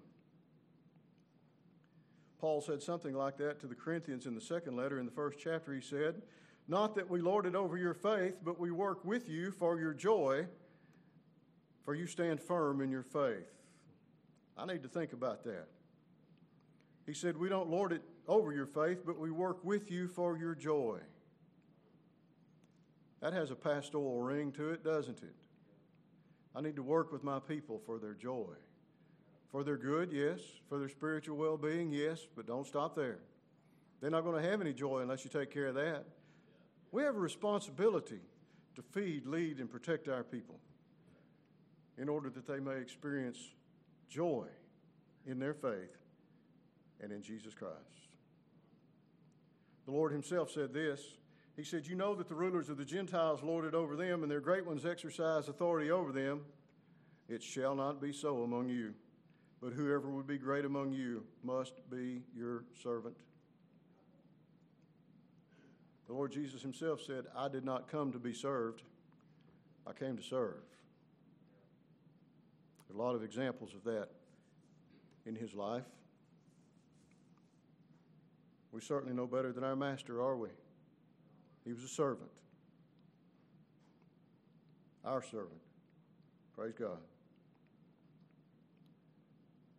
Paul 2.39 2.61
said 2.61 2.83
something 2.83 3.15
like 3.15 3.37
that 3.39 3.61
to 3.61 3.67
the 3.67 3.75
Corinthians 3.75 4.27
in 4.27 4.35
the 4.35 4.41
second 4.41 4.77
letter. 4.77 4.99
In 4.99 5.07
the 5.07 5.13
first 5.13 5.39
chapter, 5.39 5.73
he 5.73 5.81
said, 5.81 6.23
Not 6.67 6.95
that 6.97 7.09
we 7.09 7.21
lord 7.21 7.47
it 7.47 7.55
over 7.55 7.77
your 7.77 7.95
faith, 7.95 8.35
but 8.45 8.59
we 8.59 8.73
work 8.73 9.05
with 9.05 9.29
you 9.29 9.53
for 9.53 9.79
your 9.79 9.95
joy 9.95 10.47
for 11.85 11.95
you 11.95 12.07
stand 12.07 12.41
firm 12.41 12.81
in 12.81 12.91
your 12.91 13.03
faith. 13.03 13.51
I 14.57 14.67
need 14.67 14.83
to 14.83 14.89
think 14.89 15.13
about 15.13 15.45
that. 15.45 15.67
He 17.07 17.15
said, 17.15 17.37
We 17.37 17.49
don't 17.49 17.71
lord 17.71 17.93
it 17.93 18.03
over 18.29 18.53
your 18.53 18.67
faith, 18.67 19.03
but 19.05 19.19
we 19.19 19.31
work 19.31 19.65
with 19.65 19.91
you 19.91 20.09
for 20.09 20.37
your 20.37 20.55
joy. 20.55 20.99
That 23.21 23.33
has 23.33 23.51
a 23.51 23.57
pastoral 23.57 24.21
ring 24.21 24.53
to 24.53 24.71
it, 24.71 24.85
doesn't 24.85 25.23
it? 25.23 25.35
I 26.55 26.61
need 26.61 26.77
to 26.77 26.83
work 26.83 27.13
with 27.13 27.25
my 27.25 27.39
people 27.39 27.81
for 27.87 27.99
their 27.99 28.15
joy. 28.15 28.55
For 29.51 29.65
their 29.65 29.77
good, 29.77 30.13
yes. 30.13 30.41
For 30.69 30.79
their 30.79 30.89
spiritual 30.89 31.37
well 31.37 31.57
being, 31.57 31.93
yes. 31.93 32.27
But 32.37 32.47
don't 32.47 32.67
stop 32.67 32.95
there. 32.95 33.19
They're 34.01 34.11
not 34.11 34.25
going 34.25 34.43
to 34.43 34.49
have 34.49 34.61
any 34.61 34.73
joy 34.73 35.01
unless 35.01 35.25
you 35.25 35.31
take 35.31 35.51
care 35.53 35.67
of 35.67 35.77
that. 35.77 36.05
We 36.91 37.03
have 37.05 37.15
a 37.15 37.21
responsibility 37.21 38.21
to 38.75 38.83
feed, 38.83 39.27
lead, 39.27 39.59
and 39.59 39.71
protect 39.71 40.09
our 40.09 40.25
people 40.25 40.59
in 41.99 42.09
order 42.09 42.31
that 42.31 42.47
they 42.47 42.61
may 42.61 42.77
experience 42.77 43.39
joy 44.09 44.47
in 45.27 45.39
their 45.39 45.55
faith 45.55 45.97
and 47.01 47.13
in 47.13 47.23
Jesus 47.23 47.55
Christ. 47.55 47.77
The 49.87 49.93
Lord 49.93 50.13
Himself 50.13 50.51
said 50.51 50.73
this 50.73 51.01
He 51.57 51.65
said, 51.65 51.87
You 51.87 51.97
know 51.97 52.15
that 52.15 52.29
the 52.29 52.35
rulers 52.35 52.69
of 52.69 52.79
the 52.79 52.85
Gentiles 52.85 53.43
lorded 53.43 53.75
over 53.75 53.97
them, 53.97 54.23
and 54.23 54.31
their 54.31 54.41
great 54.41 54.67
ones 54.67 54.87
exercise 54.87 55.49
authority 55.49 55.91
over 55.91 56.13
them. 56.13 56.43
It 57.29 57.43
shall 57.43 57.75
not 57.75 58.01
be 58.01 58.13
so 58.13 58.43
among 58.43 58.69
you, 58.69 58.95
but 59.61 59.73
whoever 59.73 60.11
would 60.11 60.27
be 60.27 60.39
great 60.39 60.65
among 60.65 60.93
you 60.93 61.25
must 61.43 61.75
be 61.91 62.23
your 62.37 62.65
servant. 62.83 63.17
The 66.07 66.13
Lord 66.13 66.33
Jesus 66.33 66.63
Himself 66.63 67.01
said, 67.01 67.25
I 67.37 67.49
did 67.49 67.65
not 67.65 67.91
come 67.91 68.13
to 68.13 68.19
be 68.19 68.35
served, 68.35 68.83
I 69.87 69.93
came 69.93 70.17
to 70.17 70.23
serve 70.23 70.63
There 72.93 73.01
are 73.01 73.05
a 73.05 73.07
lot 73.07 73.15
of 73.15 73.23
examples 73.23 73.75
of 73.75 73.85
that 73.85 74.09
in 75.25 75.35
his 75.35 75.55
life. 75.55 75.85
We 78.71 78.81
certainly 78.81 79.15
know 79.15 79.27
better 79.27 79.53
than 79.53 79.65
our 79.65 79.77
master, 79.77 80.21
are 80.21 80.37
we? 80.37 80.49
He 81.65 81.73
was 81.73 81.83
a 81.85 81.89
servant. 81.89 82.31
Our 85.05 85.23
servant. 85.23 85.61
Praise 86.55 86.75
God. 86.79 86.99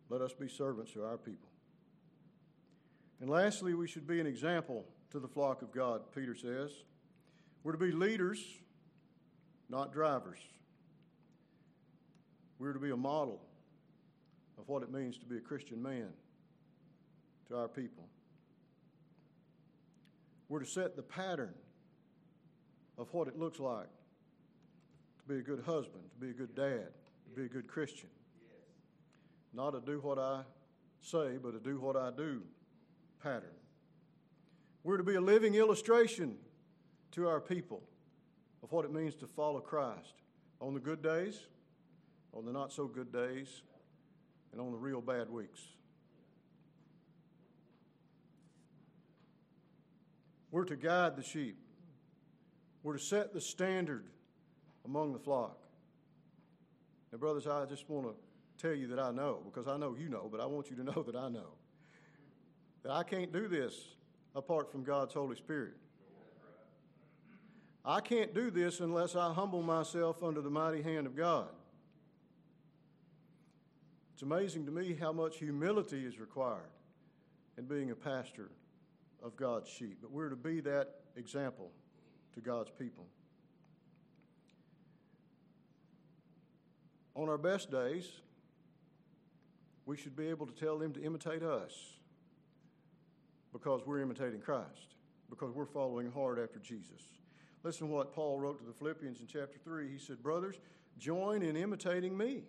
Let 0.08 0.20
us 0.20 0.32
be 0.32 0.48
servants 0.48 0.92
to 0.92 1.04
our 1.04 1.18
people. 1.18 1.48
And 3.20 3.30
lastly, 3.30 3.74
we 3.74 3.86
should 3.86 4.06
be 4.06 4.20
an 4.20 4.26
example 4.26 4.84
to 5.10 5.20
the 5.20 5.28
flock 5.28 5.62
of 5.62 5.72
God, 5.72 6.02
Peter 6.14 6.34
says. 6.34 6.70
We're 7.62 7.72
to 7.72 7.78
be 7.78 7.92
leaders, 7.92 8.44
not 9.68 9.92
drivers. 9.92 10.38
We're 12.64 12.72
to 12.72 12.78
be 12.78 12.92
a 12.92 12.96
model 12.96 13.42
of 14.56 14.66
what 14.70 14.82
it 14.82 14.90
means 14.90 15.18
to 15.18 15.26
be 15.26 15.36
a 15.36 15.40
Christian 15.40 15.82
man 15.82 16.08
to 17.48 17.58
our 17.58 17.68
people. 17.68 18.08
We're 20.48 20.60
to 20.60 20.66
set 20.66 20.96
the 20.96 21.02
pattern 21.02 21.52
of 22.96 23.12
what 23.12 23.28
it 23.28 23.38
looks 23.38 23.60
like 23.60 23.90
to 25.18 25.28
be 25.28 25.40
a 25.40 25.42
good 25.42 25.62
husband, 25.66 26.04
to 26.14 26.18
be 26.18 26.30
a 26.30 26.32
good 26.32 26.54
dad, 26.54 26.88
to 27.26 27.38
be 27.38 27.44
a 27.44 27.48
good 27.48 27.68
Christian. 27.68 28.08
Not 29.52 29.72
to 29.72 29.82
do 29.82 30.00
what 30.00 30.18
I 30.18 30.40
say, 31.02 31.36
but 31.36 31.50
to 31.50 31.60
do 31.60 31.78
what 31.78 31.96
I 31.96 32.12
do 32.16 32.40
pattern. 33.22 33.52
We're 34.84 34.96
to 34.96 35.04
be 35.04 35.16
a 35.16 35.20
living 35.20 35.54
illustration 35.54 36.38
to 37.12 37.28
our 37.28 37.42
people 37.42 37.82
of 38.62 38.72
what 38.72 38.86
it 38.86 38.90
means 38.90 39.14
to 39.16 39.26
follow 39.26 39.60
Christ 39.60 40.14
on 40.62 40.72
the 40.72 40.80
good 40.80 41.02
days, 41.02 41.40
on 42.34 42.44
the 42.44 42.52
not 42.52 42.72
so 42.72 42.86
good 42.86 43.12
days, 43.12 43.62
and 44.52 44.60
on 44.60 44.72
the 44.72 44.78
real 44.78 45.00
bad 45.00 45.30
weeks. 45.30 45.60
We're 50.50 50.64
to 50.64 50.76
guide 50.76 51.16
the 51.16 51.22
sheep. 51.22 51.58
We're 52.82 52.96
to 52.96 53.02
set 53.02 53.32
the 53.32 53.40
standard 53.40 54.04
among 54.84 55.12
the 55.12 55.18
flock. 55.18 55.58
Now, 57.10 57.18
brothers, 57.18 57.46
I 57.46 57.64
just 57.66 57.88
want 57.88 58.06
to 58.06 58.14
tell 58.64 58.76
you 58.76 58.86
that 58.88 58.98
I 58.98 59.10
know, 59.10 59.40
because 59.44 59.66
I 59.66 59.76
know 59.76 59.96
you 59.98 60.08
know, 60.08 60.28
but 60.30 60.40
I 60.40 60.46
want 60.46 60.70
you 60.70 60.76
to 60.76 60.84
know 60.84 61.02
that 61.06 61.16
I 61.16 61.28
know 61.28 61.54
that 62.84 62.92
I 62.92 63.02
can't 63.02 63.32
do 63.32 63.48
this 63.48 63.74
apart 64.36 64.70
from 64.70 64.84
God's 64.84 65.14
Holy 65.14 65.36
Spirit. 65.36 65.74
I 67.84 68.00
can't 68.00 68.34
do 68.34 68.50
this 68.50 68.80
unless 68.80 69.16
I 69.16 69.32
humble 69.32 69.62
myself 69.62 70.22
under 70.22 70.40
the 70.40 70.50
mighty 70.50 70.82
hand 70.82 71.06
of 71.06 71.16
God. 71.16 71.48
It's 74.14 74.22
amazing 74.22 74.64
to 74.66 74.70
me 74.70 74.94
how 74.98 75.12
much 75.12 75.38
humility 75.38 76.06
is 76.06 76.20
required 76.20 76.70
in 77.58 77.64
being 77.64 77.90
a 77.90 77.96
pastor 77.96 78.48
of 79.24 79.34
God's 79.34 79.68
sheep, 79.68 79.98
but 80.00 80.12
we're 80.12 80.28
to 80.28 80.36
be 80.36 80.60
that 80.60 80.94
example 81.16 81.72
to 82.34 82.40
God's 82.40 82.70
people. 82.78 83.06
On 87.16 87.28
our 87.28 87.38
best 87.38 87.72
days, 87.72 88.08
we 89.84 89.96
should 89.96 90.14
be 90.14 90.28
able 90.28 90.46
to 90.46 90.54
tell 90.54 90.78
them 90.78 90.92
to 90.92 91.02
imitate 91.02 91.42
us 91.42 91.72
because 93.52 93.84
we're 93.84 94.00
imitating 94.00 94.40
Christ, 94.40 94.94
because 95.28 95.52
we're 95.52 95.66
following 95.66 96.12
hard 96.12 96.38
after 96.38 96.60
Jesus. 96.60 97.02
Listen 97.64 97.88
to 97.88 97.92
what 97.92 98.14
Paul 98.14 98.38
wrote 98.38 98.60
to 98.60 98.64
the 98.64 98.72
Philippians 98.72 99.18
in 99.20 99.26
chapter 99.26 99.58
3. 99.64 99.88
He 99.90 99.98
said, 99.98 100.22
Brothers, 100.22 100.60
join 100.98 101.42
in 101.42 101.56
imitating 101.56 102.16
me. 102.16 102.44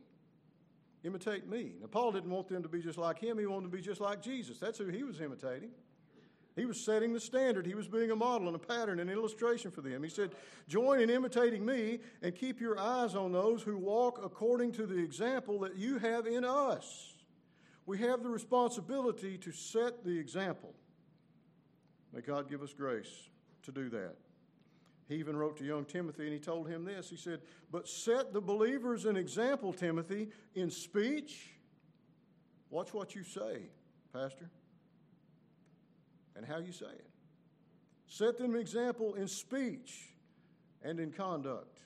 Imitate 1.05 1.47
me. 1.47 1.73
Now, 1.79 1.87
Paul 1.87 2.11
didn't 2.11 2.31
want 2.31 2.47
them 2.47 2.63
to 2.63 2.69
be 2.69 2.81
just 2.81 2.97
like 2.97 3.19
him, 3.19 3.37
he 3.37 3.45
wanted 3.45 3.71
to 3.71 3.77
be 3.77 3.81
just 3.81 4.01
like 4.01 4.21
Jesus. 4.21 4.57
That's 4.57 4.79
who 4.79 4.87
he 4.87 5.03
was 5.03 5.21
imitating. 5.21 5.69
He 6.55 6.65
was 6.65 6.79
setting 6.79 7.13
the 7.13 7.19
standard. 7.19 7.65
He 7.65 7.75
was 7.75 7.87
being 7.87 8.11
a 8.11 8.15
model 8.15 8.47
and 8.47 8.55
a 8.55 8.59
pattern 8.59 8.99
and 8.99 9.09
an 9.09 9.15
illustration 9.15 9.71
for 9.71 9.81
them. 9.81 10.01
He 10.01 10.09
said, 10.09 10.31
Join 10.67 11.01
in 11.01 11.09
imitating 11.09 11.65
me 11.65 11.99
and 12.23 12.33
keep 12.33 12.61
your 12.61 12.79
eyes 12.79 13.13
on 13.13 13.33
those 13.33 13.61
who 13.61 13.77
walk 13.77 14.21
according 14.23 14.71
to 14.73 14.85
the 14.87 14.97
example 14.97 15.59
that 15.59 15.75
you 15.75 15.99
have 15.99 16.25
in 16.25 16.45
us. 16.45 17.13
We 17.85 17.99
have 17.99 18.23
the 18.23 18.29
responsibility 18.29 19.37
to 19.39 19.51
set 19.51 20.03
the 20.03 20.17
example. 20.17 20.73
May 22.13 22.21
God 22.21 22.49
give 22.49 22.63
us 22.63 22.73
grace 22.73 23.29
to 23.63 23.71
do 23.71 23.89
that. 23.89 24.15
He 25.07 25.15
even 25.15 25.37
wrote 25.37 25.57
to 25.57 25.65
young 25.65 25.85
Timothy 25.85 26.23
and 26.23 26.33
he 26.33 26.39
told 26.39 26.67
him 26.67 26.83
this. 26.83 27.09
He 27.09 27.15
said, 27.15 27.41
But 27.71 27.87
set 27.87 28.33
the 28.33 28.41
believers 28.41 29.05
an 29.05 29.15
example, 29.15 29.71
Timothy, 29.71 30.29
in 30.55 30.71
speech. 30.71 31.51
Watch 32.71 32.93
what 32.93 33.13
you 33.15 33.23
say, 33.23 33.69
Pastor, 34.11 34.49
and 36.35 36.45
how 36.45 36.57
you 36.57 36.71
say 36.71 36.87
it. 36.87 37.09
Set 38.07 38.37
them 38.37 38.55
an 38.55 38.59
example 38.59 39.13
in 39.13 39.27
speech 39.27 40.09
and 40.83 40.99
in 40.99 41.11
conduct, 41.11 41.79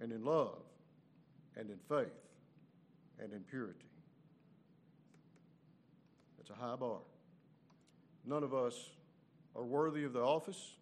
and 0.00 0.12
in 0.12 0.24
love, 0.24 0.62
and 1.56 1.70
in 1.70 1.78
faith, 1.88 2.08
and 3.20 3.32
in 3.32 3.40
purity. 3.40 3.86
It's 6.40 6.50
a 6.50 6.54
high 6.54 6.76
bar. 6.76 6.98
None 8.24 8.42
of 8.42 8.54
us 8.54 8.90
are 9.54 9.64
worthy 9.64 10.04
of 10.04 10.12
the 10.12 10.20
office. 10.20 10.77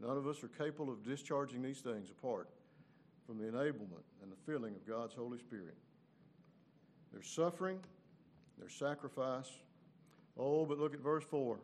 None 0.00 0.16
of 0.16 0.26
us 0.26 0.42
are 0.42 0.48
capable 0.48 0.92
of 0.92 1.04
discharging 1.04 1.62
these 1.62 1.80
things 1.80 2.10
apart 2.10 2.48
from 3.26 3.38
the 3.38 3.44
enablement 3.44 4.04
and 4.22 4.32
the 4.32 4.36
filling 4.46 4.74
of 4.74 4.86
God's 4.86 5.14
Holy 5.14 5.38
Spirit. 5.38 5.76
There's 7.12 7.28
suffering, 7.28 7.78
there's 8.58 8.72
sacrifice. 8.72 9.50
Oh, 10.38 10.64
but 10.64 10.78
look 10.78 10.94
at 10.94 11.00
verse 11.00 11.24
4. 11.24 11.58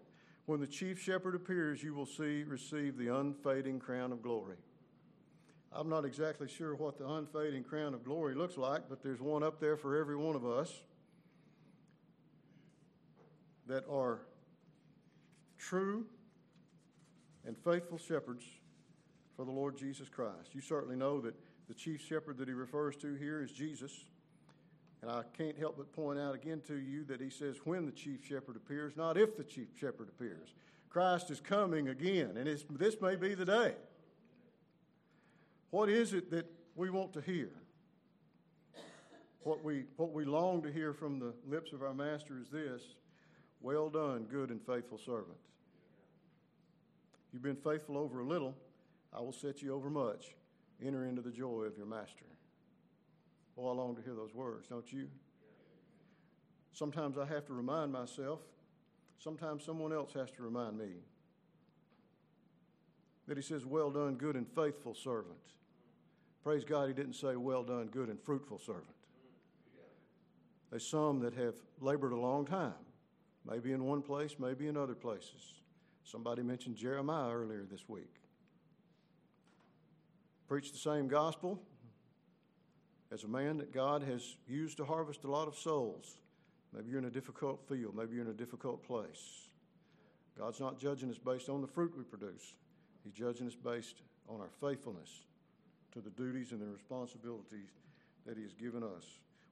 When 0.46 0.60
the 0.60 0.66
chief 0.66 1.00
shepherd 1.00 1.34
appears, 1.34 1.82
you 1.82 1.94
will 1.94 2.06
see 2.06 2.44
receive 2.44 2.98
the 2.98 3.14
unfading 3.16 3.80
crown 3.80 4.12
of 4.12 4.22
glory. 4.22 4.56
I'm 5.72 5.88
not 5.88 6.04
exactly 6.04 6.48
sure 6.48 6.74
what 6.74 6.98
the 6.98 7.08
unfading 7.08 7.64
crown 7.64 7.94
of 7.94 8.04
glory 8.04 8.34
looks 8.34 8.56
like, 8.56 8.82
but 8.88 9.02
there's 9.02 9.20
one 9.20 9.42
up 9.42 9.60
there 9.60 9.76
for 9.76 9.96
every 9.98 10.16
one 10.16 10.36
of 10.36 10.46
us 10.46 10.72
that 13.66 13.84
are 13.90 14.20
true 15.58 16.06
and 17.46 17.56
faithful 17.56 17.98
shepherds 17.98 18.44
for 19.36 19.44
the 19.44 19.52
Lord 19.52 19.76
Jesus 19.76 20.08
Christ. 20.08 20.54
You 20.54 20.60
certainly 20.60 20.96
know 20.96 21.20
that 21.20 21.34
the 21.68 21.74
chief 21.74 22.00
shepherd 22.00 22.38
that 22.38 22.48
he 22.48 22.54
refers 22.54 22.96
to 22.96 23.14
here 23.14 23.42
is 23.42 23.52
Jesus. 23.52 23.92
And 25.02 25.10
I 25.10 25.22
can't 25.36 25.56
help 25.58 25.76
but 25.76 25.92
point 25.92 26.18
out 26.18 26.34
again 26.34 26.62
to 26.68 26.74
you 26.74 27.04
that 27.04 27.20
he 27.20 27.30
says 27.30 27.56
when 27.64 27.86
the 27.86 27.92
chief 27.92 28.24
shepherd 28.24 28.56
appears, 28.56 28.96
not 28.96 29.16
if 29.16 29.36
the 29.36 29.44
chief 29.44 29.68
shepherd 29.78 30.08
appears. 30.08 30.54
Christ 30.88 31.30
is 31.30 31.40
coming 31.40 31.88
again, 31.88 32.36
and 32.36 32.46
this 32.46 33.00
may 33.00 33.16
be 33.16 33.34
the 33.34 33.44
day. 33.44 33.74
What 35.70 35.90
is 35.90 36.14
it 36.14 36.30
that 36.30 36.50
we 36.74 36.88
want 36.90 37.12
to 37.12 37.20
hear? 37.20 37.50
What 39.42 39.62
we, 39.62 39.84
what 39.96 40.12
we 40.12 40.24
long 40.24 40.62
to 40.62 40.72
hear 40.72 40.92
from 40.92 41.18
the 41.18 41.34
lips 41.46 41.72
of 41.72 41.82
our 41.82 41.94
Master 41.94 42.38
is 42.40 42.48
this 42.48 42.82
Well 43.60 43.90
done, 43.90 44.24
good 44.24 44.50
and 44.50 44.60
faithful 44.64 44.98
servant. 44.98 45.36
You've 47.36 47.42
been 47.42 47.54
faithful 47.54 47.98
over 47.98 48.20
a 48.20 48.24
little, 48.24 48.56
I 49.12 49.20
will 49.20 49.30
set 49.30 49.60
you 49.60 49.74
over 49.74 49.90
much. 49.90 50.34
Enter 50.82 51.04
into 51.04 51.20
the 51.20 51.30
joy 51.30 51.64
of 51.64 51.76
your 51.76 51.84
master. 51.84 52.24
Oh, 53.58 53.68
I 53.68 53.74
long 53.74 53.94
to 53.94 54.00
hear 54.00 54.14
those 54.14 54.32
words, 54.32 54.68
don't 54.68 54.90
you? 54.90 55.08
Sometimes 56.72 57.18
I 57.18 57.26
have 57.26 57.44
to 57.48 57.52
remind 57.52 57.92
myself, 57.92 58.40
sometimes 59.18 59.64
someone 59.64 59.92
else 59.92 60.14
has 60.14 60.30
to 60.30 60.42
remind 60.42 60.78
me 60.78 60.92
that 63.28 63.36
he 63.36 63.42
says, 63.42 63.66
Well 63.66 63.90
done, 63.90 64.14
good 64.14 64.36
and 64.36 64.46
faithful 64.54 64.94
servant. 64.94 65.36
Praise 66.42 66.64
God, 66.64 66.88
he 66.88 66.94
didn't 66.94 67.16
say, 67.16 67.36
Well 67.36 67.64
done, 67.64 67.88
good 67.88 68.08
and 68.08 68.18
fruitful 68.18 68.60
servant. 68.60 68.96
There's 70.70 70.86
some 70.86 71.20
that 71.20 71.34
have 71.34 71.56
labored 71.82 72.12
a 72.12 72.16
long 72.16 72.46
time, 72.46 72.72
maybe 73.46 73.72
in 73.72 73.84
one 73.84 74.00
place, 74.00 74.36
maybe 74.38 74.68
in 74.68 74.78
other 74.78 74.94
places. 74.94 75.56
Somebody 76.06 76.42
mentioned 76.42 76.76
Jeremiah 76.76 77.34
earlier 77.34 77.64
this 77.68 77.88
week. 77.88 78.14
Preached 80.46 80.72
the 80.72 80.78
same 80.78 81.08
gospel 81.08 81.60
as 83.10 83.24
a 83.24 83.28
man 83.28 83.58
that 83.58 83.72
God 83.72 84.04
has 84.04 84.36
used 84.46 84.76
to 84.76 84.84
harvest 84.84 85.24
a 85.24 85.30
lot 85.30 85.48
of 85.48 85.56
souls. 85.56 86.18
Maybe 86.72 86.90
you're 86.90 87.00
in 87.00 87.06
a 87.06 87.10
difficult 87.10 87.60
field, 87.68 87.96
maybe 87.96 88.14
you're 88.14 88.24
in 88.24 88.30
a 88.30 88.34
difficult 88.34 88.84
place. 88.84 89.48
God's 90.38 90.60
not 90.60 90.78
judging 90.78 91.10
us 91.10 91.18
based 91.18 91.48
on 91.48 91.60
the 91.60 91.66
fruit 91.66 91.92
we 91.96 92.04
produce, 92.04 92.54
He's 93.02 93.12
judging 93.12 93.48
us 93.48 93.56
based 93.56 94.02
on 94.28 94.40
our 94.40 94.50
faithfulness 94.60 95.24
to 95.92 96.00
the 96.00 96.10
duties 96.10 96.52
and 96.52 96.60
the 96.60 96.66
responsibilities 96.66 97.70
that 98.26 98.36
He 98.36 98.44
has 98.44 98.52
given 98.52 98.84
us. 98.84 99.04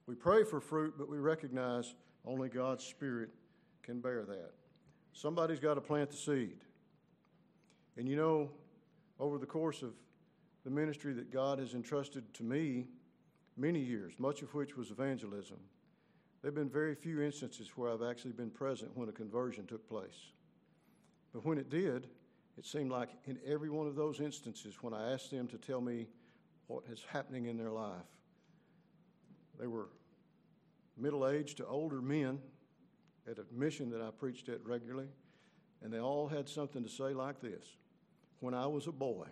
We 0.06 0.14
pray 0.14 0.44
for 0.44 0.60
fruit, 0.60 0.94
but 0.96 1.08
we 1.08 1.18
recognize 1.18 1.94
only 2.24 2.48
God's 2.48 2.84
Spirit 2.84 3.30
can 3.82 4.00
bear 4.00 4.24
that. 4.24 4.52
Somebody's 5.14 5.60
got 5.60 5.74
to 5.74 5.80
plant 5.80 6.10
the 6.10 6.16
seed. 6.16 6.58
And 7.96 8.08
you 8.08 8.16
know, 8.16 8.50
over 9.20 9.38
the 9.38 9.46
course 9.46 9.82
of 9.82 9.94
the 10.64 10.70
ministry 10.70 11.12
that 11.14 11.32
God 11.32 11.60
has 11.60 11.74
entrusted 11.74 12.34
to 12.34 12.42
me, 12.42 12.88
many 13.56 13.78
years, 13.78 14.14
much 14.18 14.42
of 14.42 14.52
which 14.54 14.76
was 14.76 14.90
evangelism, 14.90 15.58
there 16.42 16.50
have 16.50 16.56
been 16.56 16.68
very 16.68 16.94
few 16.96 17.22
instances 17.22 17.70
where 17.76 17.90
I've 17.90 18.02
actually 18.02 18.32
been 18.32 18.50
present 18.50 18.90
when 18.96 19.08
a 19.08 19.12
conversion 19.12 19.66
took 19.66 19.88
place. 19.88 20.32
But 21.32 21.44
when 21.44 21.58
it 21.58 21.70
did, 21.70 22.08
it 22.58 22.66
seemed 22.66 22.90
like 22.90 23.10
in 23.24 23.38
every 23.46 23.70
one 23.70 23.86
of 23.86 23.94
those 23.94 24.20
instances, 24.20 24.74
when 24.82 24.92
I 24.92 25.12
asked 25.12 25.30
them 25.30 25.46
to 25.48 25.58
tell 25.58 25.80
me 25.80 26.08
what 26.66 26.82
is 26.90 27.04
happening 27.08 27.46
in 27.46 27.56
their 27.56 27.70
life, 27.70 27.92
they 29.60 29.68
were 29.68 29.88
middle 30.96 31.26
aged 31.28 31.56
to 31.58 31.66
older 31.66 32.02
men 32.02 32.40
at 33.30 33.38
a 33.38 33.44
mission 33.52 33.90
that 33.90 34.00
I 34.00 34.10
preached 34.10 34.48
at 34.48 34.64
regularly, 34.64 35.08
and 35.82 35.92
they 35.92 36.00
all 36.00 36.28
had 36.28 36.48
something 36.48 36.82
to 36.82 36.88
say 36.88 37.14
like 37.14 37.40
this 37.40 37.64
When 38.40 38.54
I 38.54 38.66
was 38.66 38.86
a 38.86 38.92
boy, 38.92 39.28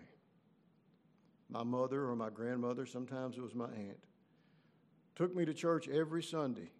my 1.49 1.63
mother 1.63 2.05
or 2.05 2.15
my 2.15 2.29
grandmother, 2.29 2.85
sometimes 2.85 3.37
it 3.37 3.41
was 3.41 3.55
my 3.55 3.65
aunt, 3.65 4.03
took 5.15 5.35
me 5.35 5.45
to 5.45 5.53
church 5.53 5.87
every 5.87 6.23
Sunday. 6.23 6.71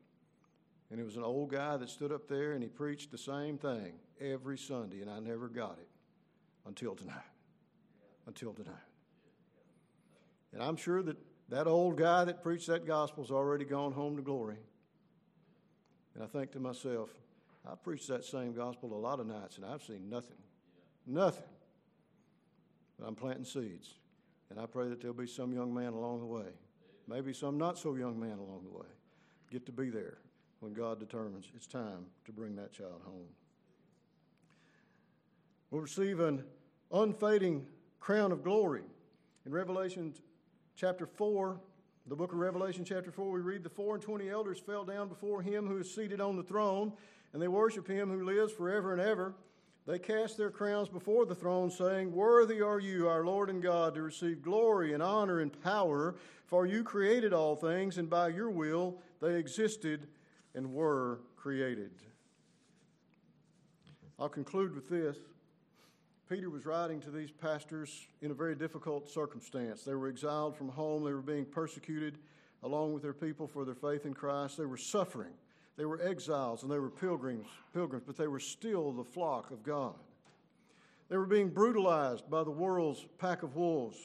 And 0.92 1.00
it 1.00 1.04
was 1.06 1.18
an 1.18 1.24
old 1.24 1.50
guy 1.50 1.76
that 1.78 1.90
stood 1.90 2.12
up 2.12 2.28
there 2.28 2.52
and 2.52 2.62
he 2.62 2.70
preached 2.70 3.10
the 3.10 3.18
same 3.18 3.58
thing 3.58 3.94
every 4.22 4.60
Sunday, 4.60 5.02
and 5.02 5.10
I 5.10 5.20
never 5.20 5.48
got 5.48 5.80
it 5.80 5.90
until 6.68 6.96
tonight. 6.96 7.16
Until 8.28 8.54
tonight. 8.54 8.76
And 10.54 10.62
I'm 10.62 10.76
sure 10.76 11.02
that 11.02 11.18
that 11.50 11.68
old 11.68 11.98
guy 11.98 12.26
that 12.26 12.44
preached 12.44 12.68
that 12.68 12.86
gospel's 12.86 13.32
already 13.32 13.66
gone 13.66 13.92
home 13.92 14.16
to 14.16 14.22
glory. 14.22 14.58
And 16.16 16.24
I 16.24 16.28
think 16.28 16.52
to 16.52 16.60
myself, 16.60 17.10
I 17.66 17.76
preached 17.76 18.08
that 18.10 18.24
same 18.24 18.54
gospel 18.54 18.94
a 18.94 19.00
lot 19.00 19.20
of 19.20 19.28
nights 19.28 19.58
and 19.58 19.66
I've 19.66 19.84
seen 19.84 20.10
nothing. 20.10 20.38
Nothing. 21.06 21.44
But 23.00 23.08
I'm 23.08 23.16
planting 23.16 23.46
seeds. 23.46 23.96
And 24.50 24.60
I 24.60 24.66
pray 24.66 24.88
that 24.90 25.02
there'll 25.02 25.16
be 25.16 25.28
some 25.28 25.54
young 25.54 25.74
man 25.74 25.94
along 25.94 26.20
the 26.20 26.26
way, 26.26 26.46
maybe 27.08 27.34
some 27.34 27.58
not 27.58 27.78
so 27.78 27.96
young 27.96 28.20
man 28.20 28.38
along 28.38 28.62
the 28.64 28.78
way, 28.78 28.86
get 29.50 29.66
to 29.66 29.72
be 29.72 29.90
there 29.90 30.20
when 30.60 30.74
God 30.74 31.00
determines 31.00 31.50
it's 31.56 31.66
time 31.66 32.06
to 32.26 32.32
bring 32.32 32.56
that 32.58 32.72
child 32.72 33.02
home. 33.04 33.28
We'll 35.72 35.82
receive 35.82 36.20
an 36.20 36.44
unfading 36.92 37.66
crown 38.00 38.32
of 38.32 38.44
glory. 38.44 38.84
In 39.46 39.52
Revelation 39.52 40.14
chapter 40.76 41.08
4, 41.08 41.60
the 42.06 42.16
book 42.16 42.34
of 42.34 42.38
Revelation, 42.40 42.84
chapter 42.84 43.12
4, 43.12 43.32
we 43.32 43.40
read 43.40 43.64
the 43.64 43.70
four 43.70 43.96
and 43.96 44.04
twenty 44.04 44.30
elders 44.30 44.60
fell 44.60 44.84
down 44.84 45.08
before 45.08 45.42
him 45.42 45.68
who 45.68 45.78
is 45.78 45.94
seated 45.94 46.20
on 46.20 46.36
the 46.36 46.44
throne, 46.44 46.92
and 47.32 47.42
they 47.42 47.48
worship 47.48 47.88
him 47.88 48.10
who 48.10 48.26
lives 48.26 48.52
forever 48.52 48.92
and 48.92 49.02
ever. 49.02 49.34
They 49.88 50.00
cast 50.00 50.38
their 50.38 50.52
crowns 50.52 50.90
before 50.90 51.26
the 51.26 51.36
throne, 51.36 51.72
saying, 51.72 52.12
Worthy 52.12 52.62
are 52.62 52.80
you, 52.80 53.08
our 53.08 53.26
Lord 53.26 53.50
and 53.50 53.64
God, 53.64 53.96
to 53.96 54.02
receive 54.02 54.42
glory 54.42 54.94
and 54.94 55.02
honor 55.02 55.40
and 55.40 55.62
power, 55.62 56.16
for 56.46 56.66
you 56.66 56.84
created 56.84 57.32
all 57.32 57.56
things, 57.56 57.98
and 57.98 58.10
by 58.10 58.30
your 58.30 58.50
will 58.50 58.98
they 59.22 59.36
existed 59.36 60.08
and 60.56 60.74
were 60.74 61.22
created. 61.38 61.92
I'll 64.20 64.30
conclude 64.30 64.76
with 64.76 64.90
this. 64.90 65.18
Peter 66.34 66.50
was 66.50 66.66
writing 66.66 67.00
to 67.00 67.12
these 67.12 67.30
pastors 67.30 68.08
in 68.24 68.32
a 68.32 68.34
very 68.34 68.56
difficult 68.56 69.08
circumstance. 69.08 69.84
They 69.84 69.94
were 69.94 70.08
exiled 70.08 70.58
from 70.58 70.68
home, 70.68 71.04
they 71.04 71.14
were 71.14 71.22
being 71.22 71.46
persecuted 71.46 72.18
along 72.64 72.92
with 72.92 73.04
their 73.04 73.14
people 73.14 73.46
for 73.46 73.66
their 73.66 73.76
faith 73.76 74.08
in 74.08 74.16
Christ. 74.16 74.58
They 74.58 74.66
were 74.66 74.76
suffering. 74.76 75.34
They 75.78 75.86
were 75.86 76.02
exiles 76.02 76.64
and 76.64 76.72
they 76.72 76.80
were 76.80 76.90
pilgrims, 76.90 77.46
pilgrims, 77.72 78.04
but 78.08 78.18
they 78.18 78.28
were 78.28 78.40
still 78.40 78.92
the 78.92 79.04
flock 79.04 79.52
of 79.52 79.62
God. 79.62 79.94
They 81.08 81.18
were 81.18 81.28
being 81.28 81.50
brutalized 81.50 82.28
by 82.32 82.44
the 82.44 82.50
world's 82.50 83.06
pack 83.20 83.44
of 83.44 83.56
wolves. 83.56 84.00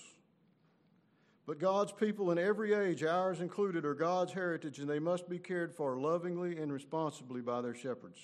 But 1.46 1.58
God's 1.58 1.92
people 1.92 2.30
in 2.30 2.36
every 2.36 2.74
age, 2.74 3.04
ours 3.04 3.40
included, 3.40 3.86
are 3.86 3.94
God's 3.94 4.34
heritage, 4.34 4.80
and 4.80 4.90
they 4.90 4.98
must 4.98 5.30
be 5.30 5.38
cared 5.38 5.74
for 5.74 5.98
lovingly 5.98 6.58
and 6.58 6.70
responsibly 6.70 7.40
by 7.40 7.62
their 7.62 7.74
shepherds. 7.74 8.20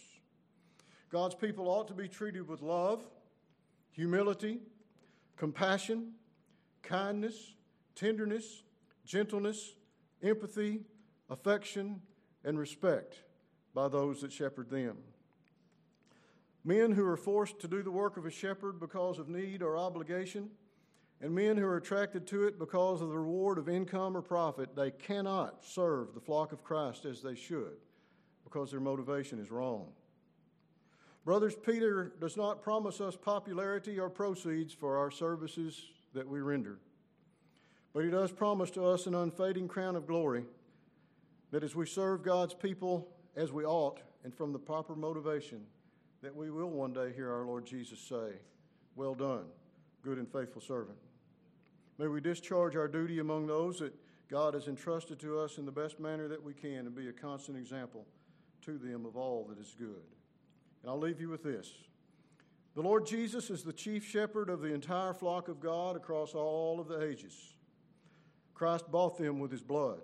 God's 1.09 1.35
people 1.35 1.71
ought 1.71 1.89
to 1.89 1.95
be 1.95 2.07
treated 2.07 2.47
with 2.47 2.61
love 2.61 3.07
humility, 3.95 4.59
compassion, 5.37 6.13
kindness, 6.83 7.55
tenderness, 7.95 8.63
gentleness, 9.05 9.75
empathy, 10.23 10.81
affection, 11.31 12.01
and 12.45 12.59
respect 12.59 13.23
by 13.75 13.89
those 13.89 14.21
that 14.21 14.33
shepherd 14.33 14.69
them. 14.69 14.97
Men 16.65 16.93
who 16.93 17.05
are 17.07 17.17
forced 17.17 17.61
to 17.61 17.69
do 17.69 17.83
the 17.83 17.91
work 17.91 18.17
of 18.17 18.27
a 18.27 18.31
shepherd 18.31 18.81
because 18.81 19.19
of 19.19 19.29
need 19.29 19.63
or 19.63 19.77
obligation, 19.77 20.51
and 21.21 21.35
men 21.35 21.57
who 21.57 21.67
are 21.67 21.77
attracted 21.77 22.27
to 22.27 22.45
it 22.45 22.59
because 22.59 23.01
of 23.01 23.11
the 23.11 23.19
reward 23.19 23.59
of 23.59 23.69
income 23.69 24.17
or 24.17 24.23
profit, 24.23 24.75
they 24.75 24.91
cannot 24.91 25.65
serve 25.65 26.15
the 26.15 26.21
flock 26.21 26.53
of 26.53 26.65
Christ 26.65 27.05
as 27.05 27.23
they 27.23 27.35
should 27.35 27.77
because 28.43 28.71
their 28.71 28.81
motivation 28.81 29.39
is 29.39 29.51
wrong. 29.51 29.93
Brothers, 31.25 31.55
Peter 31.57 32.13
does 32.21 32.37
not 32.37 32.63
promise 32.63 33.01
us 33.01 33.17
popularity 33.17 33.99
or 33.99 34.11
proceeds 34.11 34.75
for 34.75 34.99
our 34.99 35.11
services 35.11 35.83
that 36.13 36.29
we 36.29 36.41
render. 36.41 36.79
But 37.95 38.05
he 38.05 38.11
does 38.11 38.31
promise 38.31 38.71
to 38.73 38.85
us 38.85 39.07
an 39.07 39.15
unfading 39.15 39.69
crown 39.69 39.97
of 39.97 40.07
glory 40.07 40.45
that 41.51 41.65
as 41.65 41.75
we 41.75 41.87
serve 41.87 42.23
God's 42.23 42.53
people 42.53 43.09
as 43.37 43.53
we 43.53 43.65
ought 43.65 44.01
and 44.25 44.35
from 44.35 44.53
the 44.53 44.59
proper 44.59 44.95
motivation, 44.95 45.61
that 46.23 46.35
we 46.35 46.51
will 46.51 46.71
one 46.71 46.93
day 46.93 47.13
hear 47.15 47.33
our 47.33 47.47
Lord 47.47 47.65
Jesus 47.65 48.01
say, 48.01 48.33
Well 48.97 49.15
done, 49.15 49.45
good 50.03 50.19
and 50.19 50.31
faithful 50.31 50.61
servant. 50.61 50.99
May 51.99 52.09
we 52.09 52.21
discharge 52.21 52.77
our 52.77 52.89
duty 52.89 53.21
among 53.21 53.47
those 53.47 53.79
that 53.79 53.95
God 54.29 54.55
has 54.55 54.69
entrusted 54.69 55.21
to 55.21 55.39
us 55.39 55.59
in 55.59 55.65
the 55.65 55.73
best 55.73 56.01
manner 56.01 56.29
that 56.29 56.43
we 56.43 56.53
can 56.53 56.87
and 56.87 56.95
be 56.95 57.09
a 57.09 57.13
constant 57.13 57.57
example 57.57 58.05
to 58.63 58.79
them 58.79 59.07
of 59.07 59.17
all 59.17 59.47
that 59.49 59.59
is 59.59 59.77
good. 59.79 60.03
And 60.85 60.91
I'll 60.91 60.99
leave 60.99 61.19
you 61.19 61.31
with 61.31 61.43
this. 61.43 61.73
The 62.75 62.83
Lord 62.83 63.07
Jesus 63.07 63.49
is 63.49 63.63
the 63.63 63.73
chief 63.73 64.05
shepherd 64.05 64.51
of 64.51 64.61
the 64.61 64.75
entire 64.75 65.15
flock 65.15 65.49
of 65.49 65.59
God 65.59 65.97
across 65.97 66.35
all 66.35 66.79
of 66.79 66.89
the 66.89 67.03
ages. 67.03 67.55
Christ 68.53 68.91
bought 68.91 69.17
them 69.17 69.39
with 69.39 69.51
his 69.51 69.63
blood. 69.63 70.03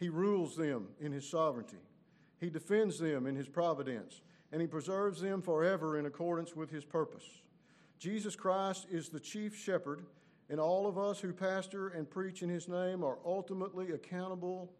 He 0.00 0.08
rules 0.08 0.56
them 0.56 0.88
in 0.98 1.12
his 1.12 1.30
sovereignty. 1.30 1.76
He 2.40 2.50
defends 2.50 2.98
them 2.98 3.28
in 3.28 3.36
his 3.36 3.46
providence, 3.46 4.22
and 4.50 4.60
he 4.60 4.66
preserves 4.66 5.20
them 5.20 5.40
forever 5.40 5.96
in 5.96 6.06
accordance 6.06 6.56
with 6.56 6.68
his 6.68 6.84
purpose. 6.84 7.42
Jesus 8.00 8.34
Christ 8.34 8.88
is 8.90 9.08
the 9.08 9.20
chief 9.20 9.56
shepherd, 9.56 10.04
and 10.50 10.58
all 10.58 10.88
of 10.88 10.98
us 10.98 11.20
who 11.20 11.32
pastor 11.32 11.90
and 11.90 12.10
preach 12.10 12.42
in 12.42 12.48
his 12.48 12.66
name 12.66 13.04
are 13.04 13.18
ultimately 13.24 13.92
accountable 13.92 14.72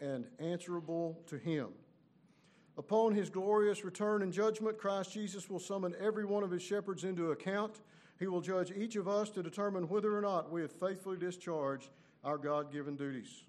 and 0.00 0.24
answerable 0.38 1.20
to 1.26 1.36
him. 1.36 1.68
Upon 2.80 3.14
his 3.14 3.28
glorious 3.28 3.84
return 3.84 4.22
and 4.22 4.32
judgment, 4.32 4.78
Christ 4.78 5.12
Jesus 5.12 5.50
will 5.50 5.58
summon 5.58 5.94
every 6.00 6.24
one 6.24 6.42
of 6.42 6.50
his 6.50 6.62
shepherds 6.62 7.04
into 7.04 7.30
account. 7.30 7.82
He 8.18 8.26
will 8.26 8.40
judge 8.40 8.72
each 8.74 8.96
of 8.96 9.06
us 9.06 9.28
to 9.30 9.42
determine 9.42 9.86
whether 9.86 10.16
or 10.16 10.22
not 10.22 10.50
we 10.50 10.62
have 10.62 10.72
faithfully 10.72 11.18
discharged 11.18 11.90
our 12.24 12.38
God 12.38 12.72
given 12.72 12.96
duties. 12.96 13.44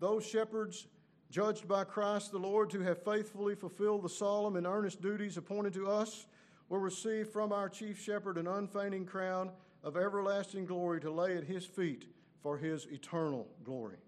Those 0.00 0.26
shepherds, 0.26 0.88
judged 1.30 1.68
by 1.68 1.84
Christ 1.84 2.32
the 2.32 2.40
Lord 2.40 2.68
to 2.70 2.80
have 2.80 3.04
faithfully 3.04 3.54
fulfilled 3.54 4.02
the 4.02 4.08
solemn 4.08 4.56
and 4.56 4.66
earnest 4.66 5.00
duties 5.00 5.36
appointed 5.36 5.72
to 5.74 5.86
us, 5.86 6.26
will 6.68 6.80
receive 6.80 7.28
from 7.28 7.52
our 7.52 7.68
chief 7.68 8.02
shepherd 8.02 8.36
an 8.36 8.48
unfading 8.48 9.06
crown 9.06 9.52
of 9.84 9.96
everlasting 9.96 10.66
glory 10.66 11.00
to 11.02 11.10
lay 11.12 11.36
at 11.36 11.44
his 11.44 11.64
feet 11.64 12.06
for 12.42 12.58
his 12.58 12.86
eternal 12.86 13.46
glory. 13.62 13.98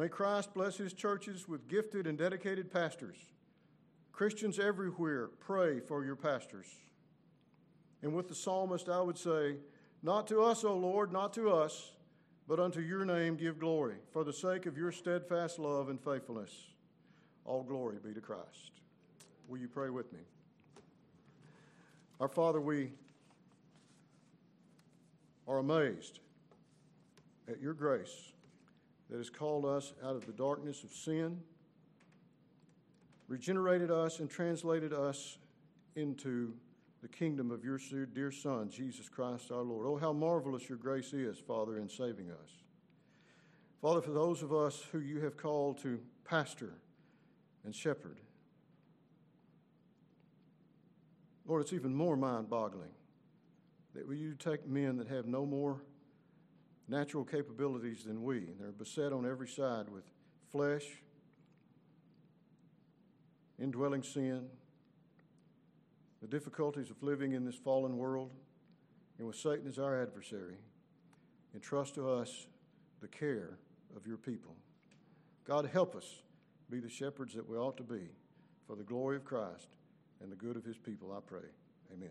May 0.00 0.08
Christ 0.08 0.54
bless 0.54 0.78
his 0.78 0.94
churches 0.94 1.46
with 1.46 1.68
gifted 1.68 2.06
and 2.06 2.16
dedicated 2.16 2.72
pastors. 2.72 3.18
Christians 4.12 4.58
everywhere, 4.58 5.28
pray 5.40 5.78
for 5.80 6.06
your 6.06 6.16
pastors. 6.16 6.64
And 8.00 8.14
with 8.14 8.26
the 8.26 8.34
psalmist, 8.34 8.88
I 8.88 9.02
would 9.02 9.18
say, 9.18 9.56
Not 10.02 10.26
to 10.28 10.42
us, 10.42 10.64
O 10.64 10.74
Lord, 10.74 11.12
not 11.12 11.34
to 11.34 11.50
us, 11.50 11.92
but 12.48 12.58
unto 12.58 12.80
your 12.80 13.04
name 13.04 13.36
give 13.36 13.58
glory, 13.58 13.96
for 14.10 14.24
the 14.24 14.32
sake 14.32 14.64
of 14.64 14.78
your 14.78 14.90
steadfast 14.90 15.58
love 15.58 15.90
and 15.90 16.00
faithfulness. 16.00 16.68
All 17.44 17.62
glory 17.62 17.98
be 18.02 18.14
to 18.14 18.22
Christ. 18.22 18.70
Will 19.48 19.58
you 19.58 19.68
pray 19.68 19.90
with 19.90 20.10
me? 20.14 20.20
Our 22.20 22.28
Father, 22.28 22.62
we 22.62 22.92
are 25.46 25.58
amazed 25.58 26.20
at 27.46 27.60
your 27.60 27.74
grace 27.74 28.30
that 29.10 29.18
has 29.18 29.28
called 29.28 29.64
us 29.64 29.92
out 30.04 30.14
of 30.14 30.24
the 30.24 30.32
darkness 30.32 30.84
of 30.84 30.92
sin, 30.92 31.40
regenerated 33.28 33.90
us, 33.90 34.20
and 34.20 34.30
translated 34.30 34.92
us 34.92 35.38
into 35.96 36.54
the 37.02 37.08
kingdom 37.08 37.50
of 37.50 37.64
your 37.64 37.78
dear 38.14 38.30
Son, 38.30 38.70
Jesus 38.70 39.08
Christ 39.08 39.50
our 39.50 39.62
Lord. 39.62 39.86
Oh, 39.86 39.96
how 39.96 40.12
marvelous 40.12 40.68
your 40.68 40.78
grace 40.78 41.12
is, 41.12 41.38
Father, 41.38 41.78
in 41.78 41.88
saving 41.88 42.30
us. 42.30 42.50
Father, 43.80 44.02
for 44.02 44.12
those 44.12 44.42
of 44.42 44.52
us 44.52 44.84
who 44.92 45.00
you 45.00 45.20
have 45.20 45.36
called 45.36 45.78
to 45.82 45.98
pastor 46.24 46.74
and 47.64 47.74
shepherd, 47.74 48.20
Lord, 51.46 51.62
it's 51.62 51.72
even 51.72 51.94
more 51.94 52.16
mind 52.16 52.48
boggling 52.48 52.90
that 53.94 54.06
you 54.08 54.34
take 54.34 54.68
men 54.68 54.98
that 54.98 55.08
have 55.08 55.26
no 55.26 55.44
more 55.44 55.82
natural 56.90 57.24
capabilities 57.24 58.04
than 58.04 58.22
we. 58.22 58.48
They're 58.58 58.72
beset 58.72 59.12
on 59.12 59.24
every 59.24 59.48
side 59.48 59.88
with 59.88 60.04
flesh, 60.50 60.84
indwelling 63.58 64.02
sin, 64.02 64.46
the 66.20 66.26
difficulties 66.26 66.90
of 66.90 67.02
living 67.02 67.32
in 67.32 67.44
this 67.44 67.54
fallen 67.54 67.96
world, 67.96 68.30
and 69.18 69.26
with 69.26 69.36
Satan 69.36 69.68
as 69.68 69.78
our 69.78 70.02
adversary. 70.02 70.56
Entrust 71.54 71.94
to 71.94 72.10
us 72.10 72.46
the 73.00 73.08
care 73.08 73.58
of 73.96 74.06
your 74.06 74.16
people. 74.16 74.56
God, 75.46 75.66
help 75.72 75.94
us 75.94 76.22
be 76.70 76.80
the 76.80 76.88
shepherds 76.88 77.34
that 77.34 77.48
we 77.48 77.56
ought 77.56 77.76
to 77.76 77.82
be 77.82 78.08
for 78.66 78.76
the 78.76 78.84
glory 78.84 79.16
of 79.16 79.24
Christ 79.24 79.68
and 80.20 80.30
the 80.30 80.36
good 80.36 80.56
of 80.56 80.64
his 80.64 80.76
people, 80.76 81.12
I 81.16 81.20
pray. 81.26 81.48
Amen. 81.92 82.10